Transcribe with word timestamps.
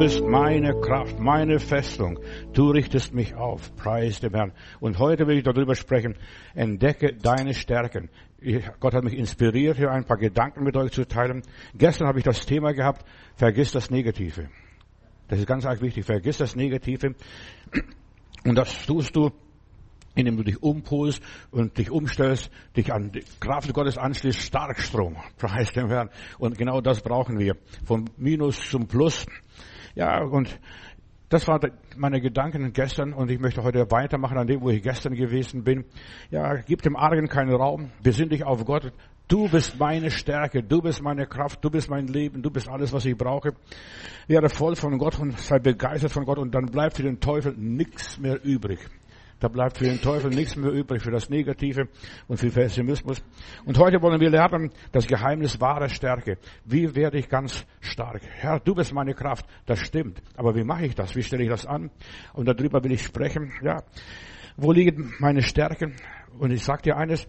bist 0.00 0.24
meine 0.24 0.72
Kraft, 0.80 1.18
meine 1.18 1.58
Festung. 1.58 2.18
Du 2.54 2.70
richtest 2.70 3.12
mich 3.12 3.34
auf. 3.34 3.76
Preis 3.76 4.18
dem 4.20 4.32
Herrn. 4.32 4.52
Und 4.80 4.98
heute 4.98 5.26
will 5.26 5.36
ich 5.36 5.44
darüber 5.44 5.74
sprechen. 5.74 6.16
Entdecke 6.54 7.12
deine 7.12 7.52
Stärken. 7.52 8.08
Gott 8.80 8.94
hat 8.94 9.04
mich 9.04 9.12
inspiriert, 9.12 9.76
hier 9.76 9.90
ein 9.90 10.06
paar 10.06 10.16
Gedanken 10.16 10.64
mit 10.64 10.74
euch 10.74 10.92
zu 10.92 11.06
teilen. 11.06 11.42
Gestern 11.74 12.08
habe 12.08 12.18
ich 12.18 12.24
das 12.24 12.46
Thema 12.46 12.72
gehabt, 12.72 13.04
vergiss 13.36 13.72
das 13.72 13.90
Negative. 13.90 14.48
Das 15.28 15.38
ist 15.38 15.46
ganz 15.46 15.66
arg 15.66 15.82
wichtig. 15.82 16.06
Vergiss 16.06 16.38
das 16.38 16.56
Negative. 16.56 17.14
Und 18.46 18.54
das 18.54 18.86
tust 18.86 19.14
du, 19.14 19.30
indem 20.14 20.38
du 20.38 20.44
dich 20.44 20.62
umpolst 20.62 21.22
und 21.50 21.76
dich 21.76 21.90
umstellst, 21.90 22.50
dich 22.74 22.90
an 22.90 23.12
die 23.12 23.22
Kraft 23.38 23.70
Gottes 23.74 23.98
anschließt, 23.98 24.40
Starkstrom. 24.40 25.18
Preis 25.36 25.72
dem 25.72 25.88
Herrn. 25.88 26.08
Und 26.38 26.56
genau 26.56 26.80
das 26.80 27.02
brauchen 27.02 27.38
wir. 27.38 27.58
Vom 27.84 28.06
Minus 28.16 28.58
zum 28.70 28.88
Plus. 28.88 29.26
Ja, 29.94 30.22
und 30.22 30.58
das 31.28 31.46
waren 31.46 31.70
meine 31.96 32.20
Gedanken 32.20 32.72
gestern 32.72 33.12
und 33.12 33.30
ich 33.30 33.38
möchte 33.38 33.62
heute 33.62 33.90
weitermachen 33.90 34.36
an 34.36 34.46
dem, 34.46 34.60
wo 34.60 34.70
ich 34.70 34.82
gestern 34.82 35.14
gewesen 35.14 35.62
bin. 35.62 35.84
Ja, 36.30 36.56
gib 36.56 36.82
dem 36.82 36.96
Argen 36.96 37.28
keinen 37.28 37.54
Raum, 37.54 37.92
besinn 38.02 38.28
dich 38.28 38.44
auf 38.44 38.64
Gott. 38.64 38.92
Du 39.28 39.48
bist 39.48 39.78
meine 39.78 40.10
Stärke, 40.10 40.60
du 40.60 40.82
bist 40.82 41.02
meine 41.02 41.26
Kraft, 41.26 41.64
du 41.64 41.70
bist 41.70 41.88
mein 41.88 42.08
Leben, 42.08 42.42
du 42.42 42.50
bist 42.50 42.68
alles, 42.68 42.92
was 42.92 43.04
ich 43.04 43.16
brauche. 43.16 43.52
Werde 44.26 44.48
voll 44.48 44.74
von 44.74 44.98
Gott 44.98 45.20
und 45.20 45.38
sei 45.38 45.60
begeistert 45.60 46.10
von 46.10 46.24
Gott 46.24 46.38
und 46.38 46.52
dann 46.52 46.66
bleibt 46.66 46.96
für 46.96 47.04
den 47.04 47.20
Teufel 47.20 47.54
nichts 47.56 48.18
mehr 48.18 48.44
übrig. 48.44 48.80
Da 49.40 49.48
bleibt 49.48 49.78
für 49.78 49.84
den 49.84 50.00
Teufel 50.00 50.30
nichts 50.30 50.54
mehr 50.54 50.70
übrig, 50.70 51.02
für 51.02 51.10
das 51.10 51.30
Negative 51.30 51.88
und 52.28 52.38
für 52.38 52.50
Pessimismus. 52.50 53.22
Und 53.64 53.78
heute 53.78 54.00
wollen 54.02 54.20
wir 54.20 54.28
lernen, 54.28 54.70
das 54.92 55.06
Geheimnis 55.06 55.58
wahrer 55.58 55.88
Stärke. 55.88 56.36
Wie 56.66 56.94
werde 56.94 57.18
ich 57.18 57.28
ganz 57.28 57.64
stark? 57.80 58.20
Herr, 58.28 58.60
du 58.60 58.74
bist 58.74 58.92
meine 58.92 59.14
Kraft. 59.14 59.46
Das 59.64 59.80
stimmt. 59.80 60.20
Aber 60.36 60.54
wie 60.54 60.62
mache 60.62 60.84
ich 60.84 60.94
das? 60.94 61.16
Wie 61.16 61.22
stelle 61.22 61.44
ich 61.44 61.48
das 61.48 61.64
an? 61.64 61.90
Und 62.34 62.46
darüber 62.46 62.84
will 62.84 62.92
ich 62.92 63.02
sprechen. 63.02 63.50
Ja. 63.62 63.82
Wo 64.58 64.72
liegen 64.72 65.14
meine 65.18 65.40
Stärken? 65.40 65.96
Und 66.38 66.50
ich 66.50 66.62
sage 66.62 66.82
dir 66.82 66.98
eines, 66.98 67.26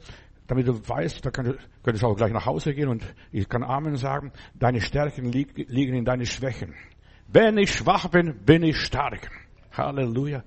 damit 0.48 0.68
du 0.68 0.74
weißt, 0.74 1.26
da 1.26 1.32
könntest 1.32 2.04
du 2.04 2.08
auch 2.08 2.18
gleich 2.18 2.34
nach 2.34 2.46
Hause 2.46 2.74
gehen 2.74 2.90
und 2.90 3.06
ich 3.32 3.48
kann 3.48 3.64
Amen 3.64 3.96
sagen, 3.96 4.34
deine 4.54 4.82
Stärken 4.82 5.32
liegen 5.32 5.96
in 5.96 6.04
deinen 6.04 6.26
Schwächen. 6.26 6.76
Wenn 7.30 7.58
ich 7.58 7.74
schwach 7.74 8.10
bin, 8.10 8.44
bin 8.44 8.64
ich 8.64 8.76
stark. 8.76 9.30
Halleluja. 9.72 10.44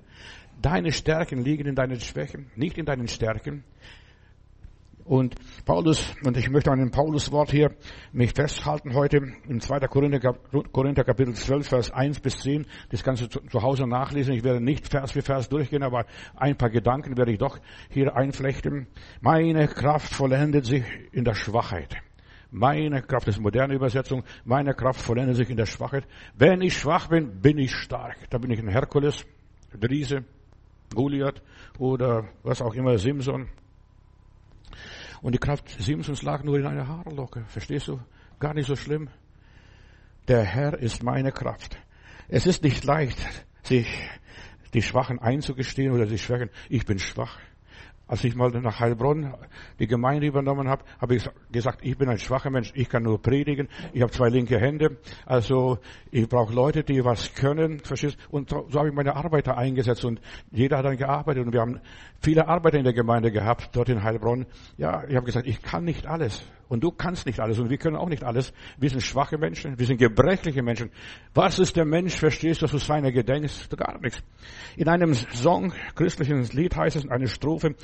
Deine 0.61 0.91
Stärken 0.91 1.43
liegen 1.43 1.67
in 1.67 1.75
deinen 1.75 1.99
Schwächen, 1.99 2.51
nicht 2.55 2.77
in 2.77 2.85
deinen 2.85 3.07
Stärken. 3.07 3.63
Und 5.05 5.35
Paulus, 5.65 6.15
und 6.23 6.35
ich 6.35 6.49
möchte 6.49 6.71
an 6.71 6.79
dem 6.79 6.89
Paulus-Wort 6.89 7.51
hier 7.51 7.75
mich 8.11 8.33
festhalten 8.33 8.95
heute 8.95 9.17
im 9.47 9.59
2. 9.59 9.81
Korinther, 9.81 10.33
Korinther 10.71 11.03
Kapitel 11.03 11.35
12, 11.35 11.67
Vers 11.67 11.91
1 11.91 12.21
bis 12.21 12.37
10. 12.39 12.65
Das 12.89 13.03
kannst 13.03 13.21
du 13.21 13.27
zu 13.27 13.61
Hause 13.61 13.85
nachlesen. 13.85 14.33
Ich 14.33 14.43
werde 14.43 14.59
nicht 14.59 14.87
Vers 14.87 15.11
für 15.11 15.21
Vers 15.21 15.47
durchgehen, 15.47 15.83
aber 15.83 16.07
ein 16.35 16.57
paar 16.57 16.71
Gedanken 16.71 17.17
werde 17.17 17.33
ich 17.33 17.37
doch 17.37 17.59
hier 17.91 18.15
einflechten. 18.15 18.87
Meine 19.21 19.67
Kraft 19.67 20.11
vollendet 20.11 20.65
sich 20.65 20.83
in 21.11 21.23
der 21.23 21.35
Schwachheit. 21.35 21.95
Meine 22.49 23.03
Kraft, 23.03 23.27
ist 23.27 23.39
moderne 23.39 23.75
Übersetzung, 23.75 24.23
meine 24.43 24.73
Kraft 24.73 25.01
vollendet 25.01 25.35
sich 25.35 25.51
in 25.51 25.57
der 25.57 25.65
Schwachheit. 25.67 26.07
Wenn 26.35 26.61
ich 26.61 26.75
schwach 26.77 27.09
bin, 27.09 27.41
bin 27.41 27.59
ich 27.59 27.75
stark. 27.75 28.15
Da 28.31 28.39
bin 28.39 28.49
ich 28.49 28.59
ein 28.59 28.69
Herkules, 28.69 29.23
ein 29.71 29.83
Riese. 29.83 30.23
Goliath 30.93 31.41
oder 31.79 32.27
was 32.43 32.61
auch 32.61 32.73
immer, 32.73 32.97
Simson. 32.97 33.49
Und 35.21 35.33
die 35.33 35.39
Kraft 35.39 35.69
Simsons 35.69 36.21
lag 36.21 36.43
nur 36.43 36.59
in 36.59 36.65
einer 36.65 36.87
Haarlocke. 36.87 37.45
Verstehst 37.47 37.87
du? 37.87 37.99
Gar 38.39 38.53
nicht 38.53 38.67
so 38.67 38.75
schlimm. 38.75 39.09
Der 40.27 40.43
Herr 40.43 40.77
ist 40.77 41.03
meine 41.03 41.31
Kraft. 41.31 41.77
Es 42.27 42.45
ist 42.45 42.63
nicht 42.63 42.83
leicht, 42.83 43.19
sich 43.63 43.87
die 44.73 44.81
Schwachen 44.81 45.19
einzugestehen 45.19 45.93
oder 45.93 46.05
die 46.05 46.17
Schwächen. 46.17 46.49
Ich 46.69 46.85
bin 46.85 46.99
schwach. 46.99 47.39
Als 48.07 48.23
ich 48.23 48.35
mal 48.35 48.49
nach 48.49 48.79
Heilbronn 48.79 49.33
die 49.79 49.87
Gemeinde 49.87 50.27
übernommen 50.27 50.67
habe, 50.67 50.83
habe 50.99 51.15
ich 51.15 51.27
gesagt, 51.51 51.79
ich 51.81 51.97
bin 51.97 52.07
ein 52.07 52.19
schwacher 52.19 52.51
Mensch, 52.51 52.71
ich 52.75 52.87
kann 52.87 53.03
nur 53.03 53.19
predigen, 53.19 53.67
ich 53.93 54.01
habe 54.01 54.11
zwei 54.11 54.29
linke 54.29 54.59
Hände, 54.59 54.97
also 55.25 55.79
ich 56.11 56.29
brauche 56.29 56.53
Leute, 56.53 56.83
die 56.83 57.03
was 57.03 57.33
können, 57.33 57.79
verstehst? 57.79 58.17
Und 58.29 58.49
so, 58.49 58.67
so 58.69 58.79
habe 58.79 58.89
ich 58.89 58.95
meine 58.95 59.15
Arbeiter 59.15 59.57
eingesetzt 59.57 60.05
und 60.05 60.21
jeder 60.51 60.77
hat 60.77 60.85
dann 60.85 60.97
gearbeitet 60.97 61.45
und 61.45 61.53
wir 61.53 61.61
haben 61.61 61.79
viele 62.21 62.47
Arbeiter 62.47 62.77
in 62.77 62.83
der 62.83 62.93
Gemeinde 62.93 63.31
gehabt, 63.31 63.69
dort 63.73 63.89
in 63.89 64.03
Heilbronn. 64.03 64.45
Ja, 64.77 65.03
ich 65.07 65.15
habe 65.15 65.25
gesagt, 65.25 65.47
ich 65.47 65.61
kann 65.61 65.83
nicht 65.83 66.05
alles. 66.05 66.43
Und 66.67 66.83
du 66.83 66.91
kannst 66.91 67.25
nicht 67.25 67.39
alles 67.39 67.59
und 67.59 67.69
wir 67.69 67.77
können 67.77 67.95
auch 67.95 68.09
nicht 68.09 68.23
alles. 68.23 68.53
Wir 68.77 68.89
sind 68.89 69.01
schwache 69.01 69.37
Menschen, 69.37 69.77
wir 69.77 69.85
sind 69.85 69.97
gebrechliche 69.97 70.63
Menschen. 70.63 70.89
Was 71.33 71.59
ist 71.59 71.75
der 71.75 71.85
Mensch, 71.85 72.15
verstehst 72.15 72.61
du, 72.61 72.65
dass 72.65 72.71
du 72.71 72.77
seiner 72.79 73.11
gedenkst? 73.11 73.69
Gar 73.77 73.99
nichts. 74.01 74.23
In 74.75 74.87
einem 74.87 75.13
Song, 75.13 75.73
christlichen 75.95 76.43
Lied 76.43 76.75
heißt 76.75 76.95
es, 76.95 77.03
in 77.03 77.11
einer 77.11 77.27
Strophe, 77.27 77.75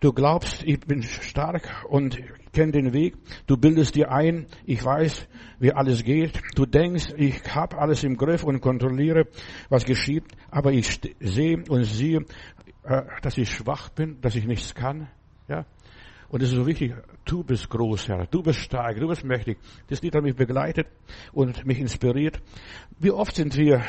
du 0.00 0.12
glaubst, 0.12 0.62
ich 0.64 0.80
bin 0.80 1.02
stark 1.02 1.84
und 1.88 2.18
kenne 2.52 2.72
den 2.72 2.92
Weg. 2.92 3.16
Du 3.46 3.56
bildest 3.56 3.94
dir 3.94 4.10
ein, 4.10 4.46
ich 4.64 4.84
weiß, 4.84 5.28
wie 5.58 5.72
alles 5.72 6.02
geht. 6.04 6.40
Du 6.54 6.66
denkst, 6.66 7.12
ich 7.16 7.42
habe 7.54 7.78
alles 7.78 8.04
im 8.04 8.16
Griff 8.16 8.44
und 8.44 8.60
kontrolliere, 8.60 9.26
was 9.68 9.84
geschieht. 9.84 10.24
Aber 10.50 10.72
ich 10.72 11.00
sehe 11.20 11.62
und 11.68 11.84
sehe, 11.84 12.24
äh, 12.84 13.02
dass 13.22 13.36
ich 13.36 13.50
schwach 13.50 13.90
bin, 13.90 14.20
dass 14.20 14.34
ich 14.34 14.46
nichts 14.46 14.74
kann. 14.74 15.08
Ja, 15.48 15.66
und 16.34 16.42
es 16.42 16.50
ist 16.50 16.56
so 16.56 16.66
wichtig, 16.66 16.92
du 17.24 17.44
bist 17.44 17.70
groß, 17.70 18.08
Herr, 18.08 18.26
du 18.26 18.42
bist 18.42 18.58
stark, 18.58 18.98
du 18.98 19.06
bist 19.06 19.22
mächtig. 19.22 19.56
Das 19.86 20.02
Lied 20.02 20.16
hat 20.16 20.24
mich 20.24 20.34
begleitet 20.34 20.88
und 21.32 21.64
mich 21.64 21.78
inspiriert. 21.78 22.42
Wie 22.98 23.12
oft 23.12 23.36
sind 23.36 23.56
wir, 23.56 23.84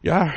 ja, 0.00 0.32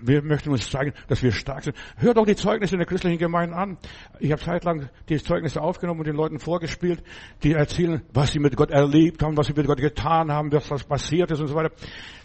wir 0.00 0.22
möchten 0.22 0.50
uns 0.50 0.68
zeigen, 0.68 0.92
dass 1.06 1.22
wir 1.22 1.30
stark 1.30 1.62
sind. 1.62 1.76
Hör 1.98 2.14
doch 2.14 2.26
die 2.26 2.34
Zeugnisse 2.34 2.74
in 2.74 2.80
der 2.80 2.88
christlichen 2.88 3.18
Gemeinde 3.18 3.54
an. 3.54 3.78
Ich 4.18 4.32
habe 4.32 4.42
zeitlang 4.42 4.88
die 5.08 5.22
Zeugnisse 5.22 5.62
aufgenommen 5.62 6.00
und 6.00 6.08
den 6.08 6.16
Leuten 6.16 6.40
vorgespielt, 6.40 7.00
die 7.44 7.52
erzählen, 7.52 8.02
was 8.12 8.32
sie 8.32 8.40
mit 8.40 8.56
Gott 8.56 8.72
erlebt 8.72 9.22
haben, 9.22 9.36
was 9.36 9.46
sie 9.46 9.52
mit 9.52 9.68
Gott 9.68 9.78
getan 9.78 10.32
haben, 10.32 10.50
was, 10.50 10.82
passiert 10.82 11.30
ist 11.30 11.38
und 11.38 11.46
so 11.46 11.54
weiter. 11.54 11.70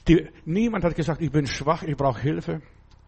Die, 0.08 0.28
niemand 0.46 0.84
hat 0.84 0.96
gesagt, 0.96 1.22
ich 1.22 1.30
bin 1.30 1.46
schwach, 1.46 1.84
ich 1.84 1.96
brauche 1.96 2.22
Hilfe. 2.22 2.64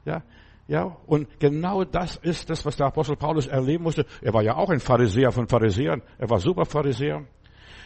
Ja, 0.05 0.21
ja, 0.67 0.97
und 1.05 1.39
genau 1.39 1.85
das 1.85 2.17
ist 2.17 2.49
das, 2.49 2.65
was 2.65 2.75
der 2.75 2.87
Apostel 2.87 3.15
Paulus 3.15 3.47
erleben 3.47 3.83
musste. 3.83 4.05
Er 4.21 4.33
war 4.33 4.43
ja 4.43 4.55
auch 4.55 4.69
ein 4.69 4.81
Pharisäer 4.81 5.31
von 5.31 5.47
Pharisäern. 5.47 6.01
Er 6.17 6.29
war 6.29 6.39
super 6.39 6.65
Pharisäer. 6.65 7.25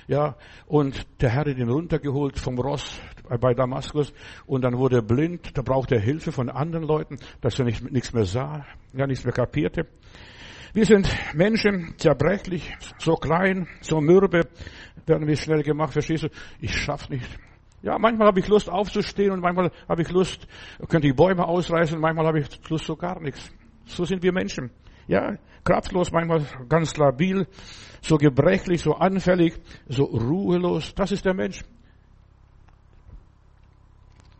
Ja, 0.08 0.36
und 0.66 1.06
der 1.22 1.30
Herr 1.30 1.41
hat 1.41 1.47
ihn 1.47 1.70
runtergeholt 1.70 2.40
vom 2.40 2.59
Ross 2.59 3.00
bei 3.40 3.53
Damaskus 3.53 4.12
und 4.47 4.64
dann 4.64 4.78
wurde 4.78 4.97
er 4.97 5.02
blind. 5.03 5.56
Da 5.56 5.62
brauchte 5.62 5.96
er 5.96 6.02
Hilfe 6.02 6.31
von 6.31 6.50
anderen 6.50 6.86
Leuten, 6.86 7.18
dass 7.40 7.59
er 7.59 7.66
nicht, 7.66 7.90
nichts 7.91 8.12
mehr 8.12 8.25
sah, 8.25 8.66
ja, 8.94 9.06
nichts 9.06 9.24
mehr 9.24 9.34
kapierte. 9.34 9.88
Wir 10.74 10.86
sind 10.86 11.08
Menschen, 11.36 11.94
zerbrechlich, 11.97 12.74
so 12.97 13.14
klein, 13.14 13.68
so 13.81 14.02
mürbe, 14.02 14.47
werden 15.06 15.28
wir 15.28 15.36
schnell 15.36 15.64
gemacht, 15.64 15.94
verstehst 15.94 16.24
du? 16.24 16.30
Ich 16.59 16.75
schaff 16.75 17.09
nicht. 17.09 17.28
Ja, 17.81 17.97
manchmal 17.97 18.28
habe 18.28 18.40
ich 18.40 18.47
Lust 18.47 18.69
aufzustehen 18.69 19.31
und 19.31 19.40
manchmal 19.40 19.72
habe 19.90 20.02
ich 20.03 20.12
Lust, 20.12 20.47
könnte 20.88 21.08
ich 21.08 21.16
Bäume 21.16 21.47
ausreißen 21.47 21.96
und 21.96 22.02
manchmal 22.02 22.28
habe 22.28 22.40
ich 22.40 22.69
Lust 22.69 22.86
so 22.86 22.96
gar 22.96 23.19
nichts. 23.19 23.52
So 23.86 24.06
sind 24.06 24.22
wir 24.22 24.31
Menschen. 24.31 24.69
Ja, 25.08 25.38
kraftlos, 25.64 26.12
manchmal 26.12 26.46
ganz 26.70 26.96
labil, 26.97 27.47
so 28.02 28.18
gebrechlich, 28.18 28.81
so 28.81 28.94
anfällig, 28.96 29.59
so 29.88 30.03
ruhelos. 30.03 30.94
Das 30.94 31.12
ist 31.12 31.25
der 31.25 31.34
Mensch. 31.34 31.64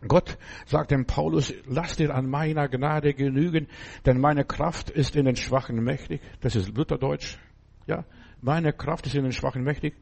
Gott 0.06 0.36
sagt 0.66 0.90
dem 0.90 1.06
Paulus, 1.06 1.52
lass 1.66 1.96
dir 1.96 2.14
an 2.14 2.28
meiner 2.28 2.68
Gnade 2.68 3.14
genügen, 3.14 3.68
denn 4.04 4.20
meine 4.20 4.44
Kraft 4.44 4.90
ist 4.90 5.14
in 5.14 5.26
den 5.26 5.36
Schwachen 5.36 5.82
mächtig. 5.82 6.20
Das 6.40 6.56
ist 6.56 6.76
Lutherdeutsch. 6.76 7.38
Ja, 7.86 8.04
meine 8.40 8.72
Kraft 8.72 9.06
ist 9.06 9.14
in 9.14 9.22
den 9.22 9.32
Schwachen 9.32 9.62
mächtig. 9.62 9.94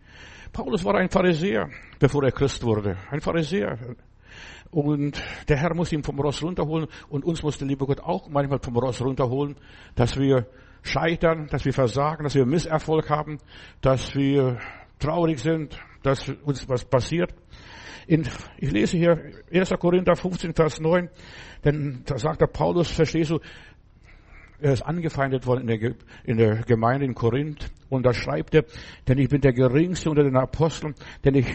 Paulus 0.52 0.84
war 0.84 0.96
ein 0.96 1.08
Pharisäer, 1.08 1.70
bevor 1.98 2.24
er 2.24 2.32
Christ 2.32 2.62
wurde. 2.64 2.96
Ein 3.10 3.20
Pharisäer. 3.20 3.78
Und 4.70 5.22
der 5.48 5.56
Herr 5.56 5.74
muss 5.74 5.92
ihn 5.92 6.02
vom 6.02 6.18
Ross 6.20 6.42
runterholen 6.42 6.86
und 7.08 7.24
uns 7.24 7.42
muss 7.42 7.58
der 7.58 7.68
liebe 7.68 7.86
Gott 7.86 8.00
auch 8.00 8.28
manchmal 8.28 8.60
vom 8.60 8.76
Ross 8.76 9.00
runterholen, 9.00 9.56
dass 9.96 10.16
wir 10.16 10.46
scheitern, 10.82 11.48
dass 11.50 11.64
wir 11.64 11.72
versagen, 11.72 12.24
dass 12.24 12.34
wir 12.34 12.46
Misserfolg 12.46 13.10
haben, 13.10 13.38
dass 13.80 14.14
wir 14.14 14.58
traurig 14.98 15.40
sind, 15.40 15.78
dass 16.02 16.28
uns 16.44 16.68
was 16.68 16.84
passiert. 16.84 17.34
In, 18.06 18.26
ich 18.58 18.70
lese 18.70 18.96
hier 18.96 19.32
1. 19.52 19.70
Korinther 19.78 20.16
15, 20.16 20.54
Vers 20.54 20.80
9, 20.80 21.08
denn 21.64 22.02
da 22.06 22.16
sagt 22.18 22.40
der 22.40 22.46
Paulus, 22.46 22.90
verstehst 22.90 23.30
du, 23.30 23.40
er 24.60 24.72
ist 24.72 24.82
angefeindet 24.82 25.46
worden 25.46 25.68
in 25.68 25.80
der, 25.80 25.94
in 26.24 26.36
der 26.36 26.56
Gemeinde 26.62 27.06
in 27.06 27.14
Korinth. 27.14 27.70
Und 27.88 28.06
da 28.06 28.14
schreibt 28.14 28.54
er, 28.54 28.64
denn 29.08 29.18
ich 29.18 29.28
bin 29.28 29.40
der 29.40 29.52
Geringste 29.52 30.10
unter 30.10 30.22
den 30.22 30.36
Aposteln, 30.36 30.94
denn 31.24 31.34
ich, 31.34 31.46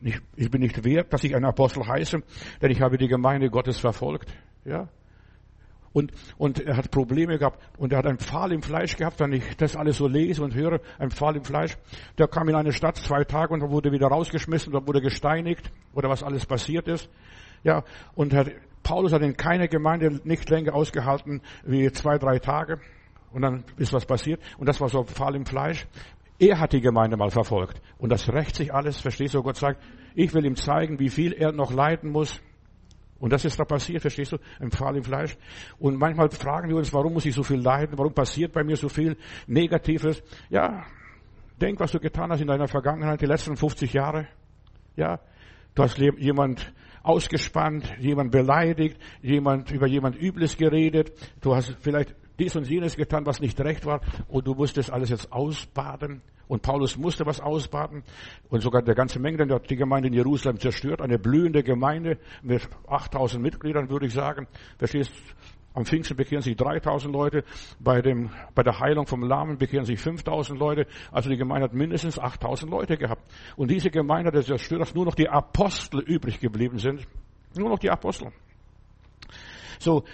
ich, 0.00 0.18
ich 0.36 0.50
bin 0.50 0.62
nicht 0.62 0.84
wert, 0.84 1.12
dass 1.12 1.24
ich 1.24 1.34
ein 1.34 1.44
Apostel 1.44 1.86
heiße, 1.86 2.22
denn 2.60 2.70
ich 2.70 2.80
habe 2.80 2.96
die 2.96 3.08
Gemeinde 3.08 3.50
Gottes 3.50 3.78
verfolgt. 3.78 4.34
Ja. 4.64 4.88
Und, 5.92 6.12
und 6.38 6.60
er 6.60 6.76
hat 6.78 6.90
Probleme 6.90 7.38
gehabt 7.38 7.60
und 7.76 7.92
er 7.92 7.98
hat 7.98 8.06
einen 8.06 8.18
Pfahl 8.18 8.52
im 8.52 8.62
Fleisch 8.62 8.96
gehabt, 8.96 9.20
wenn 9.20 9.32
ich 9.32 9.56
das 9.58 9.76
alles 9.76 9.98
so 9.98 10.08
lese 10.08 10.42
und 10.42 10.54
höre, 10.54 10.80
ein 10.98 11.10
Pfahl 11.10 11.36
im 11.36 11.44
Fleisch. 11.44 11.76
Der 12.16 12.28
kam 12.28 12.48
in 12.48 12.54
eine 12.54 12.72
Stadt 12.72 12.96
zwei 12.96 13.24
Tage 13.24 13.52
und 13.52 13.60
wurde 13.70 13.92
wieder 13.92 14.06
rausgeschmissen, 14.06 14.72
da 14.72 14.86
wurde 14.86 15.02
gesteinigt 15.02 15.70
oder 15.92 16.08
was 16.08 16.22
alles 16.22 16.46
passiert 16.46 16.88
ist. 16.88 17.10
Ja, 17.62 17.84
und 18.14 18.32
Herr 18.32 18.46
Paulus 18.82 19.12
hat 19.12 19.22
in 19.22 19.36
keiner 19.36 19.68
Gemeinde 19.68 20.20
nicht 20.24 20.48
länger 20.50 20.74
ausgehalten 20.74 21.40
wie 21.64 21.90
zwei, 21.92 22.18
drei 22.18 22.38
Tage. 22.38 22.80
Und 23.32 23.42
dann 23.42 23.64
ist 23.76 23.92
was 23.92 24.04
passiert. 24.04 24.40
Und 24.58 24.68
das 24.68 24.80
war 24.80 24.88
so 24.88 25.04
Fall 25.04 25.34
im 25.34 25.46
Fleisch. 25.46 25.86
Er 26.38 26.58
hat 26.58 26.72
die 26.72 26.80
Gemeinde 26.80 27.16
mal 27.16 27.30
verfolgt. 27.30 27.80
Und 27.98 28.10
das 28.10 28.28
rächt 28.28 28.56
sich 28.56 28.74
alles. 28.74 29.00
Verstehst 29.00 29.34
du? 29.34 29.42
Gott 29.42 29.56
sagt, 29.56 29.82
ich 30.14 30.34
will 30.34 30.44
ihm 30.44 30.56
zeigen, 30.56 30.98
wie 30.98 31.08
viel 31.08 31.32
er 31.32 31.52
noch 31.52 31.72
leiden 31.72 32.10
muss. 32.10 32.40
Und 33.22 33.32
das 33.32 33.44
ist 33.44 33.58
da 33.60 33.64
passiert, 33.64 34.02
verstehst 34.02 34.32
du? 34.32 34.38
Ein 34.58 34.72
Fall 34.72 34.96
im 34.96 35.04
Fleisch. 35.04 35.36
Und 35.78 35.96
manchmal 35.96 36.28
fragen 36.30 36.68
wir 36.68 36.76
uns, 36.76 36.92
warum 36.92 37.12
muss 37.12 37.24
ich 37.24 37.34
so 37.34 37.44
viel 37.44 37.60
leiden? 37.60 37.96
Warum 37.96 38.12
passiert 38.12 38.52
bei 38.52 38.64
mir 38.64 38.76
so 38.76 38.88
viel 38.88 39.16
Negatives? 39.46 40.20
Ja, 40.50 40.84
denk, 41.60 41.78
was 41.78 41.92
du 41.92 42.00
getan 42.00 42.32
hast 42.32 42.40
in 42.40 42.48
deiner 42.48 42.66
Vergangenheit, 42.66 43.20
die 43.20 43.26
letzten 43.26 43.56
50 43.56 43.92
Jahre. 43.92 44.26
Ja, 44.96 45.20
du 45.76 45.84
hast 45.84 45.98
jemand 45.98 46.72
ausgespannt, 47.02 47.94
jemand 47.98 48.30
beleidigt, 48.30 48.98
jemand 49.22 49.70
über 49.70 49.86
jemand 49.86 50.16
Übles 50.16 50.56
geredet. 50.56 51.12
Du 51.40 51.54
hast 51.54 51.76
vielleicht 51.80 52.14
dies 52.38 52.56
und 52.56 52.68
jenes 52.68 52.96
getan, 52.96 53.26
was 53.26 53.40
nicht 53.40 53.60
recht 53.60 53.84
war, 53.84 54.00
und 54.28 54.46
du 54.46 54.54
musstest 54.54 54.90
alles 54.90 55.10
jetzt 55.10 55.32
ausbaden. 55.32 56.22
Und 56.48 56.60
Paulus 56.60 56.98
musste 56.98 57.24
was 57.24 57.40
ausbaden. 57.40 58.02
Und 58.50 58.60
sogar 58.60 58.82
der 58.82 58.94
ganze 58.94 59.18
Menge, 59.18 59.46
der 59.46 59.56
hat 59.56 59.70
die 59.70 59.76
Gemeinde 59.76 60.08
in 60.08 60.14
Jerusalem 60.14 60.58
zerstört. 60.58 61.00
Eine 61.00 61.18
blühende 61.18 61.62
Gemeinde 61.62 62.18
mit 62.42 62.68
8000 62.88 63.42
Mitgliedern, 63.42 63.88
würde 63.88 64.06
ich 64.06 64.12
sagen. 64.12 64.46
Verstehst 64.76 65.12
am 65.74 65.84
Pfingsten 65.84 66.16
bekehren 66.16 66.42
sich 66.42 66.56
3000 66.56 67.12
Leute, 67.12 67.44
bei, 67.80 68.02
dem, 68.02 68.30
bei 68.54 68.62
der 68.62 68.78
Heilung 68.78 69.06
vom 69.06 69.22
Lahmen 69.22 69.58
bekehren 69.58 69.84
sich 69.84 69.98
5000 69.98 70.58
Leute. 70.58 70.86
Also 71.10 71.30
die 71.30 71.36
Gemeinde 71.36 71.64
hat 71.64 71.74
mindestens 71.74 72.18
8000 72.18 72.70
Leute 72.70 72.96
gehabt. 72.96 73.22
Und 73.56 73.70
diese 73.70 73.90
Gemeinde 73.90 74.32
hat 74.32 74.44
zerstört, 74.44 74.82
dass 74.82 74.94
nur 74.94 75.06
noch 75.06 75.14
die 75.14 75.28
Apostel 75.28 76.00
übrig 76.00 76.40
geblieben 76.40 76.78
sind. 76.78 77.06
Nur 77.56 77.70
noch 77.70 77.78
die 77.78 77.90
Apostel. 77.90 78.32
So, 79.78 80.04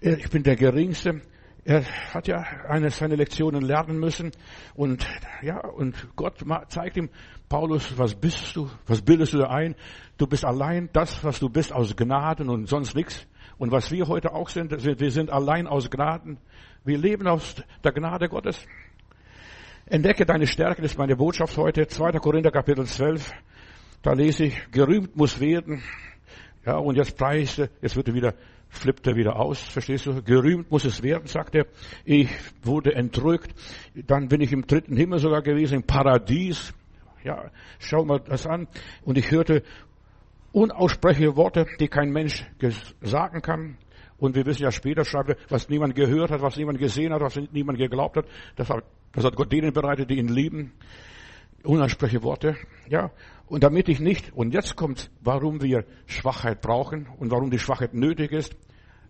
ich 0.00 0.30
bin 0.30 0.42
der 0.42 0.56
Geringste. 0.56 1.22
Er 1.64 1.82
hat 2.12 2.28
ja 2.28 2.42
eine 2.68 2.90
seine 2.90 3.16
Lektionen 3.16 3.62
lernen 3.62 3.98
müssen 3.98 4.32
und 4.74 5.06
ja 5.40 5.66
und 5.66 6.14
Gott 6.14 6.44
zeigt 6.68 6.98
ihm 6.98 7.08
Paulus, 7.48 7.96
was 7.96 8.14
bist 8.14 8.54
du? 8.54 8.68
Was 8.86 9.00
bildest 9.00 9.32
du 9.32 9.48
ein? 9.48 9.74
Du 10.18 10.26
bist 10.26 10.44
allein 10.44 10.90
das, 10.92 11.24
was 11.24 11.40
du 11.40 11.48
bist 11.48 11.72
aus 11.72 11.96
Gnaden 11.96 12.50
und 12.50 12.68
sonst 12.68 12.94
nichts. 12.94 13.26
Und 13.58 13.70
was 13.70 13.90
wir 13.90 14.06
heute 14.08 14.32
auch 14.32 14.48
sind, 14.48 14.72
wir 14.72 15.10
sind 15.10 15.30
allein 15.30 15.66
aus 15.66 15.90
Gnaden. 15.90 16.38
Wir 16.84 16.98
leben 16.98 17.26
aus 17.26 17.56
der 17.82 17.92
Gnade 17.92 18.28
Gottes. 18.28 18.66
Entdecke 19.86 20.24
deine 20.24 20.46
Stärke, 20.46 20.82
das 20.82 20.92
ist 20.92 20.98
meine 20.98 21.16
Botschaft 21.16 21.56
heute. 21.56 21.86
2. 21.86 22.12
Korinther 22.12 22.50
Kapitel 22.50 22.86
12. 22.86 23.30
Da 24.02 24.12
lese 24.12 24.44
ich, 24.44 24.70
gerühmt 24.70 25.16
muss 25.16 25.40
werden. 25.40 25.82
Ja, 26.64 26.76
und 26.76 26.96
jetzt 26.96 27.16
preiste, 27.16 27.70
jetzt 27.82 27.96
wird 27.96 28.08
er 28.08 28.14
wieder 28.14 28.34
flippt 28.74 29.06
er 29.06 29.16
wieder 29.16 29.36
aus, 29.36 29.60
verstehst 29.60 30.06
du? 30.06 30.22
Gerühmt 30.22 30.70
muss 30.70 30.84
es 30.84 31.02
werden, 31.02 31.26
sagt 31.26 31.54
er. 31.54 31.66
Ich 32.04 32.28
wurde 32.62 32.94
entrückt. 32.94 33.54
Dann 33.94 34.28
bin 34.28 34.40
ich 34.40 34.52
im 34.52 34.66
dritten 34.66 34.96
Himmel 34.96 35.18
sogar 35.18 35.42
gewesen, 35.42 35.76
im 35.76 35.82
Paradies. 35.84 36.74
Ja, 37.22 37.50
schau 37.78 38.04
mal 38.04 38.20
das 38.20 38.46
an. 38.46 38.68
Und 39.04 39.16
ich 39.16 39.30
hörte 39.30 39.62
unaussprechliche 40.54 41.36
Worte, 41.36 41.66
die 41.80 41.88
kein 41.88 42.10
Mensch 42.10 42.46
sagen 43.02 43.42
kann. 43.42 43.76
Und 44.16 44.36
wir 44.36 44.46
wissen 44.46 44.62
ja 44.62 44.70
später, 44.70 45.04
schreibt 45.04 45.30
er, 45.30 45.36
was 45.48 45.68
niemand 45.68 45.96
gehört 45.96 46.30
hat, 46.30 46.40
was 46.40 46.56
niemand 46.56 46.78
gesehen 46.78 47.12
hat, 47.12 47.20
was 47.20 47.36
niemand 47.52 47.78
geglaubt 47.78 48.16
hat. 48.16 48.26
Das 48.56 48.70
hat, 48.70 48.84
das 49.12 49.24
hat 49.24 49.34
Gott 49.34 49.52
denen 49.52 49.72
bereitet, 49.72 50.08
die 50.08 50.18
ihn 50.18 50.28
lieben. 50.28 50.72
Unaussprechliche 51.64 52.22
Worte. 52.22 52.56
Ja, 52.88 53.10
und 53.46 53.64
damit 53.64 53.88
ich 53.88 53.98
nicht, 53.98 54.32
und 54.32 54.54
jetzt 54.54 54.76
kommt, 54.76 55.10
warum 55.20 55.60
wir 55.60 55.84
Schwachheit 56.06 56.60
brauchen 56.60 57.08
und 57.18 57.30
warum 57.30 57.50
die 57.50 57.58
Schwachheit 57.58 57.92
nötig 57.92 58.30
ist. 58.32 58.56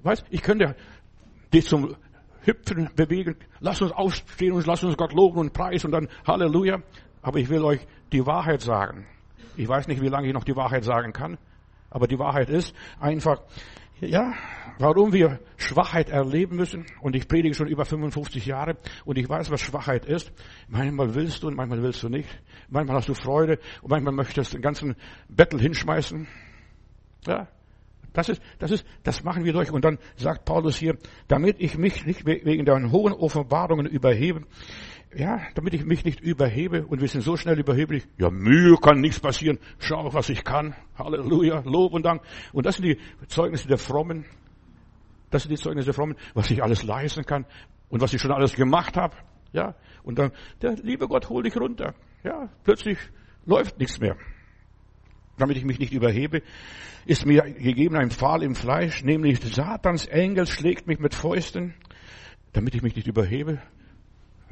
Weißt, 0.03 0.25
ich 0.31 0.43
könnte 0.43 0.75
dich 1.53 1.67
zum 1.67 1.95
Hüpfen 2.43 2.91
bewegen. 2.97 3.37
Lass 3.61 3.83
uns 3.83 3.93
aufstehen 3.93 4.53
und 4.53 4.67
lass 4.67 4.83
uns 4.83 4.97
Gott 4.97 5.13
loben 5.13 5.39
und 5.39 5.53
preisen 5.53 5.89
und 5.89 5.93
dann 5.93 6.09
Halleluja. 6.27 6.83
Aber 7.23 7.39
ich 7.39 7.49
will 7.49 7.65
euch 7.65 7.81
die 8.13 8.25
Wahrheit 8.25 8.63
sagen. 8.63 9.07
Ich 9.57 9.69
weiß 9.69 9.89
nicht, 9.89 10.01
wie 10.01 10.09
lange 10.09 10.27
ich 10.29 10.35
noch 10.35 10.45
die 10.45 10.57
Wahrheit 10.57 10.85
sagen 10.85 11.13
kann. 11.13 11.39
Aber 11.91 12.09
die 12.09 12.19
Wahrheit 12.19 12.51
ist 12.51 12.75
einfach, 12.99 13.43
ja, 14.01 14.33
warum 14.79 15.13
wir 15.13 15.39
Schwachheit 15.57 16.11
erleben 16.11 16.57
müssen. 16.57 16.87
Und 17.01 17.15
ich 17.15 17.29
predige 17.29 17.55
schon 17.55 17.69
über 17.69 17.85
55 17.85 18.47
Jahre 18.47 18.77
und 19.05 19.17
ich 19.17 19.29
weiß, 19.29 19.51
was 19.51 19.61
Schwachheit 19.61 20.05
ist. 20.05 20.33
Manchmal 20.69 21.15
willst 21.15 21.43
du 21.43 21.49
und 21.49 21.55
manchmal 21.55 21.83
willst 21.83 22.03
du 22.03 22.09
nicht. 22.09 22.29
Manchmal 22.69 22.97
hast 22.97 23.09
du 23.09 23.15
Freude 23.15 23.59
und 23.83 23.91
manchmal 23.91 24.13
möchtest 24.13 24.53
du 24.53 24.57
den 24.57 24.63
ganzen 24.63 24.97
Bettel 25.29 25.61
hinschmeißen. 25.61 26.27
Ja, 27.27 27.49
das 28.15 28.29
ist, 28.29 28.43
das 28.61 28.71
ist, 28.71 28.87
das 29.03 29.25
machen 29.25 29.45
wir 29.45 29.53
durch. 29.53 29.71
Und 29.71 29.85
dann 29.85 29.99
sagt 30.17 30.45
Paulus 30.45 30.77
hier, 30.77 30.97
damit 31.27 31.57
ich 31.59 31.77
mich 31.77 32.07
nicht 32.07 32.25
wegen 32.25 32.65
der 32.65 32.91
hohen 32.91 33.13
Offenbarungen 33.13 33.87
überhebe, 33.87 34.43
ja, 35.17 35.41
damit 35.55 35.75
ich 35.75 35.85
mich 35.85 36.05
nicht 36.05 36.21
überhebe 36.21 36.87
und 36.87 37.01
wir 37.01 37.09
sind 37.09 37.23
so 37.23 37.37
schnell 37.37 37.59
überheblich, 37.59 38.07
ja, 38.19 38.31
Mühe 38.31 38.77
kann 38.77 39.01
nichts 39.01 39.21
passieren, 39.21 39.59
schau, 39.79 40.13
was 40.13 40.29
ich 40.29 40.45
kann, 40.45 40.75
Halleluja, 40.99 41.63
Lob 41.65 41.93
und 41.93 42.05
Dank. 42.05 42.23
Und 42.53 42.67
das 42.67 42.77
sind 42.77 42.87
die 42.87 42.99
Zeugnisse 43.29 43.69
der 43.69 43.79
Frommen, 43.79 44.25
das 45.31 45.43
sind 45.43 45.51
die 45.51 45.63
Zeugnisse 45.63 45.87
der 45.87 45.95
Frommen, 45.95 46.17
was 46.35 46.51
ich 46.51 46.63
alles 46.63 46.83
leisten 46.83 47.25
kann 47.25 47.47
und 47.89 48.01
was 48.01 48.13
ich 48.13 48.21
schon 48.21 48.33
alles 48.33 48.55
gemacht 48.55 48.97
habe, 48.97 49.17
ja. 49.53 49.75
Und 50.03 50.19
dann, 50.19 50.33
der 50.63 50.75
liebe 50.83 51.09
Gott, 51.09 51.29
hol 51.29 51.43
dich 51.43 51.57
runter, 51.57 51.95
ja, 52.23 52.49
plötzlich 52.65 52.99
läuft 53.47 53.79
nichts 53.79 54.01
mehr. 54.01 54.17
Damit 55.37 55.57
ich 55.57 55.65
mich 55.65 55.79
nicht 55.79 55.93
überhebe, 55.93 56.43
ist 57.07 57.27
mir 57.27 57.43
gegeben 57.43 57.97
ein 57.97 58.11
Pfahl 58.11 58.43
im 58.43 58.55
Fleisch, 58.55 59.03
nämlich 59.03 59.41
Satans 59.41 60.07
Engel 60.07 60.47
schlägt 60.47 60.87
mich 60.87 61.01
mit 61.01 61.15
Fäusten, 61.15 61.75
damit 62.53 62.75
ich 62.75 62.83
mich 62.83 62.95
nicht 62.95 63.09
überhebe. 63.09 63.61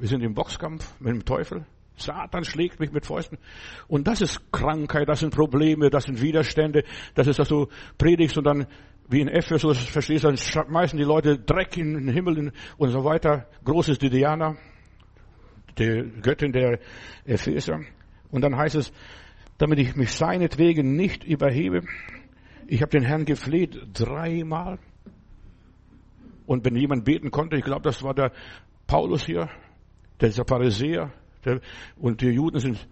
Wir 0.03 0.09
sind 0.09 0.25
im 0.25 0.35
Boxkampf 0.35 0.99
mit 0.99 1.15
dem 1.15 1.25
Teufel. 1.25 1.65
Satan 1.95 2.43
schlägt 2.43 2.81
mich 2.81 2.91
mit 2.91 3.07
Fäusten. 3.07 3.39
Und 3.87 4.09
das 4.09 4.21
ist 4.21 4.51
Krankheit, 4.51 5.09
das 5.09 5.21
sind 5.21 5.33
Probleme, 5.33 5.91
das 5.91 6.07
sind 6.07 6.21
Widerstände. 6.21 6.83
Das 7.15 7.29
ist, 7.29 7.39
dass 7.39 7.47
du 7.47 7.69
predigst 7.99 8.37
und 8.37 8.43
dann, 8.43 8.67
wie 9.09 9.21
in 9.21 9.29
Ephesus, 9.29 9.79
verstehst 9.79 10.25
du, 10.25 10.27
dann 10.27 10.37
schmeißen 10.37 10.99
die 10.99 11.05
Leute 11.05 11.39
Dreck 11.39 11.77
in 11.77 11.95
den 11.95 12.09
Himmel 12.09 12.53
und 12.79 12.91
so 12.91 13.05
weiter. 13.05 13.47
Groß 13.65 13.91
ist 13.91 14.03
Diana, 14.03 14.57
die 15.79 16.11
Göttin 16.21 16.51
der 16.51 16.81
Epheser. 17.25 17.79
Und 18.33 18.41
dann 18.41 18.57
heißt 18.57 18.75
es, 18.75 18.93
damit 19.59 19.79
ich 19.79 19.95
mich 19.95 20.11
seinetwegen 20.11 20.97
nicht 20.97 21.23
überhebe. 21.23 21.83
Ich 22.67 22.83
habe 22.83 22.91
den 22.91 23.05
Herrn 23.05 23.25
gefleht 23.25 23.81
dreimal. 23.93 24.81
Und 26.45 26.65
wenn 26.65 26.75
jemand 26.75 27.05
beten 27.05 27.31
konnte, 27.31 27.57
ich 27.57 27.63
glaube, 27.63 27.83
das 27.83 28.03
war 28.03 28.15
der 28.15 28.33
Paulus 28.89 29.25
hier, 29.25 29.49
der 30.23 30.45
Pharisäer 30.47 31.13
der, 31.45 31.61
und 31.97 32.21
die 32.21 32.29
Juden 32.29 32.61
sind 32.61 32.89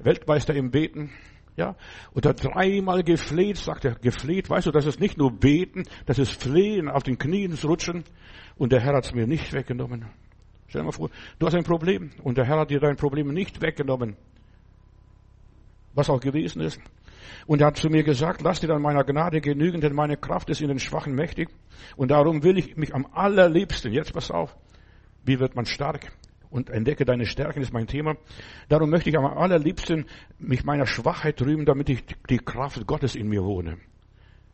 Weltmeister 0.00 0.54
im 0.54 0.70
Beten. 0.70 1.10
Ja, 1.54 1.76
und 2.12 2.24
er 2.24 2.32
dreimal 2.32 3.02
gefleht, 3.02 3.58
sagt 3.58 3.84
er, 3.84 3.94
gefleht. 3.96 4.48
Weißt 4.48 4.66
du, 4.66 4.70
das 4.70 4.86
ist 4.86 5.00
nicht 5.00 5.18
nur 5.18 5.30
beten, 5.30 5.84
das 6.06 6.18
ist 6.18 6.42
flehen, 6.42 6.88
auf 6.88 7.02
den 7.02 7.18
Knien 7.18 7.52
rutschen. 7.62 8.04
Und 8.56 8.72
der 8.72 8.80
Herr 8.80 8.96
hat 8.96 9.04
es 9.04 9.12
mir 9.12 9.26
nicht 9.26 9.52
weggenommen. 9.52 10.06
Stell 10.68 10.80
dir 10.80 10.86
mal 10.86 10.92
vor, 10.92 11.10
du 11.38 11.46
hast 11.46 11.54
ein 11.54 11.64
Problem 11.64 12.10
und 12.22 12.38
der 12.38 12.46
Herr 12.46 12.60
hat 12.60 12.70
dir 12.70 12.80
dein 12.80 12.96
Problem 12.96 13.34
nicht 13.34 13.60
weggenommen. 13.60 14.16
Was 15.94 16.08
auch 16.08 16.20
gewesen 16.20 16.62
ist. 16.62 16.80
Und 17.46 17.60
er 17.60 17.66
hat 17.66 17.76
zu 17.76 17.90
mir 17.90 18.02
gesagt, 18.02 18.40
lass 18.40 18.60
dir 18.60 18.70
an 18.70 18.80
meiner 18.80 19.04
Gnade 19.04 19.42
genügen, 19.42 19.82
denn 19.82 19.94
meine 19.94 20.16
Kraft 20.16 20.48
ist 20.48 20.62
in 20.62 20.68
den 20.68 20.78
Schwachen 20.78 21.14
mächtig. 21.14 21.50
Und 21.96 22.10
darum 22.10 22.42
will 22.42 22.56
ich 22.56 22.76
mich 22.76 22.94
am 22.94 23.06
allerliebsten, 23.12 23.92
jetzt 23.92 24.14
pass 24.14 24.30
auf, 24.30 24.56
wie 25.24 25.38
wird 25.38 25.54
man 25.54 25.66
stark? 25.66 26.12
Und 26.52 26.68
entdecke 26.68 27.04
deine 27.04 27.24
Stärken, 27.24 27.62
ist 27.62 27.72
mein 27.72 27.86
Thema. 27.86 28.14
Darum 28.68 28.90
möchte 28.90 29.08
ich 29.08 29.16
am 29.16 29.24
allerliebsten 29.24 30.04
mich 30.38 30.64
meiner 30.64 30.86
Schwachheit 30.86 31.40
rühmen, 31.40 31.64
damit 31.64 31.88
ich 31.88 32.04
die 32.28 32.38
Kraft 32.38 32.86
Gottes 32.86 33.16
in 33.16 33.28
mir 33.28 33.42
wohne. 33.42 33.78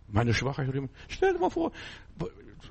Meine 0.06 0.32
Schwachheit 0.32 0.72
rühmen. 0.72 0.90
Stell 1.08 1.32
dir 1.34 1.40
mal 1.40 1.50
vor, 1.50 1.72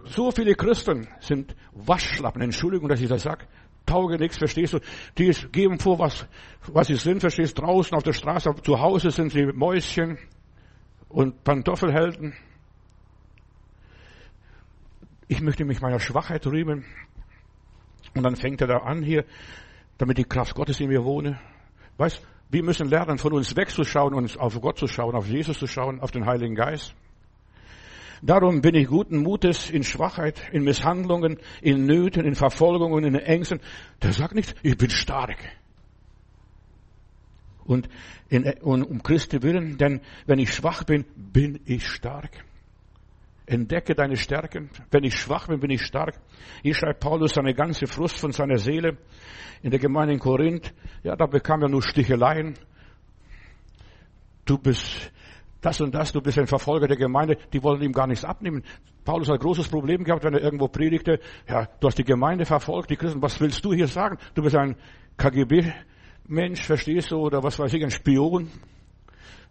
so 0.06 0.32
viele 0.32 0.56
Christen 0.56 1.08
sind 1.20 1.56
Waschlappen, 1.74 2.42
Entschuldigung, 2.42 2.88
dass 2.88 3.02
ich 3.02 3.10
das 3.10 3.24
sage, 3.24 3.46
tauge 3.86 4.18
nichts, 4.18 4.38
verstehst 4.38 4.74
du? 4.74 4.80
Die 5.18 5.30
geben 5.52 5.78
vor, 5.78 6.00
was, 6.00 6.26
was 6.68 6.88
sie 6.88 6.96
sind, 6.96 7.20
verstehst 7.20 7.58
du? 7.58 7.64
Draußen 7.64 7.96
auf 7.98 8.04
der 8.04 8.14
Straße, 8.14 8.50
zu 8.64 8.80
Hause 8.80 9.12
sind 9.12 9.34
sie 9.34 9.46
Mäuschen 9.46 10.18
und 11.10 11.44
Pantoffelhelden. 11.44 12.34
Ich 15.28 15.42
möchte 15.42 15.66
mich 15.66 15.82
meiner 15.82 16.00
Schwachheit 16.00 16.48
rühmen. 16.48 16.86
Und 18.18 18.24
dann 18.24 18.36
fängt 18.36 18.62
er 18.62 18.68
da 18.68 18.78
an 18.80 19.04
hier, 19.04 19.26
damit 19.98 20.18
die 20.18 20.24
Kraft 20.24 20.56
Gottes 20.56 20.80
in 20.80 20.90
mir 20.90 21.04
wohne. 21.04 21.40
Weißt, 21.98 22.26
wir 22.50 22.64
müssen 22.64 22.90
lernen, 22.90 23.18
von 23.18 23.34
uns 23.34 23.56
wegzuschauen 23.56 24.14
und 24.14 24.40
auf 24.40 24.60
Gott 24.60 24.80
zu 24.80 24.88
schauen, 24.88 25.16
auf 25.16 25.28
Jesus 25.28 25.60
zu 25.60 25.68
schauen, 25.68 26.00
auf 26.00 26.12
den 26.12 26.26
Heiligen 26.26 26.56
Geist. 26.56 26.96
Darum 28.22 28.62
bin 28.62 28.74
ich 28.74 28.88
guten 28.88 29.18
Mutes 29.18 29.70
in 29.70 29.84
Schwachheit, 29.84 30.42
in 30.52 30.64
Misshandlungen, 30.64 31.38
in 31.62 31.86
Nöten, 31.86 32.26
in 32.26 32.34
Verfolgungen, 32.34 33.04
in 33.04 33.16
Ängsten. 33.16 33.60
Der 34.02 34.14
sagt 34.14 34.34
nicht, 34.34 34.56
ich 34.64 34.76
bin 34.78 34.90
stark. 34.90 35.38
Und, 37.66 37.90
in, 38.30 38.46
und 38.62 38.84
um 38.84 39.04
Christi 39.04 39.44
willen, 39.44 39.78
denn 39.78 40.02
wenn 40.26 40.40
ich 40.40 40.54
schwach 40.54 40.84
bin, 40.86 41.06
bin 41.16 41.60
ich 41.66 41.88
stark. 41.88 42.47
Entdecke 43.48 43.96
deine 43.96 44.18
Stärken. 44.18 44.70
Wenn 44.92 45.06
ich 45.06 45.16
schwach 45.16 45.48
bin, 45.48 45.62
bin 45.62 45.72
ich 45.72 45.82
stark. 45.82 46.20
Hier 46.64 46.76
schreibt 46.76 47.00
Paulus 47.00 47.34
seine 47.34 47.54
ganze 47.54 47.88
Frust 47.88 48.20
von 48.20 48.34
seiner 48.34 48.58
Seele 48.58 48.98
in 49.64 49.72
der 49.72 49.80
Gemeinde 49.80 50.14
in 50.14 50.20
Korinth. 50.20 50.74
Ja, 51.02 51.16
da 51.16 51.26
bekam 51.28 51.62
er 51.62 51.70
nur 51.70 51.82
Sticheleien. 51.82 52.56
Du 54.44 54.58
bist 54.58 55.12
das 55.62 55.80
und 55.80 55.96
das, 55.96 56.12
du 56.12 56.22
bist 56.22 56.38
ein 56.38 56.48
Verfolger 56.48 56.88
der 56.88 56.98
Gemeinde. 56.98 57.38
Die 57.54 57.64
wollen 57.64 57.82
ihm 57.82 57.94
gar 57.94 58.06
nichts 58.06 58.26
abnehmen. 58.26 58.64
Paulus 59.06 59.30
hat 59.30 59.40
großes 59.40 59.70
Problem 59.70 60.04
gehabt, 60.04 60.26
wenn 60.26 60.34
er 60.34 60.42
irgendwo 60.42 60.68
predigte. 60.68 61.22
Ja, 61.48 61.68
du 61.80 61.88
hast 61.88 61.98
die 61.98 62.04
Gemeinde 62.04 62.46
verfolgt, 62.46 62.90
die 62.90 62.98
Christen. 62.98 63.22
Was 63.22 63.40
willst 63.40 63.64
du 63.64 63.74
hier 63.74 63.88
sagen? 63.88 64.18
Du 64.36 64.44
bist 64.44 64.58
ein 64.58 64.76
KGB-Mensch, 65.16 66.64
verstehst 66.64 67.12
du? 67.12 67.18
Oder 67.18 67.42
was 67.44 67.58
weiß 67.58 67.74
ich, 67.74 67.84
ein 67.84 67.92
Spion. 67.92 68.52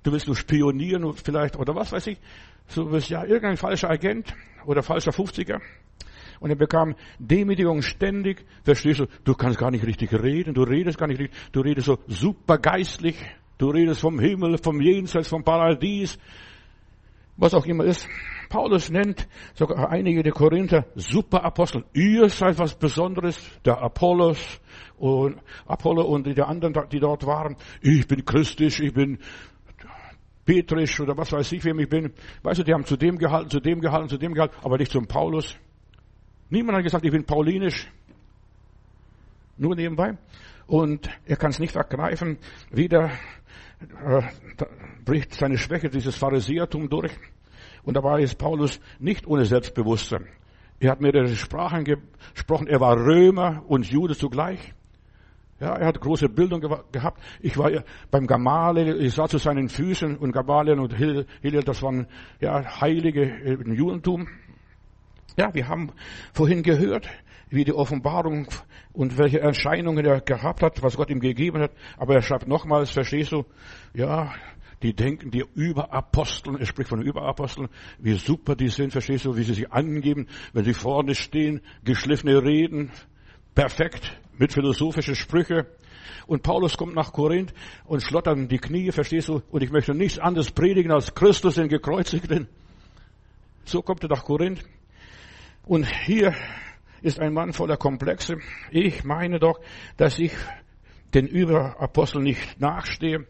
Du 0.03 0.13
willst 0.13 0.27
nur 0.27 0.37
spionieren 0.37 1.11
vielleicht, 1.15 1.57
oder 1.57 1.75
was 1.75 1.91
weiß 1.93 2.07
ich. 2.09 2.19
So 2.69 2.87
bist 2.87 3.11
ja 3.11 3.25
irgendein 3.25 3.57
falscher 3.57 3.91
Agent 3.91 4.35
oder 4.67 4.83
falscher 4.83 5.13
50er. 5.13 5.61
Und 6.41 6.51
er 6.51 6.57
bekam 6.57 6.95
Demütigung 7.19 7.83
ständig. 7.83 8.45
Verstehst 8.63 9.01
du? 9.01 9.07
Du 9.25 9.35
kannst 9.35 9.59
gar 9.59 9.71
nicht 9.71 9.87
richtig 9.87 10.13
reden. 10.13 10.55
Du 10.55 10.63
redest 10.63 10.99
gar 10.99 11.07
nicht 11.07 11.21
richtig. 11.21 11.39
Du 11.53 11.61
redest 11.61 11.87
so 11.87 11.99
super 12.07 12.59
geistlich. 12.59 13.17
Du 13.59 13.71
redest 13.71 14.01
vom 14.01 14.19
Himmel, 14.19 14.59
vom 14.59 14.81
Jenseits, 14.81 15.29
vom 15.29 15.43
Paradies. 15.43 16.19
Was 17.39 17.55
auch 17.55 17.67
immer 17.67 17.85
ist. 17.85 18.09
Paulus 18.49 18.91
nennt 18.91 19.27
sogar 19.55 19.91
einige 19.91 20.23
der 20.23 20.33
Korinther 20.33 20.87
Superapostel. 20.95 21.85
Ihr 21.93 22.29
seid 22.29 22.59
was 22.59 22.75
Besonderes. 22.75 23.43
Der 23.65 23.81
Apollos 23.83 24.61
und 24.99 25.41
Apollo 25.67 26.03
und 26.03 26.27
die 26.27 26.41
anderen, 26.43 26.75
die 26.91 27.01
dort 27.01 27.27
waren. 27.27 27.57
Ich 27.81 28.07
bin 28.07 28.25
christlich, 28.25 28.81
ich 28.81 28.93
bin 28.93 29.19
Petrisch 30.47 31.01
oder 31.01 31.17
was 31.19 31.33
weiß 31.33 31.53
ich, 31.53 31.65
wem 31.65 31.81
ich 31.81 31.89
bin. 31.89 32.13
Weißt 32.43 32.61
du, 32.61 32.63
die 32.63 32.73
haben 32.73 32.85
zu 32.85 32.97
dem 32.97 33.19
gehalten, 33.19 33.51
zu 33.51 33.61
dem 33.61 33.81
gehalten, 33.81 34.09
zu 34.09 34.17
dem 34.17 34.33
gehalten, 34.33 34.55
aber 34.63 34.79
nicht 34.79 34.93
zum 34.93 35.07
Paulus. 35.07 35.57
Niemand 36.49 36.79
hat 36.79 36.85
gesagt, 36.85 37.05
ich 37.05 37.11
bin 37.11 37.25
paulinisch. 37.25 37.91
Nur 39.59 39.75
nebenbei. 39.75 40.17
Und 40.67 41.11
er 41.27 41.37
kann 41.37 41.51
es 41.51 41.59
nicht 41.59 41.73
vergreifen. 41.73 42.39
Wieder 42.71 43.11
äh, 43.81 44.23
bricht 45.05 45.35
seine 45.35 45.59
Schwäche, 45.59 45.91
dieses 45.91 46.17
Pharisäertum 46.17 46.89
durch. 46.89 47.13
Und 47.83 47.95
dabei 47.95 48.23
ist 48.23 48.39
Paulus 48.39 48.81
nicht 48.99 49.27
ohne 49.27 49.45
Selbstbewusstsein. 49.45 50.27
Er 50.79 50.93
hat 50.93 51.01
mehrere 51.01 51.35
Sprachen 51.35 51.85
gesprochen. 51.85 52.67
Er 52.69 52.81
war 52.81 52.97
Römer 52.97 53.65
und 53.67 53.91
Jude 53.91 54.17
zugleich. 54.17 54.75
Ja, 55.59 55.75
er 55.75 55.87
hat 55.87 56.01
große 56.01 56.29
Bildung 56.29 56.61
gehabt. 56.93 57.23
Ich 57.41 57.57
war 57.57 57.71
beim 58.11 58.27
Gamaliel, 58.27 59.01
ich 59.01 59.15
sah 59.15 59.27
zu 59.27 59.39
seinen 59.39 59.71
Füßen 59.71 60.19
und 60.19 60.33
Gamaliel 60.33 60.79
und 60.79 60.95
Hillel, 60.95 61.63
das 61.65 61.83
waren 61.83 62.07
ja 62.41 62.81
Heilige 62.81 63.23
im 63.23 63.73
Judentum. 63.73 64.29
Ja, 65.39 65.55
wir 65.55 65.69
haben 65.69 65.93
vorhin 66.35 66.63
gehört, 66.63 67.09
wie 67.49 67.65
die 67.65 67.73
Offenbarung 67.73 68.49
und 68.93 69.17
welche 69.17 69.41
Erscheinungen 69.41 70.05
er 70.05 70.21
gehabt 70.21 70.63
hat, 70.63 70.83
was 70.83 70.97
Gott 70.97 71.11
ihm 71.11 71.21
gegeben 71.21 71.61
hat. 71.61 71.73
Aber 71.97 72.15
er 72.15 72.23
schreibt 72.23 72.49
nochmals, 72.49 72.91
verstehst 72.91 73.33
du, 73.33 73.45
ja, 73.95 74.35
die 74.83 74.95
denken, 74.95 75.31
die 75.31 75.45
Überaposteln, 75.55 76.59
er 76.59 76.67
spricht 76.67 76.91
von 76.91 77.01
Überaposteln, 77.01 77.69
wie 77.99 78.15
super 78.15 78.57
die 78.57 78.69
sind, 78.69 78.93
verstehst 78.93 79.25
du, 79.25 79.37
wie 79.37 79.43
sie 79.43 79.55
sich 79.55 79.73
angeben, 79.73 80.27
wenn 80.53 80.65
sie 80.65 80.75
vorne 80.75 81.15
stehen, 81.15 81.63
geschliffene 81.83 82.43
Reden, 82.43 82.91
perfekt, 83.55 84.21
mit 84.39 84.53
philosophischen 84.53 85.15
Sprüche. 85.15 85.67
Und 86.27 86.43
Paulus 86.43 86.77
kommt 86.77 86.95
nach 86.95 87.13
Korinth 87.13 87.53
und 87.85 88.03
schlottert 88.03 88.51
die 88.51 88.59
Knie, 88.59 88.91
verstehst 88.93 89.29
du? 89.29 89.43
Und 89.51 89.63
ich 89.63 89.71
möchte 89.71 89.95
nichts 89.95 90.19
anderes 90.19 90.51
predigen 90.51 90.93
als 90.93 91.15
Christus, 91.15 91.55
den 91.55 91.69
Gekreuzigten. 91.69 92.49
So 93.65 93.83
kommt 93.83 94.03
er 94.03 94.09
nach 94.09 94.25
Korinth. 94.25 94.65
Und 95.65 95.87
hier 95.87 96.35
ist 97.03 97.21
ein 97.21 97.33
Mann 97.33 97.53
voller 97.53 97.77
Komplexe. 97.77 98.39
Ich 98.71 99.05
meine 99.05 99.39
doch, 99.39 99.61
dass 99.97 100.19
ich 100.19 100.33
den 101.15 101.27
Überapostel 101.27 102.23
nicht 102.23 102.61
nachstehe. 102.61 103.27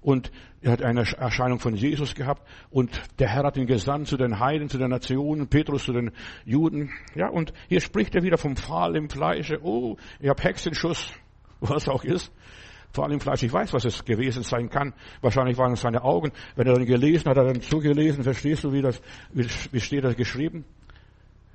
Und 0.00 0.30
er 0.66 0.72
hat 0.72 0.82
eine 0.82 1.02
Erscheinung 1.02 1.60
von 1.60 1.76
Jesus 1.76 2.16
gehabt 2.16 2.42
und 2.70 3.00
der 3.20 3.28
Herr 3.28 3.44
hat 3.44 3.56
ihn 3.56 3.68
gesandt 3.68 4.08
zu 4.08 4.16
den 4.16 4.40
Heiden, 4.40 4.68
zu 4.68 4.78
den 4.78 4.90
Nationen, 4.90 5.46
Petrus 5.46 5.84
zu 5.84 5.92
den 5.92 6.10
Juden. 6.44 6.90
Ja, 7.14 7.28
und 7.28 7.52
hier 7.68 7.80
spricht 7.80 8.16
er 8.16 8.24
wieder 8.24 8.36
vom 8.36 8.56
Pfahl 8.56 8.96
im 8.96 9.08
Fleische. 9.08 9.60
Oh, 9.62 9.96
ich 10.18 10.28
habe 10.28 10.42
Hexenschuss, 10.42 11.12
was 11.60 11.88
auch 11.88 12.02
ist. 12.02 12.32
Pfahl 12.92 13.12
im 13.12 13.20
Fleisch, 13.20 13.44
ich 13.44 13.52
weiß, 13.52 13.74
was 13.74 13.84
es 13.84 14.04
gewesen 14.04 14.42
sein 14.42 14.68
kann. 14.68 14.92
Wahrscheinlich 15.20 15.56
waren 15.56 15.74
es 15.74 15.82
seine 15.82 16.02
Augen. 16.02 16.32
Wenn 16.56 16.66
er 16.66 16.74
dann 16.74 16.84
gelesen 16.84 17.30
hat, 17.30 17.36
hat 17.36 17.46
er 17.46 17.52
dann 17.52 17.62
zugelesen. 17.62 18.24
Verstehst 18.24 18.64
du, 18.64 18.72
wie 18.72 18.82
das, 18.82 19.00
wie 19.30 19.80
steht 19.80 20.02
das 20.02 20.16
geschrieben? 20.16 20.64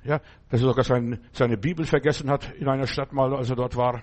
Ja, 0.04 0.22
dass 0.48 0.62
er 0.62 0.68
sogar 0.68 0.84
sein, 0.84 1.20
seine 1.32 1.58
Bibel 1.58 1.84
vergessen 1.84 2.30
hat 2.30 2.50
in 2.54 2.66
einer 2.66 2.86
Stadt 2.86 3.12
mal, 3.12 3.34
als 3.34 3.50
er 3.50 3.56
dort 3.56 3.76
war. 3.76 4.02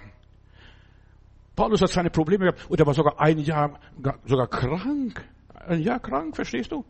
Paulus 1.60 1.82
hat 1.82 1.90
seine 1.90 2.10
Probleme 2.10 2.46
gehabt 2.46 2.70
und 2.70 2.80
er 2.80 2.86
war 2.86 2.94
sogar 2.94 3.20
ein 3.20 3.38
Jahr 3.38 3.82
sogar 4.24 4.48
krank. 4.48 5.28
Ein 5.54 5.82
Jahr 5.82 6.00
krank, 6.00 6.34
verstehst 6.34 6.72
du? 6.72 6.86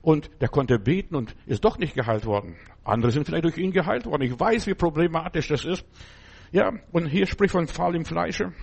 Und 0.00 0.30
der 0.40 0.48
konnte 0.48 0.78
beten 0.78 1.14
und 1.14 1.36
ist 1.44 1.62
doch 1.62 1.76
nicht 1.76 1.94
geheilt 1.94 2.24
worden. 2.24 2.56
Andere 2.82 3.12
sind 3.12 3.26
vielleicht 3.26 3.44
durch 3.44 3.58
ihn 3.58 3.70
geheilt 3.70 4.06
worden. 4.06 4.22
Ich 4.22 4.40
weiß, 4.40 4.66
wie 4.68 4.74
problematisch 4.74 5.48
das 5.48 5.66
ist. 5.66 5.84
Ja, 6.50 6.72
und 6.92 7.08
hier 7.08 7.26
spricht 7.26 7.52
von 7.52 7.66
Pfahl 7.66 7.94
im 7.94 8.06
Fleische. 8.06 8.54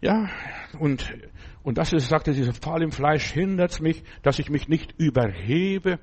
Ja, 0.00 0.30
und, 0.78 1.14
und 1.62 1.76
das 1.76 1.92
ist, 1.92 2.08
sagte, 2.08 2.32
dieser 2.32 2.54
Pfahl 2.54 2.82
im 2.82 2.92
Fleisch 2.92 3.30
hindert 3.30 3.78
mich, 3.82 4.02
dass 4.22 4.38
ich 4.38 4.48
mich 4.48 4.68
nicht 4.68 4.94
überhebe 4.96 5.98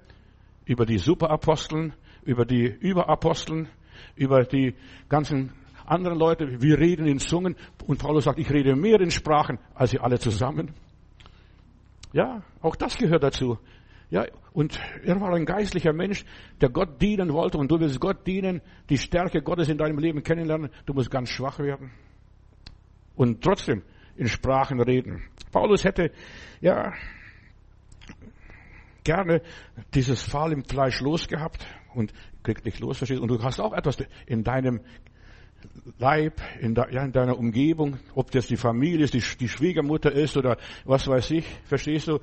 über 0.65 0.85
die 0.85 0.99
Superaposteln, 0.99 1.95
über 2.23 2.45
die 2.45 2.67
Überaposteln, 2.67 3.67
über 4.15 4.43
die 4.43 4.75
ganzen 5.09 5.53
andere 5.91 6.15
Leute, 6.15 6.61
wir 6.61 6.79
reden 6.79 7.05
in 7.05 7.19
Zungen 7.19 7.55
und 7.85 7.99
Paulus 7.99 8.23
sagt, 8.23 8.39
ich 8.39 8.49
rede 8.49 8.75
mehr 8.75 8.99
in 9.01 9.11
Sprachen 9.11 9.59
als 9.75 9.91
sie 9.91 9.99
alle 9.99 10.19
zusammen. 10.19 10.73
Ja, 12.13 12.43
auch 12.61 12.75
das 12.75 12.97
gehört 12.97 13.23
dazu. 13.23 13.57
Ja, 14.09 14.25
und 14.53 14.79
er 15.05 15.19
war 15.21 15.33
ein 15.33 15.45
geistlicher 15.45 15.93
Mensch, 15.93 16.25
der 16.59 16.69
Gott 16.69 17.01
dienen 17.01 17.31
wollte 17.31 17.57
und 17.57 17.71
du 17.71 17.79
willst 17.79 17.99
Gott 17.99 18.25
dienen, 18.25 18.61
die 18.89 18.97
Stärke 18.97 19.41
Gottes 19.41 19.69
in 19.69 19.77
deinem 19.77 19.99
Leben 19.99 20.23
kennenlernen, 20.23 20.69
du 20.85 20.93
musst 20.93 21.11
ganz 21.11 21.29
schwach 21.29 21.59
werden. 21.59 21.91
Und 23.15 23.41
trotzdem 23.41 23.83
in 24.15 24.27
Sprachen 24.27 24.81
reden. 24.81 25.23
Paulus 25.51 25.83
hätte, 25.83 26.11
ja, 26.59 26.93
gerne 29.03 29.41
dieses 29.93 30.23
Pfahl 30.23 30.51
im 30.53 30.63
Fleisch 30.63 31.01
losgehabt 31.01 31.65
und 31.93 32.13
kriegt 32.43 32.65
nicht 32.65 32.79
los, 32.79 32.97
verstehst 32.97 33.21
Und 33.21 33.29
du 33.29 33.41
hast 33.43 33.59
auch 33.59 33.73
etwas 33.73 33.97
in 34.25 34.43
deinem 34.43 34.81
Leib, 35.97 36.41
in, 36.59 36.75
de, 36.75 36.93
ja, 36.93 37.03
in 37.03 37.11
deiner 37.11 37.37
Umgebung, 37.37 37.97
ob 38.15 38.31
das 38.31 38.47
die 38.47 38.57
Familie 38.57 39.05
ist, 39.05 39.13
die, 39.13 39.23
die 39.39 39.47
Schwiegermutter 39.47 40.11
ist 40.11 40.37
oder 40.37 40.57
was 40.85 41.07
weiß 41.07 41.31
ich, 41.31 41.45
verstehst 41.65 42.07
du, 42.07 42.19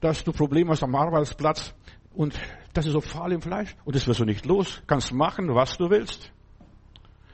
dass 0.00 0.24
du 0.24 0.32
Probleme 0.32 0.70
hast 0.70 0.82
am 0.82 0.94
Arbeitsplatz 0.94 1.74
und 2.14 2.38
das 2.72 2.86
ist 2.86 2.92
so 2.92 3.00
fahl 3.00 3.32
im 3.32 3.42
Fleisch 3.42 3.74
und 3.84 3.94
das 3.94 4.06
wirst 4.06 4.20
du 4.20 4.24
nicht 4.24 4.46
los, 4.46 4.82
kannst 4.86 5.12
machen, 5.12 5.54
was 5.54 5.76
du 5.76 5.90
willst. 5.90 6.32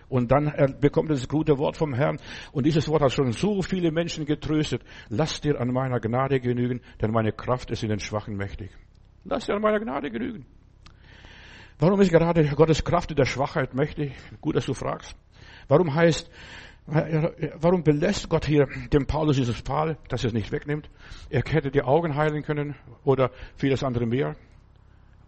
Und 0.09 0.31
dann 0.31 0.76
bekommt 0.81 1.11
er 1.11 1.16
das 1.16 1.28
gute 1.28 1.59
Wort 1.59 1.76
vom 1.76 1.93
Herrn. 1.93 2.19
Und 2.52 2.64
dieses 2.64 2.88
Wort 2.88 3.02
hat 3.02 3.11
schon 3.12 3.33
so 3.33 3.61
viele 3.62 3.90
Menschen 3.90 4.25
getröstet. 4.25 4.83
Lass 5.09 5.40
dir 5.40 5.61
an 5.61 5.73
meiner 5.73 5.99
Gnade 5.99 6.38
genügen, 6.38 6.81
denn 7.00 7.11
meine 7.11 7.33
Kraft 7.33 7.73
ist 7.73 7.83
in 7.83 7.88
den 7.88 7.99
Schwachen 7.99 8.37
mächtig. 8.37 8.71
Lass 9.25 9.47
dir 9.47 9.55
an 9.57 9.62
meiner 9.62 9.81
Gnade 9.81 10.11
genügen. 10.11 10.47
Warum 11.78 12.00
ist 12.00 12.11
gerade 12.11 12.45
Gottes 12.55 12.85
Kraft 12.85 13.11
in 13.11 13.16
der 13.16 13.26
Schwachheit 13.26 13.75
mächtig? 13.75 14.12
Gut, 14.40 14.55
dass 14.57 14.66
du 14.66 14.75
fragst. 14.75 15.16
Warum 15.68 15.94
heißt, 15.94 16.30
warum 16.87 17.82
belässt 17.82 18.28
Gott 18.28 18.46
hier 18.46 18.68
dem 18.92 19.06
Paulus 19.06 19.37
dieses 19.37 19.56
Pfahl, 19.61 19.99
dass 20.08 20.23
er 20.23 20.28
es 20.28 20.35
nicht 20.35 20.52
wegnimmt? 20.52 20.88
Er 21.30 21.42
hätte 21.46 21.70
die 21.70 21.82
Augen 21.82 22.14
heilen 22.14 22.42
können 22.42 22.76
oder 23.04 23.30
vieles 23.56 23.82
andere 23.82 24.06
mehr. 24.06 24.37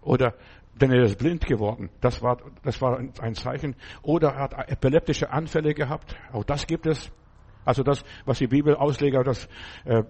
Oder 0.03 0.35
denn 0.81 0.93
er 0.93 1.03
ist 1.03 1.19
blind 1.19 1.45
geworden. 1.47 1.91
Das 2.01 2.23
war, 2.23 2.39
das 2.63 2.81
war 2.81 2.99
ein 2.99 3.35
Zeichen. 3.35 3.75
Oder 4.03 4.29
er 4.35 4.43
hat 4.43 4.71
epileptische 4.71 5.31
Anfälle 5.31 5.75
gehabt. 5.75 6.17
Auch 6.33 6.45
das 6.45 6.67
gibt 6.67 6.87
es. 6.87 7.11
Also 7.65 7.83
das, 7.83 8.05
was 8.25 8.39
die 8.39 8.47
Bibelausleger 8.47 9.25
das 9.25 9.49
äh, 9.85 10.03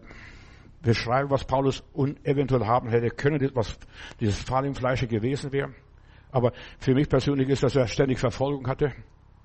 beschreiben, 0.82 1.30
was 1.30 1.44
Paulus 1.44 1.82
eventuell 2.22 2.66
haben 2.66 2.88
hätte 2.90 3.08
können, 3.10 3.50
was 3.54 3.78
dieses 4.20 4.42
Pfahl 4.42 4.66
im 4.66 4.74
Fleische 4.74 5.06
gewesen 5.06 5.52
wäre. 5.52 5.74
Aber 6.30 6.52
für 6.78 6.94
mich 6.94 7.08
persönlich 7.08 7.48
ist, 7.48 7.62
dass 7.62 7.74
er 7.74 7.86
ständig 7.86 8.18
Verfolgung 8.18 8.68
hatte. 8.68 8.92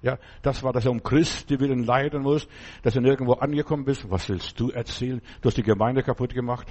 Ja, 0.04 0.20
das 0.42 0.62
war, 0.64 0.74
dass 0.74 0.84
er 0.84 0.92
um 0.92 1.02
Christi 1.02 1.60
willen 1.62 1.86
leiden 1.86 2.24
muss, 2.24 2.46
dass 2.82 2.94
er 2.94 3.02
nirgendwo 3.02 3.34
angekommen 3.34 3.88
ist. 3.88 4.10
Was 4.12 4.28
willst 4.28 4.60
du 4.60 4.70
erzählen? 4.70 5.22
Du 5.42 5.48
hast 5.48 5.58
die 5.58 5.64
Gemeinde 5.64 6.04
kaputt 6.04 6.34
gemacht. 6.34 6.68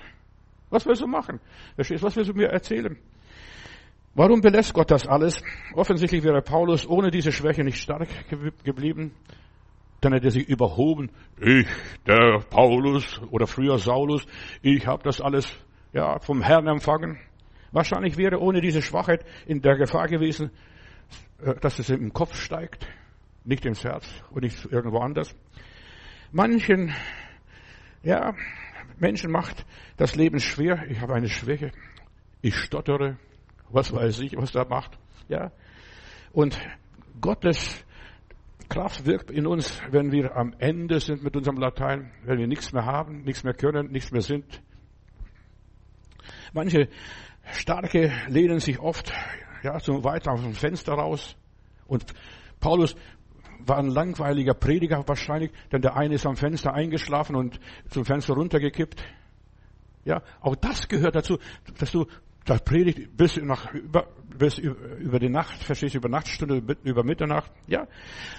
Was 0.68 0.84
willst 0.84 1.00
du 1.00 1.06
machen? 1.06 1.40
Verstehst? 1.74 2.02
Was 2.02 2.14
willst 2.14 2.30
du 2.30 2.34
mir 2.34 2.48
erzählen? 2.48 2.98
Warum 4.14 4.42
belässt 4.42 4.74
Gott 4.74 4.90
das 4.90 5.06
alles? 5.06 5.42
Offensichtlich 5.74 6.22
wäre 6.22 6.42
Paulus 6.42 6.86
ohne 6.86 7.10
diese 7.10 7.32
Schwäche 7.32 7.64
nicht 7.64 7.78
stark 7.78 8.08
geblieben. 8.64 9.12
dann 10.02 10.12
hätte 10.12 10.26
er 10.26 10.30
sich 10.30 10.46
überhoben. 10.46 11.10
Ich, 11.40 11.66
der 12.06 12.40
Paulus 12.50 13.18
oder 13.30 13.46
früher 13.46 13.78
Saulus, 13.78 14.26
ich 14.60 14.86
habe 14.86 15.02
das 15.04 15.22
alles 15.22 15.50
ja, 15.94 16.18
vom 16.18 16.42
Herrn 16.42 16.66
empfangen. 16.66 17.18
Wahrscheinlich 17.70 18.18
wäre 18.18 18.38
ohne 18.40 18.60
diese 18.60 18.82
Schwachheit 18.82 19.24
in 19.46 19.62
der 19.62 19.76
Gefahr 19.76 20.08
gewesen, 20.08 20.50
äh, 21.42 21.54
dass 21.54 21.78
es 21.78 21.88
im 21.88 22.12
Kopf 22.12 22.34
steigt, 22.34 22.86
nicht 23.44 23.64
ins 23.66 23.84
Herz 23.84 24.08
und 24.30 24.42
nicht 24.42 24.64
irgendwo 24.66 24.98
anders. 24.98 25.34
Manchen, 26.30 26.94
ja, 28.02 28.34
Menschen 28.98 29.30
macht 29.30 29.66
das 29.96 30.14
Leben 30.14 30.38
schwer. 30.40 30.84
Ich 30.88 31.00
habe 31.00 31.14
eine 31.14 31.28
Schwäche. 31.28 31.72
Ich 32.40 32.56
stottere. 32.56 33.18
Was 33.70 33.92
weiß 33.92 34.20
ich, 34.20 34.36
was 34.36 34.52
da 34.52 34.64
macht. 34.64 34.98
Ja. 35.28 35.50
Und 36.32 36.58
Gottes 37.20 37.84
Kraft 38.68 39.06
wirkt 39.06 39.30
in 39.30 39.46
uns, 39.46 39.80
wenn 39.90 40.12
wir 40.12 40.36
am 40.36 40.54
Ende 40.58 41.00
sind 41.00 41.22
mit 41.22 41.36
unserem 41.36 41.58
Latein, 41.58 42.10
wenn 42.24 42.38
wir 42.38 42.46
nichts 42.46 42.72
mehr 42.72 42.86
haben, 42.86 43.22
nichts 43.22 43.44
mehr 43.44 43.54
können, 43.54 43.90
nichts 43.90 44.10
mehr 44.12 44.22
sind. 44.22 44.62
Manche 46.52 46.88
Starke 47.50 48.12
lehnen 48.28 48.60
sich 48.60 48.78
oft 48.78 49.12
ja, 49.62 49.78
so 49.80 50.04
weit 50.04 50.28
aus 50.28 50.42
dem 50.42 50.54
Fenster 50.54 50.94
raus. 50.94 51.36
Und 51.86 52.04
Paulus 52.60 52.94
war 53.66 53.78
ein 53.78 53.88
langweiliger 53.88 54.54
Prediger 54.54 55.02
wahrscheinlich, 55.06 55.50
denn 55.70 55.82
der 55.82 55.96
eine 55.96 56.14
ist 56.14 56.26
am 56.26 56.36
Fenster 56.36 56.74
eingeschlafen 56.74 57.36
und 57.36 57.60
zum 57.88 58.04
Fenster 58.04 58.34
runtergekippt. 58.34 59.02
Ja, 60.04 60.22
auch 60.40 60.56
das 60.56 60.88
gehört 60.88 61.14
dazu, 61.14 61.38
dass 61.78 61.92
du 61.92 62.06
das 62.44 62.60
predigt 62.62 63.16
bis, 63.16 63.36
nach, 63.36 63.72
über, 63.72 64.08
bis 64.36 64.58
über 64.58 65.20
die 65.20 65.28
Nacht, 65.28 65.62
verstehst 65.62 65.94
du, 65.94 65.98
über 65.98 66.08
Nachtstunde, 66.08 66.76
über 66.82 67.04
Mitternacht. 67.04 67.52
Ja, 67.68 67.86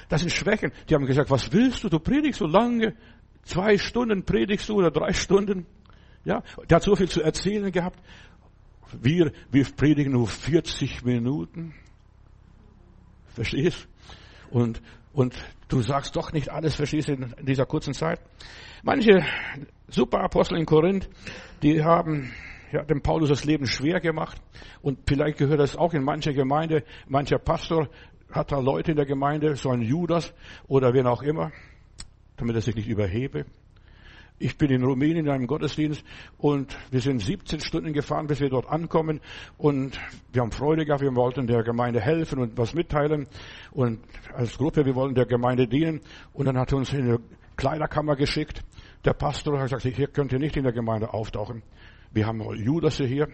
das 0.09 0.21
sind 0.21 0.31
Schwächen. 0.31 0.71
Die 0.89 0.95
haben 0.95 1.05
gesagt, 1.05 1.29
was 1.29 1.51
willst 1.53 1.83
du? 1.83 1.89
Du 1.89 1.99
predigst 1.99 2.39
so 2.39 2.45
lange, 2.45 2.95
zwei 3.43 3.77
Stunden 3.77 4.23
predigst 4.23 4.67
du 4.67 4.75
oder 4.75 4.91
drei 4.91 5.13
Stunden. 5.13 5.65
Ja, 6.25 6.43
der 6.69 6.77
hat 6.77 6.83
so 6.83 6.95
viel 6.95 7.09
zu 7.09 7.21
erzählen 7.21 7.71
gehabt. 7.71 7.99
Wir, 9.01 9.31
wir 9.51 9.65
predigen 9.65 10.13
nur 10.13 10.27
40 10.27 11.03
Minuten. 11.03 11.73
Verstehst? 13.27 13.87
Und, 14.51 14.81
und 15.13 15.35
du 15.67 15.81
sagst 15.81 16.15
doch 16.15 16.33
nicht 16.33 16.49
alles, 16.49 16.75
verstehst 16.75 17.07
du, 17.07 17.13
in 17.13 17.45
dieser 17.45 17.65
kurzen 17.65 17.93
Zeit. 17.93 18.19
Manche 18.83 19.23
Superapostel 19.87 20.57
in 20.57 20.65
Korinth, 20.65 21.09
die 21.61 21.83
haben 21.83 22.31
ja, 22.71 22.83
dem 22.83 23.01
Paulus 23.01 23.29
das 23.29 23.45
Leben 23.45 23.67
schwer 23.67 23.99
gemacht. 23.99 24.41
Und 24.81 24.99
vielleicht 25.07 25.37
gehört 25.37 25.59
das 25.59 25.77
auch 25.77 25.93
in 25.93 26.03
mancher 26.03 26.33
Gemeinde. 26.33 26.83
Mancher 27.07 27.37
Pastor 27.37 27.87
hat 28.31 28.51
da 28.51 28.59
Leute 28.59 28.91
in 28.91 28.97
der 28.97 29.05
Gemeinde, 29.05 29.55
so 29.55 29.69
ein 29.69 29.81
Judas 29.81 30.33
oder 30.67 30.93
wen 30.93 31.05
auch 31.05 31.21
immer, 31.21 31.51
damit 32.35 32.55
er 32.55 32.61
sich 32.61 32.75
nicht 32.75 32.87
überhebe. 32.87 33.45
Ich 34.43 34.57
bin 34.57 34.69
in 34.71 34.83
Rumänien 34.83 35.25
in 35.25 35.29
einem 35.29 35.47
Gottesdienst 35.47 36.03
und 36.37 36.77
wir 36.91 36.99
sind 36.99 37.19
17 37.19 37.61
Stunden 37.61 37.93
gefahren, 37.93 38.27
bis 38.27 38.41
wir 38.41 38.49
dort 38.49 38.67
ankommen 38.67 39.21
und 39.57 39.97
wir 40.33 40.41
haben 40.41 40.51
Freude 40.51 40.83
gehabt, 40.83 41.01
wir 41.01 41.15
wollten 41.15 41.47
der 41.47 41.63
Gemeinde 41.63 42.01
helfen 42.01 42.39
und 42.39 42.57
was 42.57 42.73
mitteilen 42.73 43.27
und 43.71 44.01
als 44.33 44.57
Gruppe, 44.57 44.85
wir 44.85 44.95
wollen 44.95 45.15
der 45.15 45.27
Gemeinde 45.27 45.65
dienen 45.65 46.01
und 46.33 46.45
dann 46.45 46.57
hat 46.57 46.73
er 46.73 46.77
uns 46.77 46.91
in 46.91 47.03
eine 47.03 47.19
Kleiderkammer 47.55 48.17
geschickt. 48.17 48.65
Der 49.05 49.13
Pastor 49.13 49.57
hat 49.57 49.71
gesagt, 49.71 49.95
hier 49.95 50.07
könnt 50.07 50.33
ihr 50.33 50.39
nicht 50.39 50.57
in 50.57 50.63
der 50.63 50.73
Gemeinde 50.73 51.13
auftauchen. 51.13 51.63
Wir 52.11 52.27
haben 52.27 52.41
Judas 52.53 52.97
hier. 52.97 53.29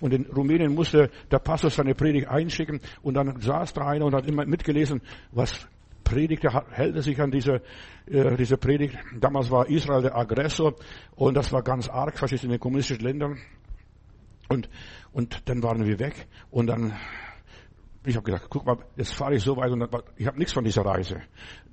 Und 0.00 0.14
in 0.14 0.24
Rumänien 0.24 0.74
musste 0.74 1.10
der 1.30 1.38
Pastor 1.40 1.68
seine 1.68 1.94
Predigt 1.94 2.28
einschicken 2.28 2.80
und 3.02 3.12
dann 3.12 3.42
saß 3.42 3.74
da 3.74 3.86
einer 3.88 4.06
und 4.06 4.14
hat 4.14 4.26
immer 4.26 4.46
mitgelesen, 4.46 5.02
was 5.32 5.68
predigte, 6.10 6.50
hält 6.70 6.96
er 6.96 7.02
sich 7.02 7.20
an 7.20 7.30
diese, 7.30 7.62
äh, 8.06 8.36
diese 8.36 8.56
Predigt. 8.56 8.98
Damals 9.18 9.50
war 9.50 9.68
Israel 9.68 10.02
der 10.02 10.16
Aggressor 10.16 10.74
und 11.14 11.34
das 11.34 11.52
war 11.52 11.62
ganz 11.62 11.88
arg, 11.88 12.18
fast 12.18 12.32
in 12.44 12.50
den 12.50 12.58
kommunistischen 12.58 13.04
Ländern. 13.04 13.38
Und, 14.48 14.68
und 15.12 15.48
dann 15.48 15.62
waren 15.62 15.84
wir 15.84 16.00
weg 16.00 16.26
und 16.50 16.66
dann 16.66 16.92
ich 18.04 18.16
habe 18.16 18.24
gedacht, 18.24 18.46
guck 18.48 18.64
mal, 18.64 18.78
jetzt 18.96 19.14
fahre 19.14 19.34
ich 19.34 19.42
so 19.42 19.56
weit 19.56 19.70
und 19.72 19.86
ich 20.16 20.26
habe 20.26 20.38
nichts 20.38 20.54
von 20.54 20.64
dieser 20.64 20.84
Reise. 20.84 21.20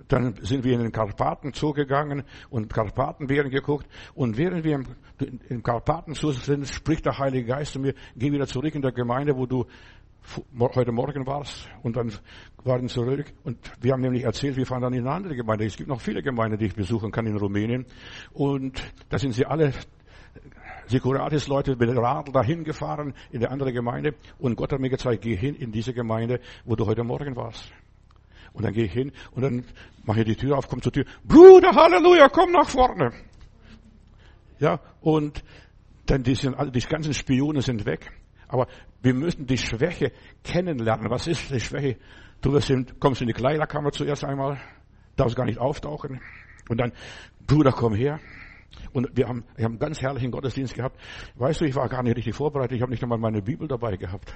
Dann 0.10 0.36
sind 0.41 0.65
wir 0.65 0.73
in 0.73 0.82
den 0.82 0.91
Karpaten 0.91 1.54
zugegangen 1.54 2.23
und 2.50 2.73
Karpatenbeeren 2.73 3.50
geguckt 3.50 3.88
und 4.13 4.38
während 4.38 4.65
wir 4.65 4.76
im, 4.76 4.86
im 5.47 5.63
Karpaten 5.63 6.15
zu 6.15 6.32
sind, 6.32 6.67
spricht 6.67 7.06
der 7.06 7.17
Heilige 7.17 7.45
Geist 7.45 7.73
zu 7.73 7.80
mir, 7.80 7.93
geh 8.15 8.32
wieder 8.32 8.45
zurück 8.45 8.76
in 8.76 8.82
der 8.82 8.91
Gemeinde, 8.91 9.38
wo 9.38 9.45
du 9.45 9.65
heute 10.60 10.92
Morgen 10.92 11.26
warst 11.26 11.70
und 11.84 11.96
dann 11.96 12.12
waren 12.63 12.88
zurück 12.88 13.34
und 13.44 13.58
wir 13.82 13.94
haben 13.94 14.02
nämlich 14.02 14.24
erzählt, 14.24 14.58
wir 14.58 14.66
fahren 14.66 14.82
dann 14.82 14.94
in 14.94 15.02
eine 15.02 15.12
andere 15.12 15.36
Gemeinde. 15.36 15.66
Es 15.66 15.78
gibt 15.78 15.90
noch 15.90 16.02
viele 16.02 16.22
Gemeinden, 16.22 16.58
die 16.58 16.66
ich 16.66 16.76
besuchen 16.76 17.12
kann 17.12 17.26
in 17.26 17.38
Rumänien 17.38 17.86
und 18.34 18.82
da 19.10 19.18
sind 19.18 19.34
sie 19.34 19.46
alle 19.46 19.74
Securitas-Leute 20.88 21.76
mit 21.76 21.90
dem 21.90 21.98
Radl 21.98 22.32
dahin 22.32 22.63
gefahren 22.63 23.13
in 23.32 23.40
der 23.40 23.52
andere 23.52 23.74
Gemeinde 23.74 24.16
und 24.38 24.56
Gott 24.56 24.74
hat 24.74 24.80
mir 24.80 24.90
gezeigt, 24.90 25.24
geh 25.24 25.36
hin 25.36 25.56
in 25.56 25.72
diese 25.72 25.94
Gemeinde, 25.94 26.40
wo 26.66 26.76
du 26.76 26.86
heute 26.86 27.04
Morgen 27.04 27.36
warst. 27.36 27.72
Und 28.54 28.63
dann 28.63 28.74
gehe 28.74 28.86
ich 28.86 28.94
hin 28.94 29.12
und 29.32 29.44
dann 29.44 29.66
mache 30.04 30.22
ich 30.22 30.26
die 30.26 30.36
Tür 30.36 30.58
auf, 30.58 30.68
komm 30.68 30.82
zur 30.82 30.92
Tür. 30.92 31.06
Bruder, 31.24 31.72
Halleluja, 31.74 32.30
komm 32.30 32.52
nach 32.52 32.70
vorne. 32.70 33.12
Ja, 34.60 34.80
und 35.02 35.44
dann 36.08 36.24
die, 36.24 36.36
sind, 36.36 36.56
die 36.74 36.80
ganzen 36.82 37.13
Spione 37.13 37.62
sind 37.62 37.86
weg. 37.86 38.12
Aber 38.48 38.68
wir 39.02 39.14
müssen 39.14 39.46
die 39.46 39.58
Schwäche 39.58 40.12
kennenlernen. 40.44 41.10
Was 41.10 41.28
ist 41.28 41.50
die 41.52 41.60
Schwäche? 41.60 41.98
Du 42.42 42.54
wirst 42.54 42.70
in, 42.70 43.00
kommst 43.00 43.22
in 43.22 43.28
die 43.28 43.34
Kleiderkammer 43.34 43.92
zuerst 43.92 44.24
einmal, 44.24 44.60
darfst 45.16 45.36
gar 45.36 45.46
nicht 45.46 45.60
auftauchen. 45.60 46.22
Und 46.70 46.78
dann, 46.80 46.92
Bruder, 47.46 47.72
komm 47.72 47.96
her. 47.96 48.20
Und 48.94 49.10
wir 49.16 49.28
haben, 49.28 49.44
wir 49.56 49.66
haben 49.66 49.74
einen 49.74 49.80
ganz 49.80 50.02
herrlichen 50.02 50.32
Gottesdienst 50.32 50.76
gehabt. 50.76 51.00
Weißt 51.36 51.62
du, 51.62 51.66
ich 51.66 51.76
war 51.76 51.88
gar 51.90 52.04
nicht 52.04 52.18
richtig 52.18 52.36
vorbereitet. 52.36 52.76
Ich 52.76 52.82
habe 52.82 52.92
nicht 52.92 53.02
einmal 53.02 53.18
meine 53.18 53.42
Bibel 53.42 53.68
dabei 53.68 53.96
gehabt. 53.96 54.36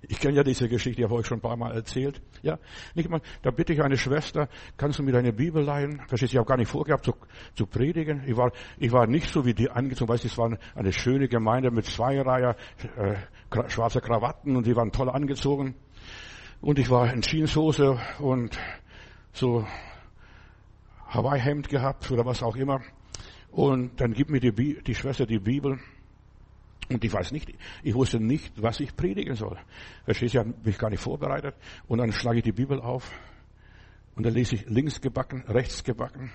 Ich 0.00 0.20
kenne 0.20 0.36
ja 0.36 0.44
diese 0.44 0.68
Geschichte, 0.68 0.98
die 0.98 1.04
habe 1.04 1.14
ich 1.14 1.20
euch 1.20 1.26
schon 1.26 1.38
ein 1.38 1.42
paar 1.42 1.56
Mal 1.56 1.74
erzählt. 1.74 2.20
Ja, 2.42 2.58
nicht 2.94 3.10
mal, 3.10 3.20
da 3.42 3.50
bitte 3.50 3.72
ich 3.72 3.82
eine 3.82 3.96
Schwester, 3.96 4.48
kannst 4.76 5.00
du 5.00 5.02
mir 5.02 5.10
deine 5.10 5.32
Bibel 5.32 5.62
leihen? 5.64 6.00
Verstehst 6.06 6.32
du, 6.32 6.36
ich 6.36 6.38
habe 6.38 6.46
gar 6.46 6.56
nicht 6.56 6.70
vorgehabt 6.70 7.04
zu, 7.04 7.14
zu 7.54 7.66
predigen. 7.66 8.22
Ich 8.26 8.36
war, 8.36 8.52
ich 8.78 8.92
war 8.92 9.08
nicht 9.08 9.28
so 9.28 9.44
wie 9.44 9.54
die 9.54 9.68
angezogen, 9.68 10.08
weißt 10.08 10.22
du, 10.22 10.28
es 10.28 10.38
war 10.38 10.56
eine 10.76 10.92
schöne 10.92 11.26
Gemeinde 11.26 11.72
mit 11.72 11.86
zwei 11.86 12.20
Reiher, 12.20 12.54
äh, 12.96 13.16
schwarze 13.68 14.00
Krawatten 14.00 14.56
und 14.56 14.66
die 14.66 14.76
waren 14.76 14.92
toll 14.92 15.08
angezogen. 15.08 15.74
Und 16.60 16.78
ich 16.78 16.90
war 16.90 17.12
in 17.12 17.22
Jeanshose 17.22 17.98
und 18.18 18.58
so 19.32 19.66
Hawaii-Hemd 21.08 21.68
gehabt 21.68 22.10
oder 22.10 22.26
was 22.26 22.42
auch 22.42 22.56
immer. 22.56 22.80
Und 23.50 24.00
dann 24.00 24.12
gibt 24.12 24.30
mir 24.30 24.40
die, 24.40 24.82
die 24.82 24.94
Schwester 24.94 25.26
die 25.26 25.38
Bibel. 25.38 25.78
Und 26.90 27.04
ich 27.04 27.12
weiß 27.12 27.32
nicht, 27.32 27.52
ich 27.82 27.94
wusste 27.94 28.18
nicht, 28.18 28.62
was 28.62 28.80
ich 28.80 28.96
predigen 28.96 29.34
soll. 29.34 29.58
Verstehst 30.04 30.34
du, 30.34 30.38
ich 30.38 30.46
habe 30.46 30.54
mich 30.64 30.78
gar 30.78 30.90
nicht 30.90 31.02
vorbereitet. 31.02 31.54
Und 31.86 31.98
dann 31.98 32.12
schlage 32.12 32.38
ich 32.38 32.44
die 32.44 32.52
Bibel 32.52 32.80
auf. 32.80 33.10
Und 34.14 34.24
dann 34.26 34.34
lese 34.34 34.56
ich 34.56 34.66
links 34.66 35.00
gebacken, 35.00 35.44
rechts 35.46 35.84
gebacken. 35.84 36.32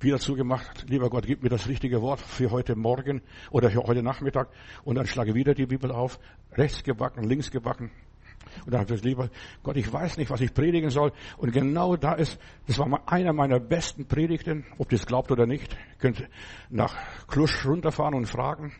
Wieder 0.00 0.20
zugemacht, 0.20 0.88
lieber 0.88 1.10
Gott, 1.10 1.26
gib 1.26 1.42
mir 1.42 1.48
das 1.48 1.66
richtige 1.66 2.00
Wort 2.00 2.20
für 2.20 2.52
heute 2.52 2.76
Morgen 2.76 3.20
oder 3.50 3.74
heute 3.74 4.00
Nachmittag. 4.00 4.48
Und 4.84 4.94
dann 4.94 5.06
schlage 5.06 5.34
wieder 5.34 5.54
die 5.54 5.66
Bibel 5.66 5.90
auf, 5.90 6.20
rechts 6.52 6.84
gebacken, 6.84 7.24
links 7.24 7.50
gebacken. 7.50 7.90
Und 8.64 8.72
dann 8.72 8.82
habe 8.82 8.94
ich 8.94 9.02
lieber, 9.02 9.28
Gott, 9.64 9.76
ich 9.76 9.92
weiß 9.92 10.16
nicht, 10.18 10.30
was 10.30 10.40
ich 10.40 10.54
predigen 10.54 10.90
soll. 10.90 11.10
Und 11.36 11.52
genau 11.52 11.96
da 11.96 12.12
ist, 12.12 12.38
das 12.68 12.78
war 12.78 13.02
einer 13.06 13.32
meiner 13.32 13.58
besten 13.58 14.06
Predigten, 14.06 14.64
ob 14.78 14.88
das 14.88 15.04
glaubt 15.04 15.32
oder 15.32 15.46
nicht. 15.46 15.72
Ihr 15.72 15.98
könnt 15.98 16.28
nach 16.70 16.94
Klusch 17.26 17.66
runterfahren 17.66 18.14
und 18.14 18.26
fragen. 18.26 18.72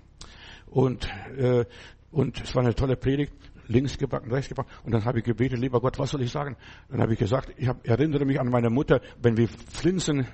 Und, 0.66 1.08
äh, 1.36 1.64
und 2.12 2.40
es 2.40 2.54
war 2.54 2.62
eine 2.62 2.76
tolle 2.76 2.96
Predigt. 2.96 3.32
Links 3.66 3.98
gebacken, 3.98 4.30
rechts 4.30 4.48
gebacken. 4.48 4.70
Und 4.84 4.92
dann 4.92 5.04
habe 5.04 5.18
ich 5.18 5.24
gebetet, 5.24 5.58
lieber 5.58 5.80
Gott, 5.80 5.98
was 5.98 6.10
soll 6.10 6.22
ich 6.22 6.30
sagen? 6.30 6.56
Dann 6.88 7.02
habe 7.02 7.12
ich 7.12 7.18
gesagt, 7.18 7.52
ich 7.56 7.68
hab, 7.68 7.86
erinnere 7.86 8.24
mich 8.24 8.40
an 8.40 8.48
meine 8.48 8.70
Mutter, 8.70 9.02
wenn 9.20 9.36
wir 9.36 9.48
Flinsen 9.48 10.26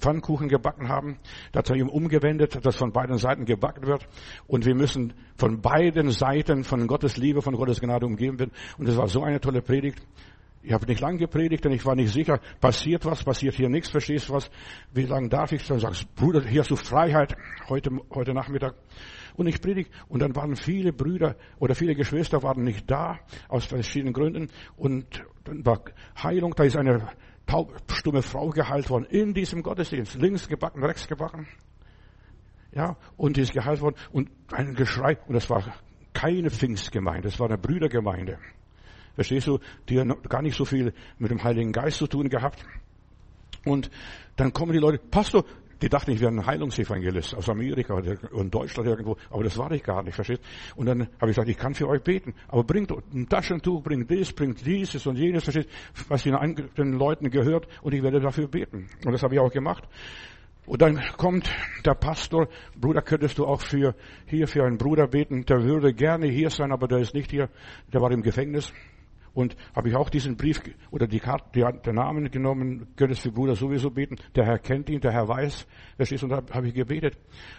Pfannkuchen 0.00 0.48
gebacken 0.48 0.88
haben. 0.88 1.18
Da 1.52 1.58
hat 1.58 1.70
er 1.70 1.76
ihm 1.76 1.88
umgewendet, 1.88 2.64
dass 2.64 2.76
von 2.76 2.92
beiden 2.92 3.18
Seiten 3.18 3.44
gebacken 3.44 3.86
wird. 3.86 4.06
Und 4.46 4.64
wir 4.64 4.74
müssen 4.74 5.12
von 5.36 5.60
beiden 5.60 6.10
Seiten 6.10 6.64
von 6.64 6.86
Gottes 6.86 7.16
Liebe, 7.16 7.42
von 7.42 7.54
Gottes 7.54 7.80
Gnade 7.80 8.06
umgeben 8.06 8.38
werden. 8.38 8.52
Und 8.78 8.88
das 8.88 8.96
war 8.96 9.08
so 9.08 9.22
eine 9.22 9.40
tolle 9.40 9.60
Predigt. 9.60 10.00
Ich 10.62 10.72
habe 10.72 10.86
nicht 10.86 11.00
lang 11.00 11.16
gepredigt, 11.16 11.64
denn 11.64 11.72
ich 11.72 11.86
war 11.86 11.94
nicht 11.94 12.12
sicher, 12.12 12.38
passiert 12.60 13.06
was, 13.06 13.24
passiert 13.24 13.54
hier 13.54 13.70
nichts, 13.70 13.88
verstehst 13.88 14.28
du 14.28 14.34
was? 14.34 14.50
Wie 14.92 15.06
lange 15.06 15.30
darf 15.30 15.52
ich? 15.52 15.66
Dann 15.66 15.78
sagst 15.78 16.14
Bruder, 16.14 16.42
hier 16.42 16.60
hast 16.60 16.70
du 16.70 16.76
Freiheit 16.76 17.34
heute, 17.68 17.90
heute 18.14 18.34
Nachmittag. 18.34 18.74
Und 19.36 19.46
ich 19.46 19.60
predige. 19.60 19.88
Und 20.08 20.20
dann 20.20 20.36
waren 20.36 20.56
viele 20.56 20.92
Brüder 20.92 21.36
oder 21.58 21.74
viele 21.74 21.94
Geschwister 21.94 22.42
waren 22.42 22.62
nicht 22.62 22.90
da, 22.90 23.18
aus 23.48 23.64
verschiedenen 23.64 24.12
Gründen. 24.12 24.48
Und 24.76 25.22
dann 25.44 25.64
war 25.64 25.80
Heilung, 26.22 26.54
da 26.54 26.64
ist 26.64 26.76
eine 26.76 27.08
taubstumme 27.50 28.22
Frau 28.22 28.50
geheilt 28.50 28.90
worden 28.90 29.06
in 29.06 29.34
diesem 29.34 29.62
Gottesdienst. 29.62 30.14
Links 30.14 30.48
gebacken, 30.48 30.84
rechts 30.84 31.08
gebacken. 31.08 31.48
Ja, 32.72 32.96
und 33.16 33.36
die 33.36 33.40
ist 33.40 33.52
geheilt 33.52 33.80
worden 33.80 33.96
und 34.12 34.30
ein 34.52 34.74
Geschrei. 34.74 35.18
Und 35.26 35.34
das 35.34 35.50
war 35.50 35.64
keine 36.12 36.50
Pfingstgemeinde, 36.50 37.28
das 37.28 37.40
war 37.40 37.48
eine 37.48 37.58
Brüdergemeinde. 37.58 38.38
verstehst 39.14 39.48
du, 39.48 39.58
die 39.88 39.96
gar 40.28 40.42
nicht 40.42 40.56
so 40.56 40.64
viel 40.64 40.94
mit 41.18 41.30
dem 41.30 41.42
Heiligen 41.42 41.72
Geist 41.72 41.98
zu 41.98 42.06
tun 42.06 42.28
gehabt. 42.28 42.64
Und 43.64 43.90
dann 44.36 44.52
kommen 44.52 44.72
die 44.72 44.78
Leute, 44.78 44.98
Pastor, 44.98 45.44
die 45.82 45.88
dachten, 45.88 46.10
ich 46.10 46.20
wäre 46.20 46.30
ein 46.30 46.44
Heilungsevangelist 46.44 47.34
aus 47.34 47.48
Amerika 47.48 47.94
oder 47.94 48.16
in 48.32 48.50
Deutschland 48.50 48.88
irgendwo, 48.88 49.16
aber 49.30 49.44
das 49.44 49.56
war 49.56 49.70
ich 49.72 49.82
gar 49.82 50.02
nicht, 50.02 50.14
verstehst? 50.14 50.42
Und 50.76 50.86
dann 50.86 51.08
habe 51.20 51.30
ich 51.30 51.36
gesagt, 51.36 51.48
ich 51.48 51.58
kann 51.58 51.74
für 51.74 51.88
euch 51.88 52.02
beten, 52.02 52.34
aber 52.48 52.64
bringt 52.64 52.92
ein 53.12 53.28
Taschentuch, 53.28 53.82
bringt 53.82 54.10
dies, 54.10 54.32
bringt 54.32 54.64
dieses 54.64 55.06
und 55.06 55.16
jenes, 55.16 55.44
verstehst? 55.44 55.68
Was 56.08 56.22
den 56.22 56.92
Leuten 56.92 57.30
gehört 57.30 57.66
und 57.82 57.94
ich 57.94 58.02
werde 58.02 58.20
dafür 58.20 58.48
beten. 58.48 58.88
Und 59.04 59.12
das 59.12 59.22
habe 59.22 59.34
ich 59.34 59.40
auch 59.40 59.52
gemacht. 59.52 59.84
Und 60.66 60.82
dann 60.82 61.00
kommt 61.16 61.50
der 61.84 61.94
Pastor, 61.94 62.48
Bruder, 62.76 63.02
könntest 63.02 63.38
du 63.38 63.46
auch 63.46 63.60
für, 63.60 63.94
hier 64.26 64.46
für 64.46 64.64
einen 64.64 64.78
Bruder 64.78 65.08
beten, 65.08 65.44
der 65.44 65.62
würde 65.64 65.92
gerne 65.94 66.28
hier 66.28 66.50
sein, 66.50 66.70
aber 66.70 66.86
der 66.86 66.98
ist 66.98 67.14
nicht 67.14 67.30
hier, 67.30 67.48
der 67.92 68.00
war 68.00 68.10
im 68.12 68.22
Gefängnis. 68.22 68.72
Und 69.32 69.56
habe 69.74 69.88
ich 69.88 69.96
auch 69.96 70.10
diesen 70.10 70.36
Brief 70.36 70.60
oder 70.90 71.06
die 71.06 71.20
Karte, 71.20 71.44
die, 71.54 71.82
den 71.82 71.94
Namen 71.94 72.30
genommen, 72.30 72.88
könntest 72.96 73.22
für 73.22 73.32
Bruder 73.32 73.54
sowieso 73.54 73.90
beten. 73.90 74.16
Der 74.34 74.44
Herr 74.44 74.58
kennt 74.58 74.90
ihn, 74.90 75.00
der 75.00 75.12
Herr 75.12 75.28
weiß, 75.28 75.66
wer 75.96 76.10
ist 76.10 76.22
und 76.22 76.30
da 76.30 76.42
habe 76.52 76.68
ich 76.68 76.74
gebetet. 76.74 77.18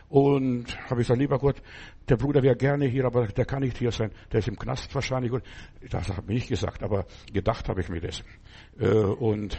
Und 0.09 0.77
habe 0.89 1.01
ich 1.01 1.07
gesagt, 1.07 1.19
lieber 1.19 1.39
Gott, 1.39 1.61
der 2.09 2.17
Bruder 2.17 2.43
wäre 2.43 2.55
gerne 2.55 2.85
hier, 2.85 3.05
aber 3.05 3.27
der 3.27 3.45
kann 3.45 3.61
nicht 3.61 3.77
hier 3.77 3.91
sein. 3.91 4.11
Der 4.31 4.39
ist 4.39 4.47
im 4.47 4.57
Knast 4.57 4.93
wahrscheinlich. 4.93 5.31
Und 5.31 5.43
das 5.89 6.09
habe 6.09 6.33
ich 6.33 6.39
nicht 6.39 6.49
gesagt, 6.49 6.83
aber 6.83 7.05
gedacht 7.31 7.69
habe 7.69 7.81
ich 7.81 7.89
mir 7.89 8.01
das. 8.01 8.23
Äh, 8.79 8.87
und 8.87 9.57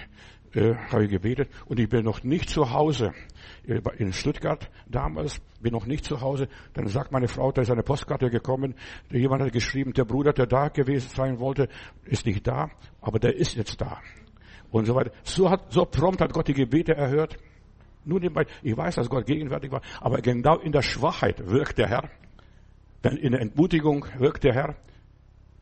äh, 0.55 0.75
habe 0.91 1.05
ich 1.05 1.11
gebetet 1.11 1.49
und 1.67 1.81
ich 1.81 1.89
bin 1.89 2.05
noch 2.05 2.23
nicht 2.23 2.51
zu 2.51 2.71
Hause. 2.73 3.13
Äh, 3.67 3.81
in 3.99 4.13
Stuttgart 4.13 4.71
damals, 4.87 5.41
bin 5.61 5.73
noch 5.73 5.87
nicht 5.87 6.05
zu 6.05 6.21
Hause. 6.21 6.49
Dann 6.75 6.87
sagt 6.89 7.13
meine 7.13 7.29
Frau, 7.29 7.53
da 7.53 7.63
ist 7.63 7.71
eine 7.71 7.83
Postkarte 7.83 8.31
gekommen. 8.31 8.75
Jemand 9.11 9.43
hat 9.43 9.53
geschrieben, 9.53 9.93
der 9.93 10.05
Bruder, 10.05 10.33
der 10.33 10.47
da 10.47 10.69
gewesen 10.69 11.09
sein 11.09 11.39
wollte, 11.39 11.69
ist 12.05 12.27
nicht 12.27 12.47
da, 12.47 12.71
aber 13.01 13.19
der 13.19 13.37
ist 13.37 13.57
jetzt 13.57 13.81
da. 13.81 14.01
Und 14.71 14.87
so 14.87 14.95
weiter. 14.95 15.13
So 15.23 15.51
hat, 15.51 15.73
so 15.73 15.85
prompt 15.85 16.21
hat 16.21 16.33
Gott 16.33 16.49
die 16.49 16.55
Gebete 16.55 16.95
erhört. 16.95 17.37
Nebenbei, 18.05 18.47
ich 18.63 18.77
weiß, 18.77 18.97
dass 18.97 19.09
Gott 19.09 19.27
gegenwärtig 19.27 19.71
war, 19.71 19.83
aber 20.01 20.21
genau 20.21 20.59
in 20.59 20.73
der 20.73 20.83
Schwachheit 20.83 21.49
wirkt 21.49 21.79
der 21.79 21.89
Herr. 21.89 22.11
In 23.05 23.33
der 23.33 23.41
Entmutigung 23.41 24.07
wirkt 24.19 24.45
der 24.45 24.55
Herr. 24.55 24.77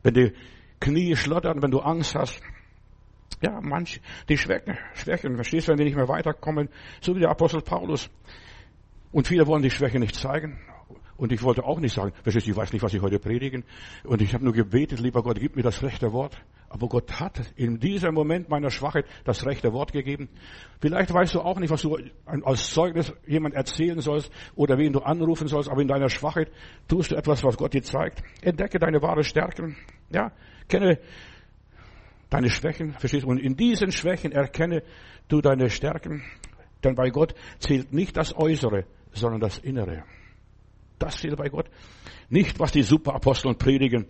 Wenn 0.01 0.13
die 0.15 0.33
Knie 0.79 1.15
schlottern, 1.15 1.61
wenn 1.61 1.71
du 1.71 1.79
Angst 1.79 2.15
hast, 2.15 2.41
ja, 3.41 3.59
manch, 3.61 4.01
die 4.29 4.37
Schwächen, 4.37 4.77
Schwächen, 4.93 5.35
verstehst 5.35 5.67
du, 5.67 5.71
wenn 5.71 5.77
die 5.77 5.85
nicht 5.85 5.95
mehr 5.95 6.07
weiterkommen, 6.07 6.69
so 7.01 7.15
wie 7.15 7.19
der 7.19 7.29
Apostel 7.29 7.61
Paulus. 7.61 8.09
Und 9.11 9.27
viele 9.27 9.47
wollen 9.47 9.63
die 9.63 9.71
Schwäche 9.71 9.99
nicht 9.99 10.15
zeigen. 10.15 10.59
Und 11.17 11.31
ich 11.31 11.43
wollte 11.43 11.63
auch 11.63 11.79
nicht 11.79 11.93
sagen, 11.93 12.13
verstehst 12.23 12.47
du, 12.47 12.51
ich 12.51 12.57
weiß 12.57 12.73
nicht, 12.73 12.81
was 12.81 12.95
ich 12.95 13.01
heute 13.01 13.19
predigen. 13.19 13.63
Und 14.03 14.23
ich 14.23 14.33
habe 14.33 14.43
nur 14.43 14.53
gebetet, 14.53 14.99
lieber 14.99 15.21
Gott, 15.21 15.39
gib 15.39 15.55
mir 15.55 15.61
das 15.61 15.83
rechte 15.83 16.11
Wort. 16.13 16.35
Aber 16.67 16.87
Gott 16.87 17.19
hat 17.19 17.53
in 17.55 17.79
diesem 17.79 18.15
Moment 18.15 18.49
meiner 18.49 18.71
Schwachheit 18.71 19.05
das 19.23 19.45
rechte 19.45 19.71
Wort 19.71 19.91
gegeben. 19.91 20.29
Vielleicht 20.79 21.13
weißt 21.13 21.35
du 21.35 21.41
auch 21.41 21.59
nicht, 21.59 21.69
was 21.69 21.81
du 21.81 21.97
als 22.25 22.73
Zeugnis 22.73 23.13
jemand 23.27 23.53
erzählen 23.53 23.99
sollst 23.99 24.31
oder 24.55 24.77
wen 24.77 24.93
du 24.93 25.01
anrufen 25.01 25.47
sollst, 25.47 25.69
aber 25.69 25.81
in 25.81 25.87
deiner 25.87 26.09
Schwachheit 26.09 26.49
tust 26.87 27.11
du 27.11 27.15
etwas, 27.15 27.43
was 27.43 27.57
Gott 27.57 27.73
dir 27.73 27.83
zeigt. 27.83 28.23
Entdecke 28.41 28.79
deine 28.79 29.01
wahre 29.01 29.23
Stärken. 29.23 29.75
Ja, 30.09 30.31
kenne 30.69 30.97
deine 32.31 32.49
Schwächen, 32.49 32.93
verstehst 32.93 33.25
du? 33.25 33.29
Und 33.29 33.37
in 33.37 33.55
diesen 33.55 33.91
Schwächen 33.91 34.31
erkenne 34.31 34.81
du 35.27 35.41
deine 35.41 35.69
Stärken, 35.69 36.23
denn 36.83 36.95
bei 36.95 37.09
Gott 37.11 37.35
zählt 37.59 37.93
nicht 37.93 38.17
das 38.17 38.35
Äußere, 38.35 38.85
sondern 39.11 39.39
das 39.39 39.59
Innere. 39.59 40.03
Das 40.97 41.17
zählt 41.17 41.37
bei 41.37 41.49
Gott. 41.49 41.69
Nicht, 42.29 42.59
was 42.59 42.71
die 42.71 42.83
Superaposteln 42.83 43.57
predigen, 43.57 44.07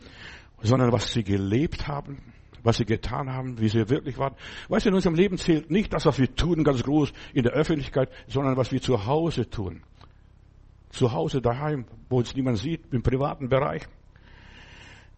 sondern 0.61 0.91
was 0.91 1.11
sie 1.11 1.23
gelebt 1.23 1.87
haben, 1.87 2.19
was 2.63 2.77
sie 2.77 2.85
getan 2.85 3.33
haben, 3.33 3.59
wie 3.59 3.69
sie 3.69 3.89
wirklich 3.89 4.17
waren. 4.19 4.35
Weißt 4.69 4.85
du, 4.85 4.89
in 4.89 4.95
unserem 4.95 5.15
Leben 5.15 5.37
zählt 5.37 5.71
nicht 5.71 5.91
das, 5.91 6.05
was 6.05 6.19
wir 6.19 6.33
tun, 6.35 6.63
ganz 6.63 6.83
groß 6.83 7.11
in 7.33 7.43
der 7.43 7.53
Öffentlichkeit, 7.53 8.09
sondern 8.27 8.55
was 8.55 8.71
wir 8.71 8.81
zu 8.81 9.05
Hause 9.05 9.49
tun. 9.49 9.81
Zu 10.91 11.11
Hause, 11.11 11.41
daheim, 11.41 11.85
wo 12.09 12.17
uns 12.17 12.35
niemand 12.35 12.59
sieht, 12.59 12.93
im 12.93 13.01
privaten 13.01 13.49
Bereich. 13.49 13.87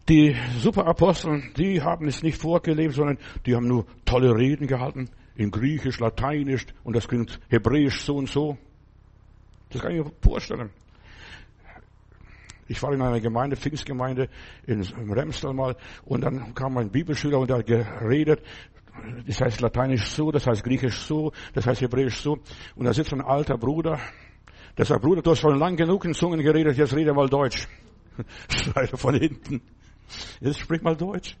Die 0.08 0.36
Superaposteln, 0.58 1.52
die 1.56 1.80
haben 1.80 2.06
es 2.06 2.22
nicht 2.22 2.36
vorgelebt, 2.36 2.94
sondern 2.94 3.18
die 3.46 3.54
haben 3.54 3.66
nur 3.66 3.86
tolle 4.04 4.36
Reden 4.36 4.66
gehalten, 4.66 5.08
in 5.34 5.50
Griechisch, 5.50 5.98
Lateinisch 5.98 6.66
und 6.82 6.94
das 6.94 7.08
klingt 7.08 7.40
Hebräisch 7.48 8.02
so 8.02 8.16
und 8.16 8.28
so. 8.28 8.58
Das 9.70 9.80
kann 9.80 9.92
ich 9.92 10.04
mir 10.04 10.12
vorstellen. 10.20 10.70
Ich 12.68 12.82
war 12.82 12.92
in 12.92 13.00
einer 13.00 13.20
Gemeinde, 13.20 13.56
Pfingstgemeinde 13.56 14.28
in 14.66 14.82
Remstal 14.82 15.54
mal 15.54 15.76
und 16.04 16.20
dann 16.22 16.54
kam 16.54 16.76
ein 16.76 16.90
Bibelschüler 16.90 17.38
und 17.38 17.48
der 17.48 17.58
hat 17.58 17.66
geredet, 17.66 18.42
das 19.26 19.40
heißt 19.40 19.60
Lateinisch 19.62 20.06
so, 20.06 20.30
das 20.30 20.46
heißt 20.46 20.62
Griechisch 20.62 21.00
so, 21.00 21.32
das 21.54 21.66
heißt 21.66 21.80
Hebräisch 21.80 22.20
so 22.20 22.38
und 22.76 22.84
da 22.84 22.92
sitzt 22.92 23.12
ein 23.14 23.22
alter 23.22 23.56
Bruder, 23.56 23.98
der 24.76 24.84
sagt, 24.84 25.02
Bruder, 25.02 25.22
du 25.22 25.30
hast 25.30 25.40
schon 25.40 25.58
lang 25.58 25.76
genug 25.76 26.04
in 26.04 26.12
Zungen 26.12 26.42
geredet, 26.42 26.76
jetzt 26.76 26.94
rede 26.94 27.14
mal 27.14 27.28
Deutsch. 27.28 27.66
Schreit 28.48 28.92
er 28.92 28.98
von 28.98 29.14
hinten. 29.14 29.62
Jetzt 30.40 30.58
sprich 30.58 30.82
mal 30.82 30.96
Deutsch. 30.96 31.36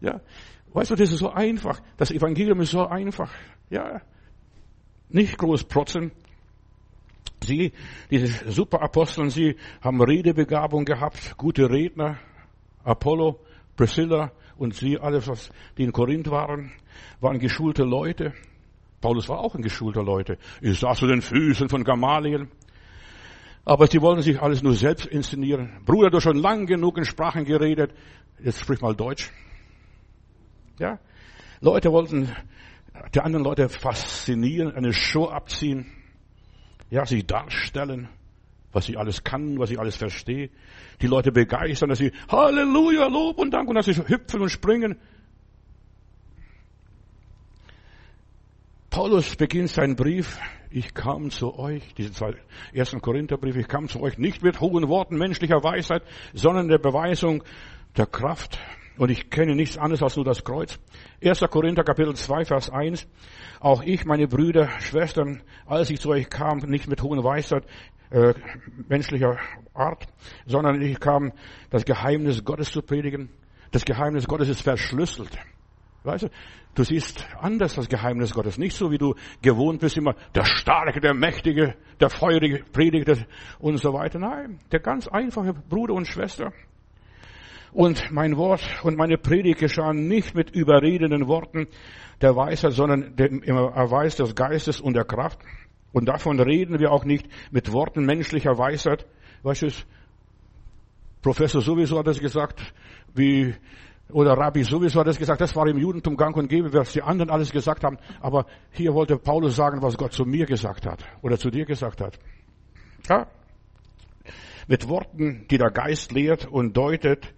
Ja. 0.00 0.20
Weißt 0.72 0.90
du, 0.90 0.94
das 0.94 1.10
ist 1.12 1.18
so 1.18 1.30
einfach. 1.30 1.80
Das 1.96 2.10
Evangelium 2.10 2.60
ist 2.60 2.70
so 2.70 2.86
einfach. 2.86 3.32
Ja. 3.70 4.00
Nicht 5.08 5.38
groß 5.38 5.64
protzen. 5.64 6.12
Sie, 7.42 7.72
diese 8.10 8.50
Superaposteln, 8.50 9.30
sie 9.30 9.56
haben 9.80 10.00
Redebegabung 10.02 10.84
gehabt, 10.84 11.36
gute 11.36 11.70
Redner. 11.70 12.18
Apollo, 12.82 13.40
Priscilla 13.76 14.32
und 14.56 14.74
sie, 14.74 14.98
alles, 14.98 15.28
was, 15.28 15.50
die 15.76 15.84
in 15.84 15.92
Korinth 15.92 16.30
waren, 16.30 16.72
waren 17.20 17.38
geschulte 17.38 17.84
Leute. 17.84 18.32
Paulus 19.00 19.28
war 19.28 19.38
auch 19.38 19.54
ein 19.54 19.62
geschulter 19.62 20.02
Leute. 20.02 20.38
Ich 20.60 20.80
saß 20.80 20.98
zu 20.98 21.06
den 21.06 21.20
Füßen 21.20 21.68
von 21.68 21.84
Gamaliel. 21.84 22.48
Aber 23.66 23.88
sie 23.88 24.00
wollen 24.00 24.22
sich 24.22 24.40
alles 24.40 24.62
nur 24.62 24.74
selbst 24.74 25.06
inszenieren. 25.06 25.80
Bruder, 25.84 26.08
du 26.08 26.18
hast 26.18 26.22
schon 26.22 26.36
lang 26.36 26.66
genug 26.66 26.96
in 26.98 27.04
Sprachen 27.04 27.44
geredet. 27.44 27.92
Jetzt 28.38 28.60
sprich 28.60 28.80
mal 28.80 28.94
Deutsch. 28.94 29.32
Ja? 30.78 31.00
Leute 31.60 31.90
wollten 31.90 32.30
die 33.12 33.20
anderen 33.20 33.44
Leute 33.44 33.68
faszinieren, 33.68 34.72
eine 34.72 34.92
Show 34.92 35.28
abziehen. 35.28 35.92
Ja, 36.90 37.04
sich 37.04 37.26
darstellen, 37.26 38.08
was 38.72 38.88
ich 38.88 38.96
alles 38.96 39.24
kann, 39.24 39.58
was 39.58 39.72
ich 39.72 39.80
alles 39.80 39.96
verstehe. 39.96 40.50
Die 41.02 41.08
Leute 41.08 41.32
begeistern, 41.32 41.88
dass 41.88 41.98
sie 41.98 42.12
Halleluja, 42.28 43.08
Lob 43.08 43.38
und 43.38 43.50
Dank 43.50 43.68
und 43.68 43.74
dass 43.74 43.86
sie 43.86 43.96
hüpfen 43.96 44.42
und 44.42 44.50
springen. 44.50 44.96
Paulus 48.96 49.36
beginnt 49.36 49.68
seinen 49.68 49.94
Brief 49.94 50.38
ich 50.70 50.94
kam 50.94 51.28
zu 51.28 51.58
euch, 51.58 51.92
diesen 51.96 52.14
zwei 52.14 52.34
ersten 52.72 53.02
Korintherbrief, 53.02 53.54
ich 53.54 53.68
kam 53.68 53.88
zu 53.88 54.00
euch 54.00 54.16
nicht 54.16 54.42
mit 54.42 54.58
hohen 54.62 54.88
Worten 54.88 55.18
menschlicher 55.18 55.62
Weisheit, 55.62 56.02
sondern 56.32 56.68
der 56.68 56.78
Beweisung 56.78 57.44
der 57.94 58.06
Kraft. 58.06 58.58
Und 58.96 59.10
ich 59.10 59.28
kenne 59.28 59.54
nichts 59.54 59.76
anderes 59.76 60.02
als 60.02 60.16
nur 60.16 60.24
das 60.24 60.44
Kreuz. 60.44 60.78
1. 61.22 61.40
Korinther 61.50 61.84
Kapitel 61.84 62.16
2, 62.16 62.46
Vers 62.46 62.70
1. 62.70 63.06
Auch 63.60 63.82
ich, 63.82 64.06
meine 64.06 64.28
Brüder, 64.28 64.70
Schwestern, 64.80 65.42
als 65.66 65.90
ich 65.90 66.00
zu 66.00 66.08
euch 66.08 66.30
kam, 66.30 66.60
nicht 66.60 66.88
mit 66.88 67.02
hohen 67.02 67.22
Weisheit, 67.22 67.66
äh, 68.08 68.32
menschlicher 68.88 69.36
Art, 69.74 70.06
sondern 70.46 70.80
ich 70.80 70.98
kam, 71.00 71.34
das 71.68 71.84
Geheimnis 71.84 72.44
Gottes 72.46 72.72
zu 72.72 72.80
predigen. 72.80 73.28
Das 73.72 73.84
Geheimnis 73.84 74.26
Gottes 74.26 74.48
ist 74.48 74.62
verschlüsselt. 74.62 75.38
Weißt 76.06 76.24
du, 76.24 76.28
du 76.74 76.84
siehst 76.84 77.26
anders 77.40 77.74
das 77.74 77.88
Geheimnis 77.88 78.32
Gottes. 78.32 78.58
Nicht 78.58 78.76
so, 78.76 78.90
wie 78.92 78.98
du 78.98 79.14
gewohnt 79.42 79.80
bist, 79.80 79.96
immer 79.96 80.14
der 80.34 80.44
Starke, 80.44 81.00
der 81.00 81.14
Mächtige, 81.14 81.74
der 82.00 82.10
Feurige 82.10 82.64
Predigte 82.72 83.26
und 83.58 83.78
so 83.78 83.92
weiter. 83.92 84.18
Nein, 84.18 84.60
der 84.70 84.80
ganz 84.80 85.08
einfache 85.08 85.52
Bruder 85.52 85.94
und 85.94 86.06
Schwester. 86.06 86.52
Und 87.72 88.10
mein 88.10 88.36
Wort 88.36 88.62
und 88.84 88.96
meine 88.96 89.18
Predigt 89.18 89.58
geschahen 89.58 90.06
nicht 90.06 90.34
mit 90.34 90.50
überredenden 90.50 91.26
Worten 91.26 91.66
der 92.22 92.36
Weisheit, 92.36 92.72
sondern 92.72 93.16
dem 93.16 93.42
Erweis 93.42 94.16
des 94.16 94.34
Geistes 94.34 94.80
und 94.80 94.94
der 94.94 95.04
Kraft. 95.04 95.40
Und 95.92 96.06
davon 96.06 96.38
reden 96.40 96.78
wir 96.78 96.92
auch 96.92 97.04
nicht 97.04 97.26
mit 97.50 97.72
Worten 97.72 98.06
menschlicher 98.06 98.56
Weisheit. 98.56 99.06
Weißt 99.42 99.62
du, 99.62 99.68
Professor 101.20 101.60
sowieso 101.60 101.98
hat 101.98 102.06
es 102.06 102.20
gesagt, 102.20 102.72
wie 103.14 103.54
oder 104.12 104.34
Rabbi 104.34 104.62
sowieso 104.62 105.00
hat 105.00 105.08
es 105.08 105.18
gesagt, 105.18 105.40
das 105.40 105.56
war 105.56 105.66
im 105.66 105.78
Judentum 105.78 106.16
gang 106.16 106.36
und 106.36 106.48
gäbe, 106.48 106.72
was 106.72 106.92
die 106.92 107.02
anderen 107.02 107.30
alles 107.30 107.50
gesagt 107.50 107.82
haben. 107.82 107.98
Aber 108.20 108.46
hier 108.70 108.94
wollte 108.94 109.16
Paulus 109.16 109.56
sagen, 109.56 109.82
was 109.82 109.96
Gott 109.96 110.12
zu 110.12 110.24
mir 110.24 110.46
gesagt 110.46 110.86
hat 110.86 111.04
oder 111.22 111.38
zu 111.38 111.50
dir 111.50 111.64
gesagt 111.64 112.00
hat. 112.00 112.18
Ja? 113.08 113.26
Mit 114.68 114.88
Worten, 114.88 115.46
die 115.50 115.58
der 115.58 115.70
Geist 115.70 116.12
lehrt 116.12 116.46
und 116.46 116.76
deutet, 116.76 117.34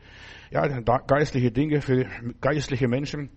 ja, 0.51 0.67
geistliche 0.81 1.51
Dinge 1.51 1.81
für 1.81 2.07
geistliche 2.41 2.89
Menschen. 2.89 3.31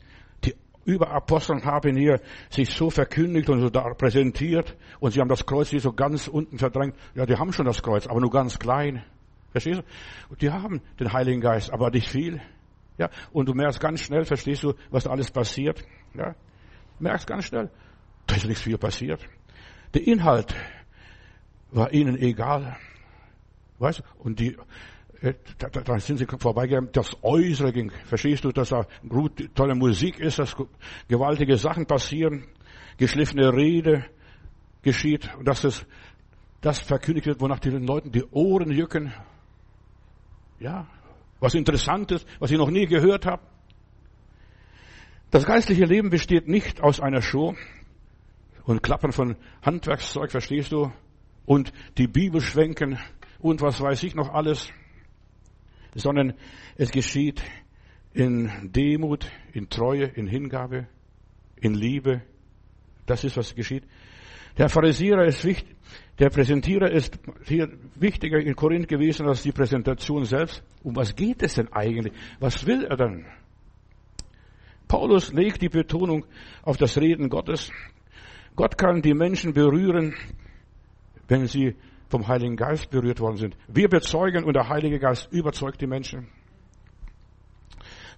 Die 0.44 0.56
Überaposteln 0.86 1.63
haben 1.65 1.96
hier 1.96 2.20
sich 2.50 2.70
so 2.70 2.89
verkündigt 2.89 3.50
und 3.50 3.62
so 3.62 3.70
da 3.70 3.94
präsentiert 3.94 4.76
und 5.00 5.12
sie 5.12 5.22
haben 5.22 5.30
das 5.30 5.46
Kreuz 5.46 5.70
hier 5.70 5.82
so 5.82 5.94
ganz 5.94 6.28
unten 6.28 6.58
verdrängt. 6.58 6.96
Ja, 7.15 7.26
die 7.26 7.36
haben 7.36 7.54
schon 7.54 7.65
das 7.65 7.82
Kreuz, 7.82 8.08
aber 8.08 8.20
nur 8.20 8.32
ganz 8.32 8.60
klein. 8.60 9.04
Verstehst 9.52 9.84
du? 10.30 10.36
Die 10.36 10.50
haben 10.50 10.82
den 11.00 11.12
Heiligen 11.12 11.41
Geist, 11.41 11.72
aber 11.72 11.91
nicht 11.91 12.10
viel. 12.10 12.41
Ja, 13.02 13.10
und 13.34 13.50
du 13.50 13.56
merkst 13.56 13.80
ganz 13.80 14.02
schnell, 14.02 14.26
verstehst 14.26 14.62
du, 14.62 14.76
was 14.92 15.06
da 15.06 15.10
alles 15.10 15.32
passiert. 15.32 15.84
Ja, 16.14 16.36
merkst 17.00 17.26
ganz 17.26 17.46
schnell, 17.46 17.72
da 18.28 18.36
ist 18.36 18.46
nichts 18.46 18.62
viel 18.62 18.78
passiert. 18.78 19.28
Der 19.96 20.06
Inhalt 20.06 20.54
war 21.72 21.92
ihnen 21.92 22.16
egal. 22.16 22.78
Weißt 23.80 24.00
du? 24.00 24.04
Und 24.20 24.40
die, 24.40 24.56
äh, 25.22 25.34
da, 25.58 25.70
da 25.70 25.98
sind 25.98 26.18
sie 26.18 26.28
vorbeigegangen. 26.28 26.92
Das 26.94 27.18
Äußere 27.24 27.74
ging. 27.74 27.92
Verstehst 28.06 28.46
du, 28.46 28.52
dass 28.52 28.70
da 28.70 28.86
gut, 29.10 29.50
tolle 29.56 29.74
Musik 29.74 30.20
ist, 30.20 30.38
dass 30.38 30.56
gewaltige 31.08 31.58
Sachen 31.58 31.88
passieren, 31.88 32.46
geschliffene 32.98 33.52
Rede 33.52 34.06
geschieht 34.84 35.34
und 35.40 35.48
dass 35.48 35.64
es 35.64 35.88
das 36.62 36.82
verkündigt 36.82 37.26
wird, 37.26 37.42
wonach 37.42 37.58
die 37.58 37.72
Leuten 37.72 38.12
die 38.12 38.26
Ohren 38.26 38.70
jücken. 38.70 39.12
Ja, 40.60 40.86
was 41.41 41.56
Interessantes, 41.56 42.25
was 42.39 42.51
ich 42.51 42.58
noch 42.58 42.69
nie 42.69 42.86
gehört 42.86 43.25
habe. 43.25 43.43
Das 45.32 45.45
geistliche 45.45 45.86
Leben 45.86 46.10
besteht 46.10 46.47
nicht 46.47 46.82
aus 46.82 47.01
einer 47.01 47.21
Show 47.21 47.56
und 48.63 48.84
Klappern 48.84 49.12
von 49.12 49.36
Handwerkszeug, 49.62 50.32
verstehst 50.32 50.71
du? 50.71 50.93
Und 51.45 51.73
die 51.97 52.08
Bibel 52.08 52.39
schwenken 52.39 52.99
und 53.39 53.62
was 53.62 53.82
weiß 53.82 54.04
ich 54.04 54.13
noch 54.13 54.30
alles, 54.30 54.69
sondern 55.95 56.34
es 56.77 56.91
geschieht 56.91 57.41
in 58.13 58.71
Demut, 58.71 59.25
in 59.51 59.69
Treue, 59.69 60.06
in 60.06 60.27
Hingabe, 60.27 60.88
in 61.56 61.73
Liebe. 61.73 62.21
Das 63.08 63.23
ist, 63.23 63.36
was 63.36 63.56
geschieht. 63.56 63.84
Der 64.58 64.69
Pharisäer 64.69 65.23
ist 65.23 65.43
wichtig, 65.43 65.75
der 66.22 66.30
Präsentierer 66.30 66.92
ist 66.92 67.18
hier 67.46 67.68
wichtiger 67.96 68.38
in 68.38 68.56
Korinth 68.56 68.88
gewesen 68.88 69.28
als 69.28 69.42
die 69.42 69.52
Präsentation 69.52 70.24
selbst. 70.24 70.64
Um 70.84 70.96
was 70.96 71.16
geht 71.16 71.42
es 71.42 71.56
denn 71.56 71.74
eigentlich? 71.74 72.14
Was 72.40 72.64
will 72.68 72.84
er 72.84 72.96
denn? 72.96 73.26
Paulus 74.88 75.34
legt 75.34 75.64
die 75.64 75.70
Betonung 75.70 76.26
auf 76.62 76.78
das 76.78 76.96
Reden 77.00 77.28
Gottes. 77.28 77.72
Gott 78.56 78.78
kann 78.78 79.02
die 79.02 79.16
Menschen 79.16 79.54
berühren, 79.54 80.14
wenn 81.28 81.48
sie 81.48 81.76
vom 82.08 82.28
Heiligen 82.28 82.56
Geist 82.56 82.92
berührt 82.92 83.20
worden 83.20 83.38
sind. 83.38 83.58
Wir 83.68 83.90
bezeugen 83.90 84.44
und 84.44 84.54
der 84.54 84.70
Heilige 84.70 85.00
Geist 85.00 85.28
überzeugt 85.32 85.82
die 85.82 85.88
Menschen. 85.88 86.28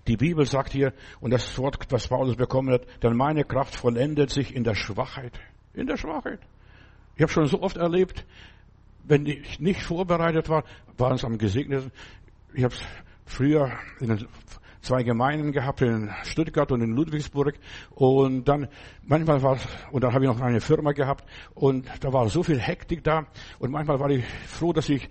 Die 0.07 0.17
Bibel 0.17 0.45
sagt 0.45 0.73
hier, 0.73 0.91
und 1.21 1.31
das 1.31 1.57
Wort, 1.57 1.77
was 1.89 2.09
Paulus 2.09 2.35
bekommen 2.35 2.73
hat, 2.73 2.85
denn 3.01 3.15
meine 3.15 3.45
Kraft 3.45 3.77
vollendet 3.77 4.29
sich 4.29 4.53
in 4.53 4.65
der 4.65 4.75
Schwachheit. 4.75 5.39
In 5.73 5.87
der 5.87 5.95
Schwachheit. 5.95 6.41
Ich 7.15 7.21
habe 7.21 7.31
schon 7.31 7.47
so 7.47 7.61
oft 7.61 7.77
erlebt, 7.77 8.25
wenn 9.03 9.25
ich 9.25 9.59
nicht 9.59 9.81
vorbereitet 9.81 10.49
war, 10.49 10.63
waren 10.97 11.15
es 11.15 11.25
am 11.25 11.37
gesegneten. 11.37 11.91
Ich 12.53 12.63
habe 12.63 12.73
früher 13.25 13.71
in 13.99 14.27
zwei 14.81 15.03
Gemeinden 15.03 15.51
gehabt, 15.51 15.81
in 15.81 16.09
Stuttgart 16.23 16.71
und 16.71 16.81
in 16.81 16.91
Ludwigsburg. 16.91 17.55
Und 17.91 18.45
dann, 18.47 18.67
manchmal 19.03 19.41
war, 19.41 19.57
und 19.91 20.03
dann 20.03 20.13
habe 20.13 20.25
ich 20.25 20.31
noch 20.31 20.41
eine 20.41 20.61
Firma 20.61 20.91
gehabt, 20.91 21.25
und 21.55 21.87
da 22.01 22.13
war 22.13 22.29
so 22.29 22.43
viel 22.43 22.59
Hektik 22.59 23.03
da, 23.03 23.25
und 23.59 23.71
manchmal 23.71 23.99
war 23.99 24.09
ich 24.09 24.25
froh, 24.47 24.73
dass 24.73 24.89
ich 24.89 25.09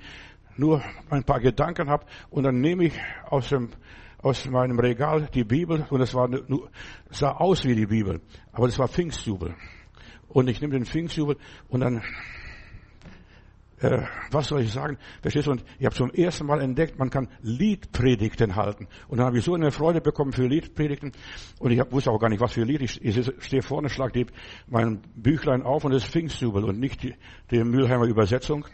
nur 0.57 0.83
ein 1.09 1.25
paar 1.25 1.41
Gedanken 1.41 1.89
habe, 1.89 2.07
und 2.31 2.45
dann 2.45 2.61
nehme 2.61 2.85
ich 2.85 2.95
aus 3.25 3.49
dem, 3.49 3.71
aus 4.19 4.47
meinem 4.47 4.79
Regal 4.79 5.29
die 5.33 5.45
Bibel, 5.45 5.87
und 5.89 6.01
es 6.01 6.15
war 6.15 6.29
nur, 6.29 6.71
sah 7.11 7.33
aus 7.33 7.65
wie 7.65 7.75
die 7.75 7.87
Bibel, 7.87 8.21
aber 8.53 8.67
das 8.67 8.79
war 8.79 8.89
Pfingstjubel. 8.89 9.55
Und 10.33 10.49
ich 10.49 10.61
nehme 10.61 10.73
den 10.75 10.87
Pfingstjubel, 10.87 11.37
und 11.69 11.81
dann 11.81 12.03
äh, 13.83 14.03
was 14.31 14.47
soll 14.47 14.61
ich 14.61 14.73
sagen? 14.73 14.97
Verstehst 15.21 15.49
du? 15.49 15.51
Und 15.51 15.65
ich 15.79 15.85
habe 15.85 15.95
zum 15.95 16.11
ersten 16.11 16.47
Mal 16.47 16.61
entdeckt, 16.61 16.99
man 16.99 17.11
kann 17.11 17.29
Liedpredigten 17.43 18.55
halten. 18.55 18.87
Und 19.09 19.19
dann 19.19 19.27
habe 19.27 19.39
ich 19.39 19.45
so 19.45 19.55
eine 19.55 19.73
Freude 19.73 20.01
bekommen 20.01 20.33
für 20.33 20.47
Liedpredigten. 20.47 21.13
Und 21.59 21.73
ich 21.73 21.81
hab, 21.81 21.91
wusste 21.93 22.11
auch 22.11 22.19
gar 22.19 22.29
nicht, 22.29 22.41
was 22.41 22.53
für 22.53 22.63
Lied. 22.63 22.81
Ich, 22.83 23.05
ich 23.05 23.33
stehe 23.41 23.63
vorne, 23.63 23.89
schlage 23.89 24.27
mein 24.69 25.03
Büchlein 25.17 25.63
auf 25.63 25.85
und 25.85 25.93
es 25.93 26.05
ist 26.05 26.13
Pfingstjubel 26.13 26.65
und 26.65 26.79
nicht 26.79 27.03
die, 27.03 27.15
die 27.51 27.65
Mülheimer 27.65 28.07
Übersetzung. 28.07 28.65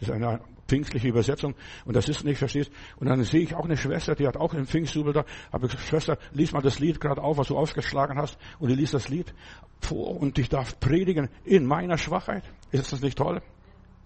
Das 0.00 0.08
ist 0.08 0.14
eine 0.14 0.40
pfingstliche 0.66 1.08
Übersetzung. 1.08 1.54
Und 1.84 1.96
das 1.96 2.08
ist 2.08 2.24
nicht, 2.24 2.38
verstehst? 2.38 2.70
Und 2.96 3.08
dann 3.08 3.22
sehe 3.22 3.40
ich 3.40 3.54
auch 3.54 3.64
eine 3.64 3.76
Schwester, 3.76 4.14
die 4.14 4.26
hat 4.26 4.36
auch 4.36 4.54
einen 4.54 4.66
Pfingstjubel 4.66 5.12
da. 5.12 5.24
Ich, 5.62 5.80
Schwester, 5.80 6.18
lies 6.32 6.52
mal 6.52 6.62
das 6.62 6.78
Lied 6.78 7.00
gerade 7.00 7.22
auf, 7.22 7.38
was 7.38 7.48
du 7.48 7.56
aufgeschlagen 7.56 8.18
hast. 8.18 8.38
Und 8.58 8.68
die 8.68 8.74
liest 8.74 8.94
das 8.94 9.08
Lied 9.08 9.34
vor 9.80 10.20
und 10.20 10.38
ich 10.38 10.48
darf 10.48 10.78
predigen 10.80 11.28
in 11.44 11.66
meiner 11.66 11.98
Schwachheit. 11.98 12.44
Ist 12.70 12.92
das 12.92 13.00
nicht 13.00 13.18
toll? 13.18 13.42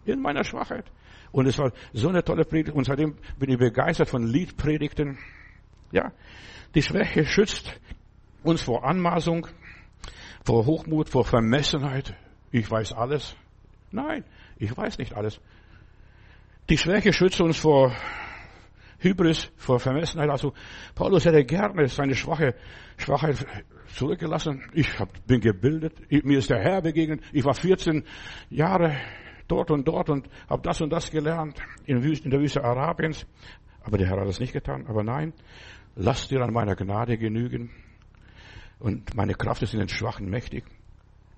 In 0.04 0.20
meiner 0.20 0.44
Schwachheit. 0.44 0.90
Und 1.32 1.46
es 1.46 1.58
war 1.58 1.72
so 1.92 2.08
eine 2.08 2.24
tolle 2.24 2.44
Predigt. 2.44 2.76
Und 2.76 2.84
seitdem 2.84 3.16
bin 3.38 3.50
ich 3.50 3.58
begeistert 3.58 4.08
von 4.08 4.26
Liedpredigten. 4.26 5.18
Ja. 5.92 6.12
Die 6.74 6.82
Schwäche 6.82 7.24
schützt 7.24 7.80
uns 8.42 8.62
vor 8.62 8.84
Anmaßung, 8.84 9.46
vor 10.44 10.66
Hochmut, 10.66 11.08
vor 11.08 11.24
Vermessenheit. 11.24 12.14
Ich 12.50 12.70
weiß 12.70 12.92
alles. 12.92 13.36
Nein, 13.92 14.24
ich 14.56 14.76
weiß 14.76 14.98
nicht 14.98 15.14
alles. 15.14 15.40
Die 16.70 16.78
Schwäche 16.78 17.12
schützt 17.12 17.40
uns 17.40 17.58
vor 17.58 17.92
Hybris, 19.00 19.50
vor 19.56 19.80
Vermessenheit. 19.80 20.30
Also 20.30 20.52
Paulus 20.94 21.24
hätte 21.24 21.44
gerne 21.44 21.88
seine 21.88 22.14
schwache 22.14 22.54
Schwachheit 22.96 23.44
zurückgelassen. 23.88 24.62
Ich 24.72 25.00
hab, 25.00 25.08
bin 25.26 25.40
gebildet, 25.40 25.94
mir 26.24 26.38
ist 26.38 26.48
der 26.48 26.60
Herr 26.60 26.80
begegnet. 26.80 27.22
Ich 27.32 27.44
war 27.44 27.54
14 27.54 28.04
Jahre 28.50 28.96
dort 29.48 29.72
und 29.72 29.88
dort 29.88 30.10
und 30.10 30.28
habe 30.48 30.62
das 30.62 30.80
und 30.80 30.90
das 30.90 31.10
gelernt 31.10 31.60
in, 31.86 32.00
der 32.00 32.40
Wüste 32.40 32.62
Arabiens. 32.62 33.26
Aber 33.82 33.98
der 33.98 34.06
Herr 34.06 34.20
hat 34.20 34.28
das 34.28 34.38
nicht 34.38 34.52
getan. 34.52 34.86
Aber 34.86 35.02
nein, 35.02 35.32
lass 35.96 36.28
dir 36.28 36.40
an 36.40 36.52
meiner 36.52 36.76
Gnade 36.76 37.18
genügen. 37.18 37.70
Und 38.78 39.16
meine 39.16 39.34
Kraft 39.34 39.62
ist 39.62 39.74
in 39.74 39.80
den 39.80 39.88
Schwachen 39.88 40.30
mächtig. 40.30 40.62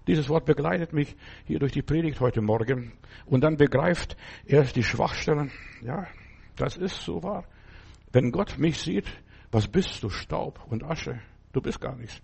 Dieses 0.07 0.29
Wort 0.29 0.45
begleitet 0.45 0.93
mich 0.93 1.15
hier 1.45 1.59
durch 1.59 1.73
die 1.73 1.83
Predigt 1.83 2.21
heute 2.21 2.41
Morgen. 2.41 2.93
Und 3.27 3.43
dann 3.43 3.57
begreift 3.57 4.17
er 4.45 4.65
die 4.65 4.83
Schwachstellen. 4.83 5.51
Ja, 5.81 6.07
das 6.57 6.77
ist 6.77 7.03
so 7.03 7.23
wahr. 7.23 7.45
Wenn 8.13 8.33
Gott 8.33 8.59
mich 8.59 8.79
sieht, 8.79 9.07
was 9.51 9.69
bist 9.69 10.03
du? 10.03 10.11
Staub 10.11 10.61
und 10.69 10.83
Asche. 10.85 11.21
Du 11.53 11.61
bist 11.61 11.81
gar 11.81 11.97
nichts. 11.97 12.21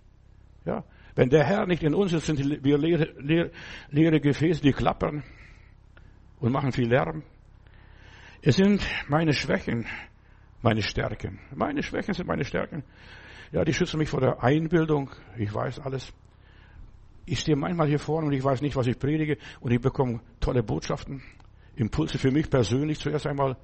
Ja, 0.65 0.83
wenn 1.15 1.29
der 1.29 1.45
Herr 1.45 1.65
nicht 1.65 1.83
in 1.83 1.93
uns 1.93 2.13
ist, 2.13 2.25
sind 2.25 2.39
wir 2.39 2.77
leere, 2.77 3.13
leere, 3.17 3.51
leere 3.89 4.19
Gefäße, 4.19 4.61
die 4.61 4.73
klappern 4.73 5.23
und 6.39 6.51
machen 6.51 6.71
viel 6.71 6.89
Lärm. 6.89 7.23
Es 8.41 8.55
sind 8.55 8.85
meine 9.07 9.33
Schwächen, 9.33 9.85
meine 10.61 10.81
Stärken. 10.81 11.39
Meine 11.53 11.83
Schwächen 11.83 12.13
sind 12.13 12.27
meine 12.27 12.45
Stärken. 12.45 12.83
Ja, 13.51 13.63
die 13.63 13.73
schützen 13.73 13.97
mich 13.97 14.09
vor 14.09 14.21
der 14.21 14.43
Einbildung. 14.43 15.09
Ich 15.37 15.53
weiß 15.53 15.79
alles. 15.79 16.13
Ich 17.29 17.41
stehe 17.41 17.55
manchmal 17.55 17.87
hier 17.87 17.99
vorne 17.99 18.27
und 18.27 18.33
ich 18.33 18.43
weiß 18.43 18.61
nicht, 18.61 18.75
was 18.75 18.87
ich 18.87 18.97
predige 18.97 19.37
und 19.59 19.71
ich 19.71 19.79
bekomme 19.79 20.19
tolle 20.39 20.63
Botschaften, 20.63 21.21
Impulse 21.75 22.17
für 22.17 22.31
mich 22.31 22.49
persönlich 22.49 22.99
zuerst 22.99 23.27
einmal. 23.27 23.55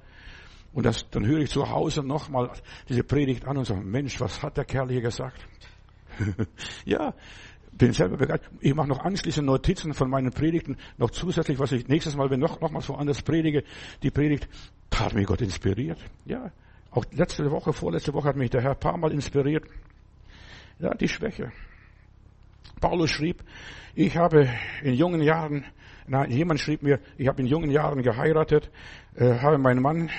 Und 0.72 0.86
das, 0.86 1.10
dann 1.10 1.26
höre 1.26 1.40
ich 1.40 1.50
zu 1.50 1.68
Hause 1.68 2.04
nochmal 2.04 2.50
diese 2.88 3.02
Predigt 3.02 3.44
an 3.44 3.56
und 3.56 3.64
sage, 3.64 3.80
Mensch, 3.80 4.20
was 4.20 4.40
hat 4.42 4.56
der 4.56 4.64
Kerl 4.64 4.88
hier 4.88 5.00
gesagt? 5.00 5.44
ja, 6.84 7.12
bin 7.72 7.92
selber 7.92 8.16
begeistert. 8.16 8.52
Ich 8.60 8.72
mache 8.72 8.86
noch 8.88 9.00
anschließend 9.00 9.46
Notizen 9.46 9.94
von 9.94 10.10
meinen 10.10 10.30
Predigten, 10.30 10.76
noch 10.96 11.10
zusätzlich, 11.10 11.58
was 11.58 11.72
ich 11.72 11.88
nächstes 11.88 12.14
Mal, 12.14 12.30
wenn 12.30 12.40
noch, 12.40 12.60
nochmals 12.60 12.88
woanders 12.88 13.22
predige, 13.22 13.64
die 14.02 14.12
Predigt, 14.12 14.48
da 14.90 15.00
hat 15.00 15.14
mich 15.14 15.26
Gott 15.26 15.40
inspiriert. 15.40 15.98
Ja, 16.24 16.52
auch 16.92 17.04
letzte 17.10 17.50
Woche, 17.50 17.72
vorletzte 17.72 18.14
Woche 18.14 18.28
hat 18.28 18.36
mich 18.36 18.50
der 18.50 18.62
Herr 18.62 18.72
ein 18.72 18.80
paar 18.80 18.96
Mal 18.96 19.12
inspiriert. 19.12 19.64
Ja, 20.78 20.94
die 20.94 21.08
Schwäche. 21.08 21.50
Paulus 22.80 23.10
schrieb, 23.10 23.42
ich 23.94 24.16
habe 24.16 24.48
in 24.82 24.94
jungen 24.94 25.22
Jahren, 25.22 25.64
nein, 26.06 26.30
jemand 26.30 26.60
schrieb 26.60 26.82
mir, 26.82 27.00
ich 27.16 27.28
habe 27.28 27.40
in 27.40 27.48
jungen 27.48 27.70
Jahren 27.70 28.02
geheiratet, 28.02 28.70
äh, 29.14 29.38
habe 29.38 29.58
meinen 29.58 29.80
Mann 29.82 30.10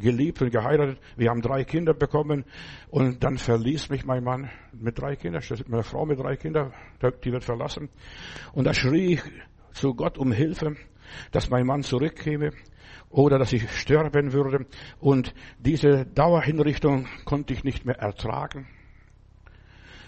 geliebt 0.00 0.40
und 0.40 0.50
geheiratet. 0.50 0.98
Wir 1.16 1.30
haben 1.30 1.42
drei 1.42 1.64
Kinder 1.64 1.94
bekommen 1.94 2.44
und 2.88 3.22
dann 3.22 3.38
verließ 3.38 3.90
mich 3.90 4.04
mein 4.04 4.24
Mann 4.24 4.50
mit 4.72 4.98
drei 4.98 5.16
Kindern, 5.16 5.42
meine 5.68 5.82
Frau 5.82 6.06
mit 6.06 6.18
drei 6.18 6.36
Kindern, 6.36 6.72
die 7.24 7.32
wird 7.32 7.44
verlassen. 7.44 7.88
Und 8.52 8.64
da 8.64 8.74
schrie 8.74 9.14
ich 9.14 9.22
zu 9.72 9.94
Gott 9.94 10.18
um 10.18 10.32
Hilfe, 10.32 10.76
dass 11.32 11.50
mein 11.50 11.66
Mann 11.66 11.82
zurückkäme 11.82 12.52
oder 13.10 13.38
dass 13.38 13.52
ich 13.52 13.70
sterben 13.72 14.32
würde. 14.32 14.66
Und 14.98 15.34
diese 15.58 16.06
Dauerhinrichtung 16.06 17.06
konnte 17.24 17.52
ich 17.52 17.64
nicht 17.64 17.84
mehr 17.84 17.98
ertragen. 17.98 18.66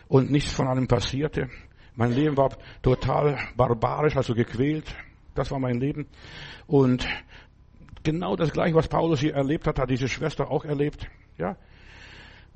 Und 0.09 0.31
nichts 0.31 0.53
von 0.53 0.68
allem 0.68 0.88
passierte. 0.88 1.49
Mein 1.94 2.12
Leben 2.12 2.37
war 2.37 2.57
total 2.83 3.38
barbarisch, 3.57 4.16
also 4.16 4.35
gequält. 4.35 4.94
Das 5.35 5.50
war 5.50 5.59
mein 5.59 5.81
Leben. 5.81 6.07
Und 6.66 7.07
Genau 8.02 8.35
das 8.35 8.52
gleiche, 8.52 8.74
was 8.74 8.88
Paulus 8.88 9.20
hier 9.20 9.35
erlebt 9.35 9.66
hat, 9.66 9.78
hat 9.78 9.90
diese 9.90 10.09
Schwester 10.09 10.50
auch 10.50 10.64
erlebt. 10.64 11.07
Ja. 11.38 11.57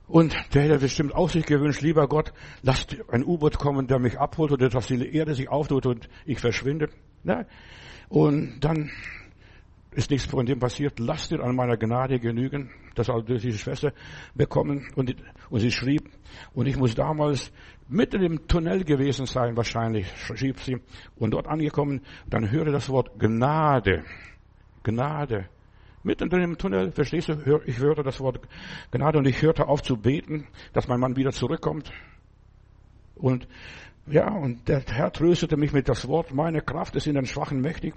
Und 0.08 0.36
der 0.54 0.62
hätte 0.62 0.78
bestimmt 0.78 1.14
auch 1.14 1.30
sich 1.30 1.46
gewünscht, 1.46 1.82
lieber 1.82 2.08
Gott, 2.08 2.32
lasst 2.62 2.96
ein 3.10 3.24
U-Boot 3.24 3.58
kommen, 3.58 3.86
der 3.86 3.98
mich 3.98 4.18
abholt 4.18 4.52
oder 4.52 4.68
dass 4.68 4.86
die 4.86 5.14
Erde 5.14 5.34
sich 5.34 5.48
auftut 5.48 5.86
und 5.86 6.08
ich 6.24 6.40
verschwinde. 6.40 6.88
Ja. 7.24 7.44
Und 8.08 8.60
dann 8.60 8.90
ist 9.92 10.10
nichts 10.10 10.26
von 10.26 10.46
dem 10.46 10.58
passiert. 10.58 10.98
Lass 10.98 11.28
dir 11.28 11.42
an 11.42 11.56
meiner 11.56 11.76
Gnade 11.76 12.18
genügen. 12.18 12.70
Das 12.94 13.08
hat 13.08 13.28
diese 13.28 13.58
Schwester 13.58 13.92
bekommen 14.34 14.88
und, 14.94 15.14
und 15.50 15.60
sie 15.60 15.70
schrieb, 15.70 16.08
und 16.54 16.66
ich 16.66 16.76
muss 16.76 16.94
damals 16.94 17.52
mitten 17.88 18.22
im 18.22 18.46
Tunnel 18.48 18.84
gewesen 18.84 19.26
sein, 19.26 19.56
wahrscheinlich, 19.56 20.06
schrieb 20.16 20.60
sie, 20.60 20.78
und 21.16 21.32
dort 21.32 21.46
angekommen, 21.46 22.02
dann 22.28 22.50
höre 22.50 22.72
das 22.72 22.88
Wort 22.88 23.18
Gnade. 23.18 24.04
Gnade. 24.82 25.48
Mitten 26.02 26.30
im 26.30 26.56
Tunnel, 26.56 26.92
verstehst 26.92 27.28
du, 27.28 27.60
ich 27.66 27.78
hörte 27.78 28.02
das 28.02 28.20
Wort 28.20 28.40
Gnade 28.92 29.18
und 29.18 29.26
ich 29.26 29.42
hörte 29.42 29.66
auf 29.66 29.82
zu 29.82 29.96
beten, 29.96 30.46
dass 30.72 30.86
mein 30.86 31.00
Mann 31.00 31.16
wieder 31.16 31.32
zurückkommt. 31.32 31.90
Und 33.16 33.48
ja, 34.06 34.32
und 34.32 34.68
der 34.68 34.84
Herr 34.86 35.12
tröstete 35.12 35.56
mich 35.56 35.72
mit 35.72 35.88
das 35.88 36.06
Wort, 36.06 36.32
meine 36.32 36.60
Kraft 36.60 36.94
ist 36.94 37.08
in 37.08 37.14
den 37.14 37.26
Schwachen 37.26 37.60
mächtig. 37.60 37.94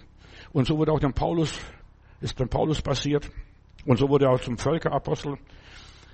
Und 0.51 0.65
so 0.65 0.77
wurde 0.77 0.91
auch 0.91 0.99
dem 0.99 1.13
Paulus, 1.13 1.59
ist 2.19 2.39
dem 2.39 2.49
Paulus 2.49 2.81
passiert. 2.81 3.29
Und 3.85 3.97
so 3.97 4.09
wurde 4.09 4.25
er 4.25 4.31
auch 4.31 4.41
zum 4.41 4.57
Völkerapostel. 4.57 5.37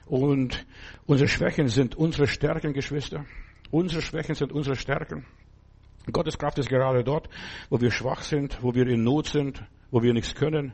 Und 0.06 0.66
unsere 1.06 1.30
Schwächen 1.30 1.70
sind 1.70 1.96
unsere 1.96 2.28
Stärken, 2.28 2.74
Geschwister. 2.74 3.26
Unsere 3.72 4.02
Schwächen 4.02 4.36
sind 4.36 4.52
unsere 4.52 4.76
Stärken. 4.76 5.26
Gottes 6.12 6.38
Kraft 6.38 6.60
ist 6.60 6.70
gerade 6.70 7.04
dort, 7.04 7.30
wo 7.70 7.82
wir 7.82 7.92
schwach 7.92 8.22
sind, 8.22 8.62
wo 8.62 8.76
wir 8.76 8.88
in 8.88 9.04
Not 9.04 9.28
sind, 9.28 9.64
wo 9.92 10.04
wir 10.04 10.14
nichts 10.14 10.36
können. 10.36 10.74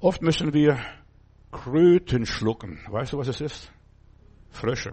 Oft 0.00 0.22
müssen 0.22 0.52
wir 0.54 0.78
Kröten 1.52 2.26
schlucken. 2.26 2.80
Weißt 2.88 3.12
du, 3.12 3.18
was 3.18 3.28
es 3.28 3.40
ist? 3.40 3.72
Frösche. 4.50 4.92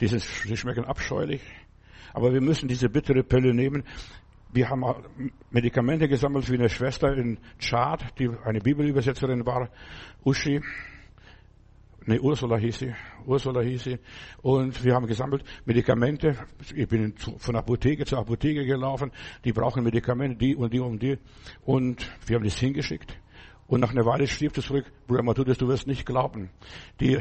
Die, 0.00 0.08
sind, 0.08 0.24
die 0.48 0.56
schmecken 0.56 0.84
abscheulich. 0.84 1.42
Aber 2.12 2.32
wir 2.32 2.40
müssen 2.40 2.68
diese 2.68 2.88
bittere 2.88 3.22
Pille 3.22 3.54
nehmen. 3.54 3.84
Wir 4.52 4.68
haben 4.68 4.84
Medikamente 5.50 6.08
gesammelt 6.08 6.44
für 6.44 6.54
eine 6.54 6.68
Schwester 6.68 7.16
in 7.16 7.38
Tschad, 7.58 8.18
die 8.18 8.28
eine 8.44 8.60
Bibelübersetzerin 8.60 9.46
war, 9.46 9.70
Uschi. 10.24 10.60
Nee, 12.06 12.18
Ursula 12.18 12.56
hieß 12.56 12.78
sie. 12.80 12.94
Ursula 13.26 13.60
hieß 13.60 13.84
sie. 13.84 13.98
Und 14.42 14.82
wir 14.84 14.94
haben 14.94 15.06
gesammelt 15.06 15.44
Medikamente. 15.64 16.36
Ich 16.74 16.88
bin 16.88 17.14
von 17.16 17.56
Apotheke 17.56 18.04
zu 18.04 18.16
Apotheke 18.16 18.64
gelaufen. 18.64 19.12
Die 19.44 19.52
brauchen 19.52 19.84
Medikamente, 19.84 20.36
die 20.36 20.56
und 20.56 20.72
die 20.72 20.80
und 20.80 21.02
die. 21.02 21.18
Und 21.64 22.10
wir 22.26 22.36
haben 22.36 22.44
das 22.44 22.58
hingeschickt. 22.58 23.16
Und 23.66 23.80
nach 23.80 23.90
einer 23.90 24.04
Weile 24.04 24.26
schrieb 24.26 24.56
es 24.56 24.66
zurück, 24.66 24.86
Bruder 25.06 25.22
Matthäus, 25.22 25.58
du 25.58 25.68
wirst 25.68 25.86
nicht 25.86 26.04
glauben. 26.04 26.50
Die 27.00 27.18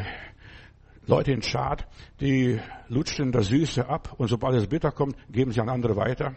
Leute 1.06 1.32
in 1.32 1.42
Tschad, 1.42 1.88
die 2.20 2.60
lutschen 2.88 3.32
das 3.32 3.48
Süße 3.48 3.88
ab 3.88 4.16
und 4.18 4.28
sobald 4.28 4.56
es 4.56 4.68
bitter 4.68 4.92
kommt, 4.92 5.16
geben 5.32 5.52
sie 5.52 5.62
an 5.62 5.70
andere 5.70 5.96
weiter. 5.96 6.36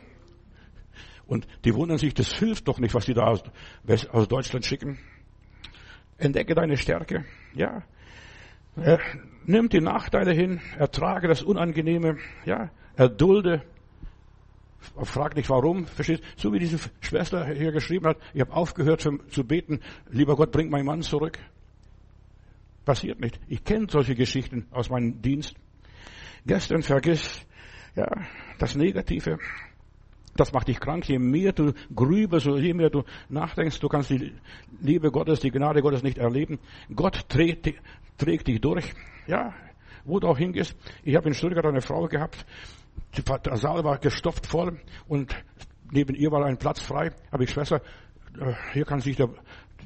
Und 1.26 1.46
die 1.64 1.74
wundern 1.74 1.98
sich, 1.98 2.12
das 2.12 2.32
hilft 2.34 2.68
doch 2.68 2.78
nicht, 2.78 2.94
was 2.94 3.06
die 3.06 3.14
da 3.14 3.24
aus, 3.24 3.42
aus 4.10 4.28
Deutschland 4.28 4.66
schicken. 4.66 4.98
Entdecke 6.18 6.54
deine 6.54 6.76
Stärke. 6.76 7.24
Ja. 7.54 7.82
Er 8.76 8.98
nimmt 9.46 9.72
die 9.72 9.80
Nachteile 9.80 10.32
hin, 10.32 10.60
ertrage 10.78 11.28
das 11.28 11.42
Unangenehme, 11.42 12.18
ja, 12.44 12.70
erdulde, 12.96 13.62
frag 15.02 15.36
nicht 15.36 15.48
warum, 15.48 15.86
verstehst? 15.86 16.22
So 16.36 16.52
wie 16.52 16.58
diese 16.58 16.78
Schwester 17.00 17.46
hier 17.46 17.72
geschrieben 17.72 18.06
hat, 18.06 18.18
ich 18.32 18.40
habe 18.40 18.52
aufgehört 18.52 19.00
zu 19.00 19.44
beten, 19.44 19.80
lieber 20.10 20.36
Gott, 20.36 20.52
bring 20.52 20.70
meinen 20.70 20.86
Mann 20.86 21.02
zurück. 21.02 21.38
Passiert 22.84 23.20
nicht. 23.20 23.40
Ich 23.48 23.64
kenne 23.64 23.86
solche 23.88 24.14
Geschichten 24.14 24.66
aus 24.70 24.90
meinem 24.90 25.22
Dienst. 25.22 25.54
Gestern 26.46 26.82
vergiss, 26.82 27.46
ja, 27.96 28.06
das 28.58 28.74
Negative. 28.74 29.38
Das 30.36 30.52
macht 30.52 30.68
dich 30.68 30.80
krank. 30.80 31.08
Je 31.08 31.18
mehr 31.18 31.52
du 31.52 31.72
grübelst, 31.94 32.46
je 32.46 32.74
mehr 32.74 32.90
du 32.90 33.04
nachdenkst, 33.28 33.78
du 33.78 33.88
kannst 33.88 34.10
die 34.10 34.32
Liebe 34.82 35.10
Gottes, 35.10 35.40
die 35.40 35.50
Gnade 35.50 35.80
Gottes 35.80 36.02
nicht 36.02 36.18
erleben. 36.18 36.58
Gott 36.94 37.28
trägt, 37.28 37.72
trägt 38.18 38.48
dich 38.48 38.60
durch. 38.60 38.92
Ja, 39.26 39.54
wo 40.04 40.20
du 40.20 40.28
auch 40.28 40.38
hingehst. 40.38 40.76
Ich 41.02 41.16
habe 41.16 41.28
in 41.28 41.34
Stuttgart 41.34 41.64
eine 41.64 41.80
Frau 41.80 42.06
gehabt, 42.06 42.44
der 43.16 43.56
Saal 43.56 43.84
war 43.84 43.98
gestopft 43.98 44.46
voll 44.46 44.80
und 45.08 45.34
neben 45.90 46.14
ihr 46.14 46.30
war 46.30 46.44
ein 46.44 46.58
Platz 46.58 46.80
frei. 46.80 47.12
Habe 47.32 47.44
ich 47.44 47.50
Schwester, 47.50 47.80
äh, 48.38 48.52
hier 48.72 48.84
kann 48.84 49.00
sich 49.00 49.16
der, 49.16 49.30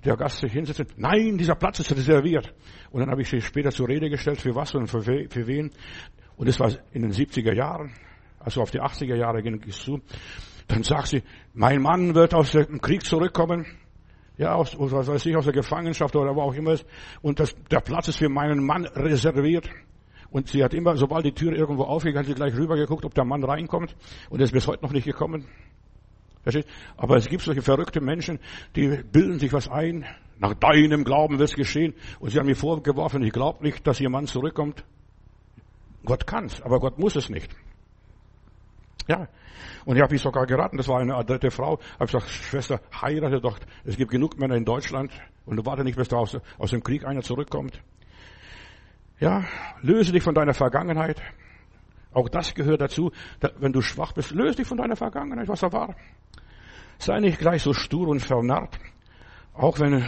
der 0.04 0.16
Gast 0.16 0.38
sich 0.38 0.52
hinsetzen. 0.52 0.86
Nein, 0.96 1.38
dieser 1.38 1.54
Platz 1.54 1.80
ist 1.80 1.92
reserviert. 1.92 2.54
Und 2.90 3.00
dann 3.00 3.10
habe 3.10 3.22
ich 3.22 3.28
sie 3.28 3.40
später 3.40 3.70
zur 3.70 3.88
Rede 3.88 4.10
gestellt, 4.10 4.40
für 4.40 4.54
was 4.54 4.74
und 4.74 4.88
für, 4.88 5.02
für 5.02 5.46
wen. 5.46 5.70
Und 6.36 6.48
es 6.48 6.58
war 6.58 6.70
in 6.92 7.02
den 7.02 7.12
70er 7.12 7.54
Jahren 7.54 7.92
also 8.40 8.62
auf 8.62 8.70
die 8.70 8.80
80er 8.80 9.16
Jahre 9.16 9.42
ging 9.42 9.62
es 9.68 9.80
zu, 9.80 10.00
dann 10.68 10.82
sagt 10.82 11.08
sie, 11.08 11.22
mein 11.54 11.82
Mann 11.82 12.14
wird 12.14 12.34
aus 12.34 12.52
dem 12.52 12.80
Krieg 12.80 13.04
zurückkommen, 13.04 13.66
ja, 14.38 14.54
aus, 14.54 14.76
was 14.78 15.08
weiß 15.08 15.26
ich, 15.26 15.36
aus 15.36 15.44
der 15.44 15.52
Gefangenschaft 15.52 16.14
oder 16.14 16.34
wo 16.34 16.42
auch 16.42 16.54
immer 16.54 16.72
ist, 16.72 16.86
und 17.20 17.40
das, 17.40 17.54
der 17.70 17.80
Platz 17.80 18.08
ist 18.08 18.18
für 18.18 18.28
meinen 18.28 18.64
Mann 18.64 18.86
reserviert. 18.86 19.68
Und 20.30 20.48
sie 20.48 20.62
hat 20.62 20.74
immer, 20.74 20.96
sobald 20.96 21.24
die 21.24 21.32
Tür 21.32 21.52
irgendwo 21.54 21.84
aufgeht, 21.84 22.14
hat 22.14 22.26
sie 22.26 22.34
gleich 22.34 22.54
rübergeguckt, 22.54 23.04
ob 23.04 23.14
der 23.14 23.24
Mann 23.24 23.42
reinkommt, 23.42 23.96
und 24.30 24.40
er 24.40 24.44
ist 24.44 24.52
bis 24.52 24.66
heute 24.66 24.84
noch 24.84 24.92
nicht 24.92 25.04
gekommen. 25.04 25.46
Aber 26.96 27.16
es 27.16 27.28
gibt 27.28 27.42
solche 27.42 27.62
verrückte 27.62 28.00
Menschen, 28.00 28.38
die 28.76 29.02
bilden 29.10 29.38
sich 29.38 29.52
was 29.52 29.68
ein, 29.68 30.06
nach 30.38 30.54
deinem 30.54 31.04
Glauben 31.04 31.38
wird 31.38 31.50
es 31.50 31.56
geschehen, 31.56 31.94
und 32.20 32.30
sie 32.30 32.38
haben 32.38 32.46
mir 32.46 32.56
vorgeworfen, 32.56 33.22
ich 33.22 33.32
glaube 33.32 33.64
nicht, 33.64 33.86
dass 33.86 34.00
ihr 34.00 34.08
Mann 34.08 34.26
zurückkommt. 34.26 34.84
Gott 36.04 36.26
kann's, 36.26 36.62
aber 36.62 36.78
Gott 36.78 36.98
muss 36.98 37.16
es 37.16 37.28
nicht. 37.28 37.50
Ja. 39.08 39.26
Und 39.84 39.96
ich 39.96 40.02
habe 40.02 40.12
mich 40.12 40.22
sogar 40.22 40.46
geraten, 40.46 40.76
das 40.76 40.86
war 40.86 41.00
eine 41.00 41.16
adrette 41.16 41.50
Frau, 41.50 41.78
habe 41.94 42.06
gesagt, 42.06 42.28
Schwester, 42.28 42.80
heirate 43.00 43.40
doch, 43.40 43.58
es 43.84 43.96
gibt 43.96 44.10
genug 44.10 44.38
Männer 44.38 44.54
in 44.54 44.64
Deutschland 44.64 45.10
und 45.46 45.56
du 45.56 45.64
warte 45.64 45.82
nicht, 45.82 45.96
bis 45.96 46.08
da 46.08 46.16
aus, 46.16 46.38
aus 46.58 46.70
dem 46.70 46.82
Krieg 46.82 47.04
einer 47.06 47.22
zurückkommt. 47.22 47.80
Ja, 49.18 49.44
löse 49.80 50.12
dich 50.12 50.22
von 50.22 50.34
deiner 50.34 50.54
Vergangenheit. 50.54 51.20
Auch 52.12 52.28
das 52.28 52.54
gehört 52.54 52.80
dazu, 52.80 53.10
wenn 53.58 53.72
du 53.72 53.80
schwach 53.80 54.12
bist, 54.12 54.30
löse 54.30 54.56
dich 54.56 54.66
von 54.66 54.78
deiner 54.78 54.96
Vergangenheit, 54.96 55.48
was 55.48 55.60
da 55.60 55.72
war. 55.72 55.96
Sei 56.98 57.18
nicht 57.20 57.38
gleich 57.38 57.62
so 57.62 57.72
stur 57.72 58.08
und 58.08 58.20
vernarrt. 58.20 58.78
Auch 59.54 59.80
wenn 59.80 60.04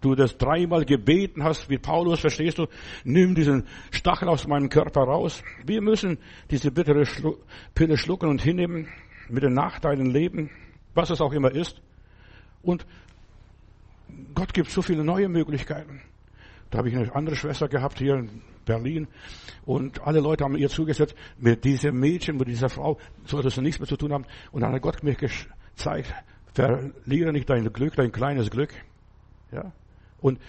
du 0.00 0.14
das 0.14 0.36
dreimal 0.36 0.84
gebeten 0.84 1.42
hast, 1.42 1.68
wie 1.68 1.78
Paulus, 1.78 2.20
verstehst 2.20 2.58
du, 2.58 2.66
nimm 3.04 3.34
diesen 3.34 3.64
Stachel 3.90 4.28
aus 4.28 4.46
meinem 4.46 4.68
Körper 4.68 5.02
raus. 5.02 5.42
Wir 5.64 5.80
müssen 5.80 6.18
diese 6.50 6.70
bittere 6.70 7.06
Schlu 7.06 7.36
Pille 7.74 7.96
schlucken 7.96 8.28
und 8.28 8.42
hinnehmen, 8.42 8.88
mit 9.28 9.42
den 9.42 9.54
Nachteilen 9.54 10.06
leben, 10.06 10.50
was 10.94 11.10
es 11.10 11.20
auch 11.20 11.32
immer 11.32 11.50
ist. 11.50 11.80
Und 12.62 12.86
Gott 14.34 14.54
gibt 14.54 14.70
so 14.70 14.82
viele 14.82 15.04
neue 15.04 15.28
Möglichkeiten. 15.28 16.00
Da 16.70 16.78
habe 16.78 16.88
ich 16.88 16.96
eine 16.96 17.14
andere 17.14 17.36
Schwester 17.36 17.68
gehabt 17.68 17.98
hier 17.98 18.14
in 18.14 18.42
Berlin 18.64 19.06
und 19.64 20.02
alle 20.02 20.20
Leute 20.20 20.44
haben 20.44 20.56
ihr 20.56 20.68
zugesetzt, 20.68 21.14
mit 21.38 21.64
diesem 21.64 21.98
Mädchen, 21.98 22.36
mit 22.36 22.48
dieser 22.48 22.68
Frau 22.68 22.98
solltest 23.24 23.56
du 23.56 23.62
nichts 23.62 23.78
mehr 23.78 23.88
zu 23.88 23.96
tun 23.96 24.12
haben. 24.12 24.26
Und 24.50 24.62
dann 24.62 24.72
hat 24.72 24.82
Gott 24.82 25.02
mir 25.02 25.14
gezeigt, 25.14 26.12
verliere 26.54 27.32
nicht 27.32 27.48
dein 27.48 27.72
Glück, 27.72 27.94
dein 27.94 28.10
kleines 28.10 28.50
Glück. 28.50 28.74
Ja, 29.52 29.72
und 30.26 30.40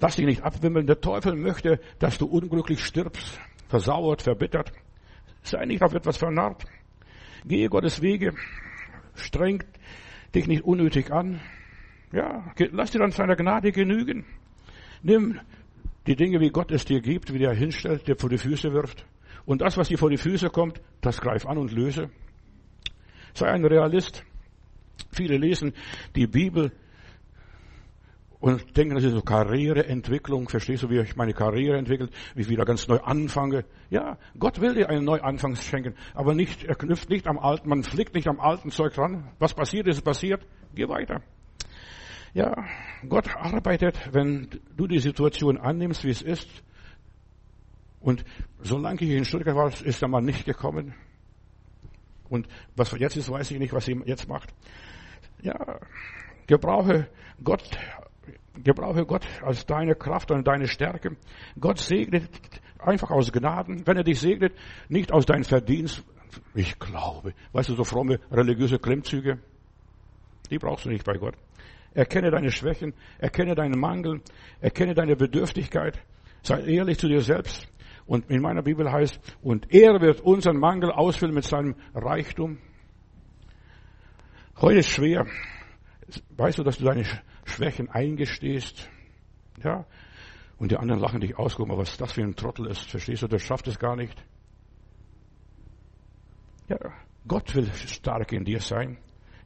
lass 0.00 0.16
dich 0.16 0.24
nicht 0.24 0.42
abwimmeln. 0.42 0.86
Der 0.86 1.00
Teufel 1.00 1.36
möchte, 1.36 1.78
dass 1.98 2.16
du 2.16 2.26
unglücklich 2.26 2.82
stirbst, 2.82 3.38
versauert, 3.68 4.22
verbittert. 4.22 4.72
Sei 5.42 5.64
nicht 5.66 5.82
auf 5.82 5.94
etwas 5.94 6.16
vernarrt. 6.16 6.64
Gehe 7.44 7.68
Gottes 7.68 8.00
Wege. 8.00 8.34
Streng 9.14 9.62
dich 10.34 10.46
nicht 10.46 10.64
unnötig 10.64 11.12
an. 11.12 11.40
Ja, 12.12 12.52
lass 12.72 12.90
dir 12.90 12.98
dann 12.98 13.12
seiner 13.12 13.36
Gnade 13.36 13.72
genügen. 13.72 14.24
Nimm 15.02 15.38
die 16.06 16.16
Dinge, 16.16 16.40
wie 16.40 16.50
Gott 16.50 16.70
es 16.70 16.84
dir 16.84 17.00
gibt, 17.00 17.32
wie 17.32 17.42
er 17.44 17.54
hinstellt, 17.54 18.08
dir 18.08 18.16
vor 18.16 18.30
die 18.30 18.38
Füße 18.38 18.72
wirft. 18.72 19.06
Und 19.44 19.60
das, 19.60 19.76
was 19.76 19.88
dir 19.88 19.98
vor 19.98 20.10
die 20.10 20.16
Füße 20.16 20.48
kommt, 20.48 20.80
das 21.02 21.20
greif 21.20 21.46
an 21.46 21.58
und 21.58 21.72
löse. 21.72 22.10
Sei 23.34 23.46
ein 23.48 23.64
Realist. 23.64 24.24
Viele 25.12 25.36
lesen 25.36 25.74
die 26.16 26.26
Bibel 26.26 26.72
und 28.40 28.76
denken, 28.76 28.94
das 28.94 29.04
ist 29.04 29.12
so 29.12 29.20
Karriereentwicklung. 29.20 30.48
Verstehst 30.48 30.82
du, 30.82 30.90
wie 30.90 30.98
ich 30.98 31.14
meine 31.14 31.34
Karriere 31.34 31.76
entwickelt, 31.76 32.10
wie 32.34 32.42
ich 32.42 32.48
wieder 32.48 32.64
ganz 32.64 32.88
neu 32.88 32.98
anfange? 32.98 33.64
Ja, 33.90 34.18
Gott 34.38 34.60
will 34.60 34.74
dir 34.74 34.88
einen 34.88 35.04
Neuanfang 35.04 35.56
schenken, 35.56 35.94
aber 36.14 36.34
nicht, 36.34 36.64
er 36.64 36.74
knüpft 36.74 37.10
nicht 37.10 37.26
am 37.26 37.38
alten, 37.38 37.68
man 37.68 37.82
flickt 37.82 38.14
nicht 38.14 38.28
am 38.28 38.40
alten 38.40 38.70
Zeug 38.70 38.94
dran. 38.94 39.30
Was 39.38 39.54
passiert 39.54 39.86
ist, 39.88 40.02
passiert. 40.02 40.46
Geh 40.74 40.88
weiter. 40.88 41.22
Ja, 42.32 42.64
Gott 43.08 43.28
arbeitet, 43.36 43.98
wenn 44.12 44.48
du 44.76 44.86
die 44.86 45.00
Situation 45.00 45.58
annimmst, 45.58 46.04
wie 46.04 46.10
es 46.10 46.22
ist. 46.22 46.48
Und 48.00 48.24
solange 48.62 49.02
ich 49.02 49.10
in 49.10 49.24
Stuttgart 49.24 49.56
war, 49.56 49.68
ist 49.68 50.00
der 50.00 50.08
Mann 50.08 50.24
nicht 50.24 50.46
gekommen. 50.46 50.94
Und 52.30 52.46
was 52.76 52.96
jetzt 52.98 53.16
ist, 53.16 53.28
weiß 53.28 53.50
ich 53.50 53.58
nicht, 53.58 53.74
was 53.74 53.88
er 53.88 53.96
jetzt 54.06 54.28
macht. 54.28 54.54
Ja, 55.42 55.80
gebrauche 56.46 57.08
Gott 57.42 57.78
Gebrauche 58.62 59.04
Gott 59.06 59.26
als 59.42 59.66
deine 59.66 59.94
Kraft 59.94 60.30
und 60.30 60.46
deine 60.46 60.66
Stärke. 60.66 61.16
Gott 61.58 61.78
segnet 61.78 62.28
einfach 62.78 63.10
aus 63.10 63.32
Gnaden. 63.32 63.86
Wenn 63.86 63.96
er 63.96 64.04
dich 64.04 64.20
segnet, 64.20 64.54
nicht 64.88 65.12
aus 65.12 65.26
deinem 65.26 65.44
Verdienst. 65.44 66.04
Ich 66.54 66.78
glaube. 66.78 67.34
Weißt 67.52 67.68
du, 67.68 67.74
so 67.74 67.84
fromme 67.84 68.20
religiöse 68.30 68.78
Klemmzüge, 68.78 69.38
die 70.50 70.58
brauchst 70.58 70.84
du 70.84 70.90
nicht 70.90 71.04
bei 71.04 71.14
Gott. 71.14 71.34
Erkenne 71.92 72.30
deine 72.30 72.50
Schwächen, 72.50 72.94
erkenne 73.18 73.54
deinen 73.54 73.78
Mangel, 73.78 74.20
erkenne 74.60 74.94
deine 74.94 75.16
Bedürftigkeit. 75.16 75.98
Sei 76.42 76.60
ehrlich 76.62 76.98
zu 76.98 77.08
dir 77.08 77.20
selbst. 77.20 77.66
Und 78.06 78.30
in 78.30 78.40
meiner 78.40 78.62
Bibel 78.62 78.90
heißt, 78.90 79.20
und 79.42 79.72
er 79.72 80.00
wird 80.00 80.20
unseren 80.20 80.58
Mangel 80.58 80.90
ausfüllen 80.90 81.34
mit 81.34 81.44
seinem 81.44 81.74
Reichtum. 81.94 82.58
Heute 84.60 84.78
ist 84.78 84.90
schwer. 84.90 85.26
Weißt 86.36 86.58
du, 86.58 86.62
dass 86.62 86.78
du 86.78 86.84
deine 86.84 87.04
Schwächen 87.44 87.88
eingestehst? 87.88 88.88
Ja. 89.62 89.86
Und 90.58 90.72
die 90.72 90.76
anderen 90.76 91.00
lachen 91.00 91.20
dich 91.20 91.38
aus, 91.38 91.56
guck 91.56 91.68
mal, 91.68 91.78
was 91.78 91.96
das 91.96 92.12
für 92.12 92.22
ein 92.22 92.36
Trottel 92.36 92.66
ist. 92.66 92.90
Verstehst 92.90 93.22
du, 93.22 93.28
der 93.28 93.38
schafft 93.38 93.66
es 93.66 93.78
gar 93.78 93.96
nicht. 93.96 94.22
Ja, 96.68 96.78
Gott 97.26 97.54
will 97.54 97.70
stark 97.72 98.32
in 98.32 98.44
dir 98.44 98.60
sein. 98.60 98.98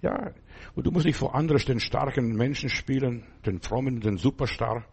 Ja, 0.02 0.32
und 0.74 0.86
du 0.86 0.90
musst 0.90 1.06
nicht 1.06 1.16
vor 1.16 1.34
anderen 1.34 1.64
den 1.64 1.80
starken 1.80 2.36
Menschen 2.36 2.68
spielen, 2.68 3.24
den 3.46 3.60
frommen, 3.60 4.00
den 4.00 4.18
Superstar. 4.18 4.84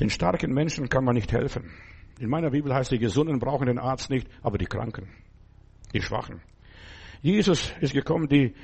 Den 0.00 0.10
starken 0.10 0.52
Menschen 0.52 0.88
kann 0.88 1.04
man 1.04 1.14
nicht 1.14 1.32
helfen. 1.32 1.70
In 2.18 2.28
meiner 2.28 2.50
Bibel 2.50 2.74
heißt, 2.74 2.90
die 2.90 2.98
Gesunden 2.98 3.38
brauchen 3.38 3.66
den 3.66 3.78
Arzt 3.78 4.10
nicht, 4.10 4.28
aber 4.42 4.58
die 4.58 4.66
Kranken, 4.66 5.08
die 5.94 6.02
Schwachen. 6.02 6.42
Jesus 7.22 7.72
ist 7.80 7.94
gekommen, 7.94 8.28
die, 8.28 8.54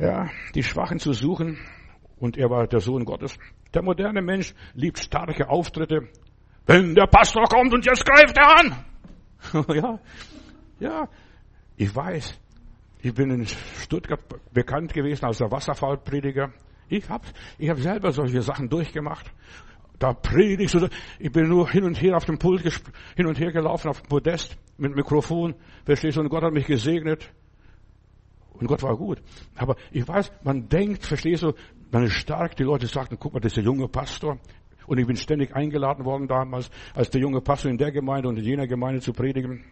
ja, 0.00 0.28
die 0.54 0.62
Schwachen 0.62 0.98
zu 0.98 1.12
suchen, 1.12 1.58
und 2.20 2.36
er 2.36 2.50
war 2.50 2.66
der 2.66 2.80
Sohn 2.80 3.04
Gottes. 3.04 3.36
Der 3.72 3.82
moderne 3.82 4.20
Mensch 4.20 4.54
liebt 4.74 4.98
starke 4.98 5.48
Auftritte. 5.48 6.08
Wenn 6.66 6.94
der 6.94 7.06
Pastor 7.06 7.44
kommt 7.44 7.72
und 7.72 7.84
jetzt 7.84 8.04
greift 8.04 8.36
er 8.36 8.60
an. 8.60 9.64
ja, 9.74 9.98
ja, 10.78 11.08
ich 11.76 11.94
weiß. 11.94 12.38
Ich 13.02 13.14
bin 13.14 13.30
in 13.30 13.46
Stuttgart 13.46 14.20
bekannt 14.52 14.92
gewesen 14.92 15.24
als 15.24 15.38
der 15.38 15.50
Wasserfallprediger. 15.50 16.52
Ich 16.88 17.08
habe 17.08 17.24
ich 17.56 17.70
hab 17.70 17.78
selber 17.78 18.12
solche 18.12 18.42
Sachen 18.42 18.68
durchgemacht. 18.68 19.32
Da 19.98 20.12
predigst 20.12 20.74
du, 20.74 20.88
ich 21.18 21.32
bin 21.32 21.48
nur 21.48 21.70
hin 21.70 21.84
und 21.84 22.00
her 22.00 22.16
auf 22.16 22.24
dem 22.26 22.38
Pult, 22.38 22.62
hin 23.16 23.26
und 23.26 23.38
her 23.38 23.52
gelaufen 23.52 23.88
auf 23.88 24.02
dem 24.02 24.08
Podest 24.08 24.58
mit 24.76 24.94
Mikrofon. 24.94 25.54
Verstehst 25.84 26.16
du? 26.16 26.20
Und 26.20 26.28
Gott 26.28 26.42
hat 26.42 26.52
mich 26.52 26.66
gesegnet. 26.66 27.30
Und 28.60 28.66
Gott 28.66 28.82
war 28.82 28.96
gut. 28.96 29.22
Aber 29.56 29.76
ich 29.90 30.06
weiß, 30.06 30.30
man 30.44 30.68
denkt, 30.68 31.06
verstehst 31.06 31.42
du, 31.42 31.54
man 31.90 32.04
ist 32.04 32.12
stark. 32.12 32.56
Die 32.56 32.62
Leute 32.62 32.86
sagten, 32.86 33.16
guck 33.18 33.32
mal, 33.32 33.40
das 33.40 33.52
ist 33.52 33.56
der 33.56 33.64
junge 33.64 33.88
Pastor. 33.88 34.38
Und 34.86 34.98
ich 34.98 35.06
bin 35.06 35.16
ständig 35.16 35.54
eingeladen 35.54 36.04
worden 36.04 36.28
damals, 36.28 36.70
als 36.94 37.10
der 37.10 37.22
junge 37.22 37.40
Pastor 37.40 37.70
in 37.70 37.78
der 37.78 37.90
Gemeinde 37.90 38.28
und 38.28 38.36
in 38.36 38.44
jener 38.44 38.66
Gemeinde 38.66 39.00
zu 39.00 39.12
predigen. 39.12 39.64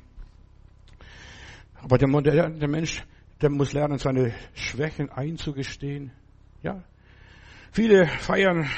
Aber 1.75 1.99
der 1.99 2.09
moderne 2.09 2.67
Mensch, 2.67 3.05
der 3.43 3.51
muss 3.51 3.73
lernen, 3.73 3.99
seine 3.99 4.33
Schwächen 4.55 5.11
einzugestehen. 5.11 6.13
Ja. 6.63 6.83
Viele 7.73 8.07
feiern, 8.07 8.69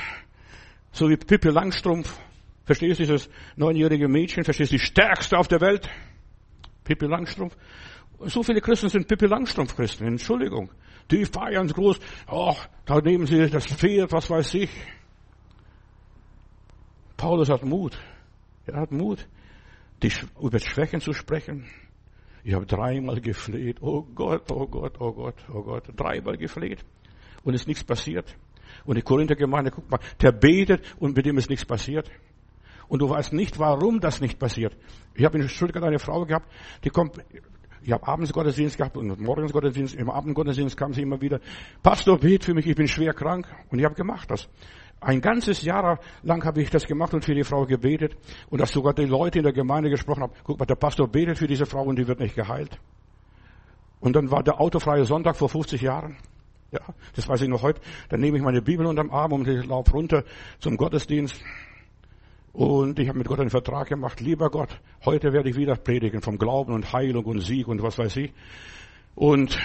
so 0.91 1.09
wie 1.09 1.17
Pippi 1.17 1.49
Langstrumpf. 1.51 2.19
Verstehst 2.65 3.01
du 3.01 3.05
dieses 3.05 3.31
neunjährige 3.57 4.09
Mädchen? 4.09 4.45
Verstehst 4.45 4.73
du, 4.73 4.77
die 4.77 4.83
stärkste 4.83 5.39
auf 5.39 5.49
der 5.49 5.61
Welt? 5.61 5.89
Pippi 6.85 7.07
Langstrumpf. 7.07 7.57
So 8.27 8.43
viele 8.43 8.61
Christen 8.61 8.89
sind 8.89 9.09
Pippi 9.09 9.27
Langstrumpf 9.27 9.75
Christen. 9.75 10.07
Entschuldigung. 10.07 10.71
Die 11.11 11.25
feiern 11.25 11.69
groß. 11.69 11.99
Ach, 12.27 12.69
da 12.85 13.01
nehmen 13.01 13.27
sie 13.27 13.49
das 13.49 13.67
Pferd, 13.67 14.13
was 14.13 14.29
weiß 14.29 14.55
ich. 14.55 14.71
Paulus 17.17 17.49
hat 17.49 17.65
Mut. 17.65 17.99
Er 18.67 18.81
hat 18.81 18.93
Mut, 18.93 19.27
die, 20.03 20.13
über 20.41 20.59
Schwächen 20.59 21.01
zu 21.01 21.13
sprechen. 21.13 21.67
Ich 22.45 22.55
habe 22.55 22.67
dreimal 22.67 23.21
gefleht. 23.21 23.79
Oh 23.81 24.03
Gott, 24.03 24.51
oh 24.53 24.67
Gott, 24.67 25.01
oh 25.01 25.13
Gott, 25.13 25.37
oh 25.53 25.63
Gott. 25.63 25.85
Dreimal 25.97 26.37
gefleht. 26.37 26.85
Und 27.43 27.55
ist 27.55 27.69
nichts 27.69 27.85
passiert. 27.85 28.37
Und 28.85 28.97
die 28.97 29.03
Korinther-Gemeinde, 29.03 29.71
guck 29.71 29.91
mal, 29.91 30.01
der 30.21 30.33
betet 30.33 30.83
und 30.99 31.17
mit 31.17 31.27
dem 31.27 31.39
ist 31.39 31.51
nichts 31.51 31.65
passiert. 31.65 32.11
Und 32.89 33.01
du 33.01 33.09
weißt 33.09 33.33
nicht, 33.33 33.59
warum 33.59 34.01
das 34.01 34.21
nicht 34.21 34.39
passiert. 34.39 34.77
Ich 35.15 35.25
habe 35.25 35.39
in 35.39 35.49
Stuttgart 35.49 35.85
eine 35.85 35.99
Frau 35.99 36.25
gehabt, 36.25 36.51
die 36.85 36.91
kommt 36.91 37.19
ich 37.83 37.93
habe 37.93 38.07
abends 38.07 38.33
Gottesdienst 38.33 38.77
gehabt 38.77 38.97
und 38.97 39.21
morgens 39.21 39.53
Gottesdienst. 39.53 39.95
Im 39.95 40.11
Abendgottesdienst 40.11 40.77
kam 40.77 40.93
sie 40.93 41.03
immer 41.03 41.21
wieder. 41.21 41.41
Pastor, 41.83 42.19
bet 42.19 42.45
für 42.45 42.55
mich, 42.55 42.67
ich 42.67 42.77
bin 42.77 42.89
schwer 42.89 43.15
krank. 43.15 43.47
Und 43.71 43.79
ich 43.79 43.85
habe 43.85 43.95
gemacht 43.95 44.31
das. 44.31 44.49
Ein 45.01 45.23
ganzes 45.23 45.63
Jahr 45.63 45.99
lang 46.23 46.45
habe 46.45 46.61
ich 46.61 46.69
das 46.69 46.87
gemacht 46.87 47.15
und 47.15 47.25
für 47.25 47.35
die 47.35 47.45
Frau 47.45 47.65
gebetet. 47.65 48.17
Und 48.51 48.61
dass 48.61 48.71
sogar 48.71 48.93
die 48.93 49.07
Leute 49.07 49.39
in 49.39 49.45
der 49.45 49.55
Gemeinde 49.55 49.89
gesprochen 49.89 50.23
haben, 50.23 50.33
guck 50.45 50.59
mal, 50.59 50.67
der 50.67 50.75
Pastor 50.75 51.09
betet 51.09 51.39
für 51.39 51.47
diese 51.47 51.65
Frau 51.65 51.83
und 51.85 51.99
die 51.99 52.07
wird 52.07 52.21
nicht 52.21 52.35
geheilt. 52.35 52.79
Und 54.01 54.15
dann 54.15 54.31
war 54.31 54.43
der 54.43 54.61
autofreie 54.61 55.05
Sonntag 55.05 55.37
vor 55.37 55.49
50 55.49 55.81
Jahren. 55.81 56.17
Ja, 56.71 56.81
das 57.17 57.29
weiß 57.29 57.41
ich 57.43 57.49
noch 57.49 57.63
heute. 57.63 57.81
Dann 58.11 58.21
nehme 58.21 58.37
ich 58.37 58.43
meine 58.43 58.63
Bibel 58.63 58.87
unterm 58.87 59.11
Arm 59.11 59.33
und 59.33 59.49
ich 59.49 59.67
laufe 59.67 59.91
runter 59.93 60.25
zum 60.59 60.77
Gottesdienst. 60.77 61.43
Und 62.53 62.99
ich 62.99 63.09
habe 63.09 63.19
mit 63.19 63.29
Gott 63.29 63.41
einen 63.41 63.51
Vertrag 63.51 63.89
gemacht, 63.89 64.21
lieber 64.21 64.51
Gott, 64.51 64.81
heute 65.05 65.33
werde 65.33 65.51
ich 65.51 65.57
wieder 65.57 65.77
predigen 65.77 66.21
vom 66.21 66.37
Glauben 66.37 66.73
und 66.73 66.93
Heilung 66.93 67.25
und 67.25 67.41
Sieg 67.41 67.69
und 67.69 67.83
was 67.83 67.97
weiß 67.99 68.17
ich. 68.17 68.33
Und 69.15 69.59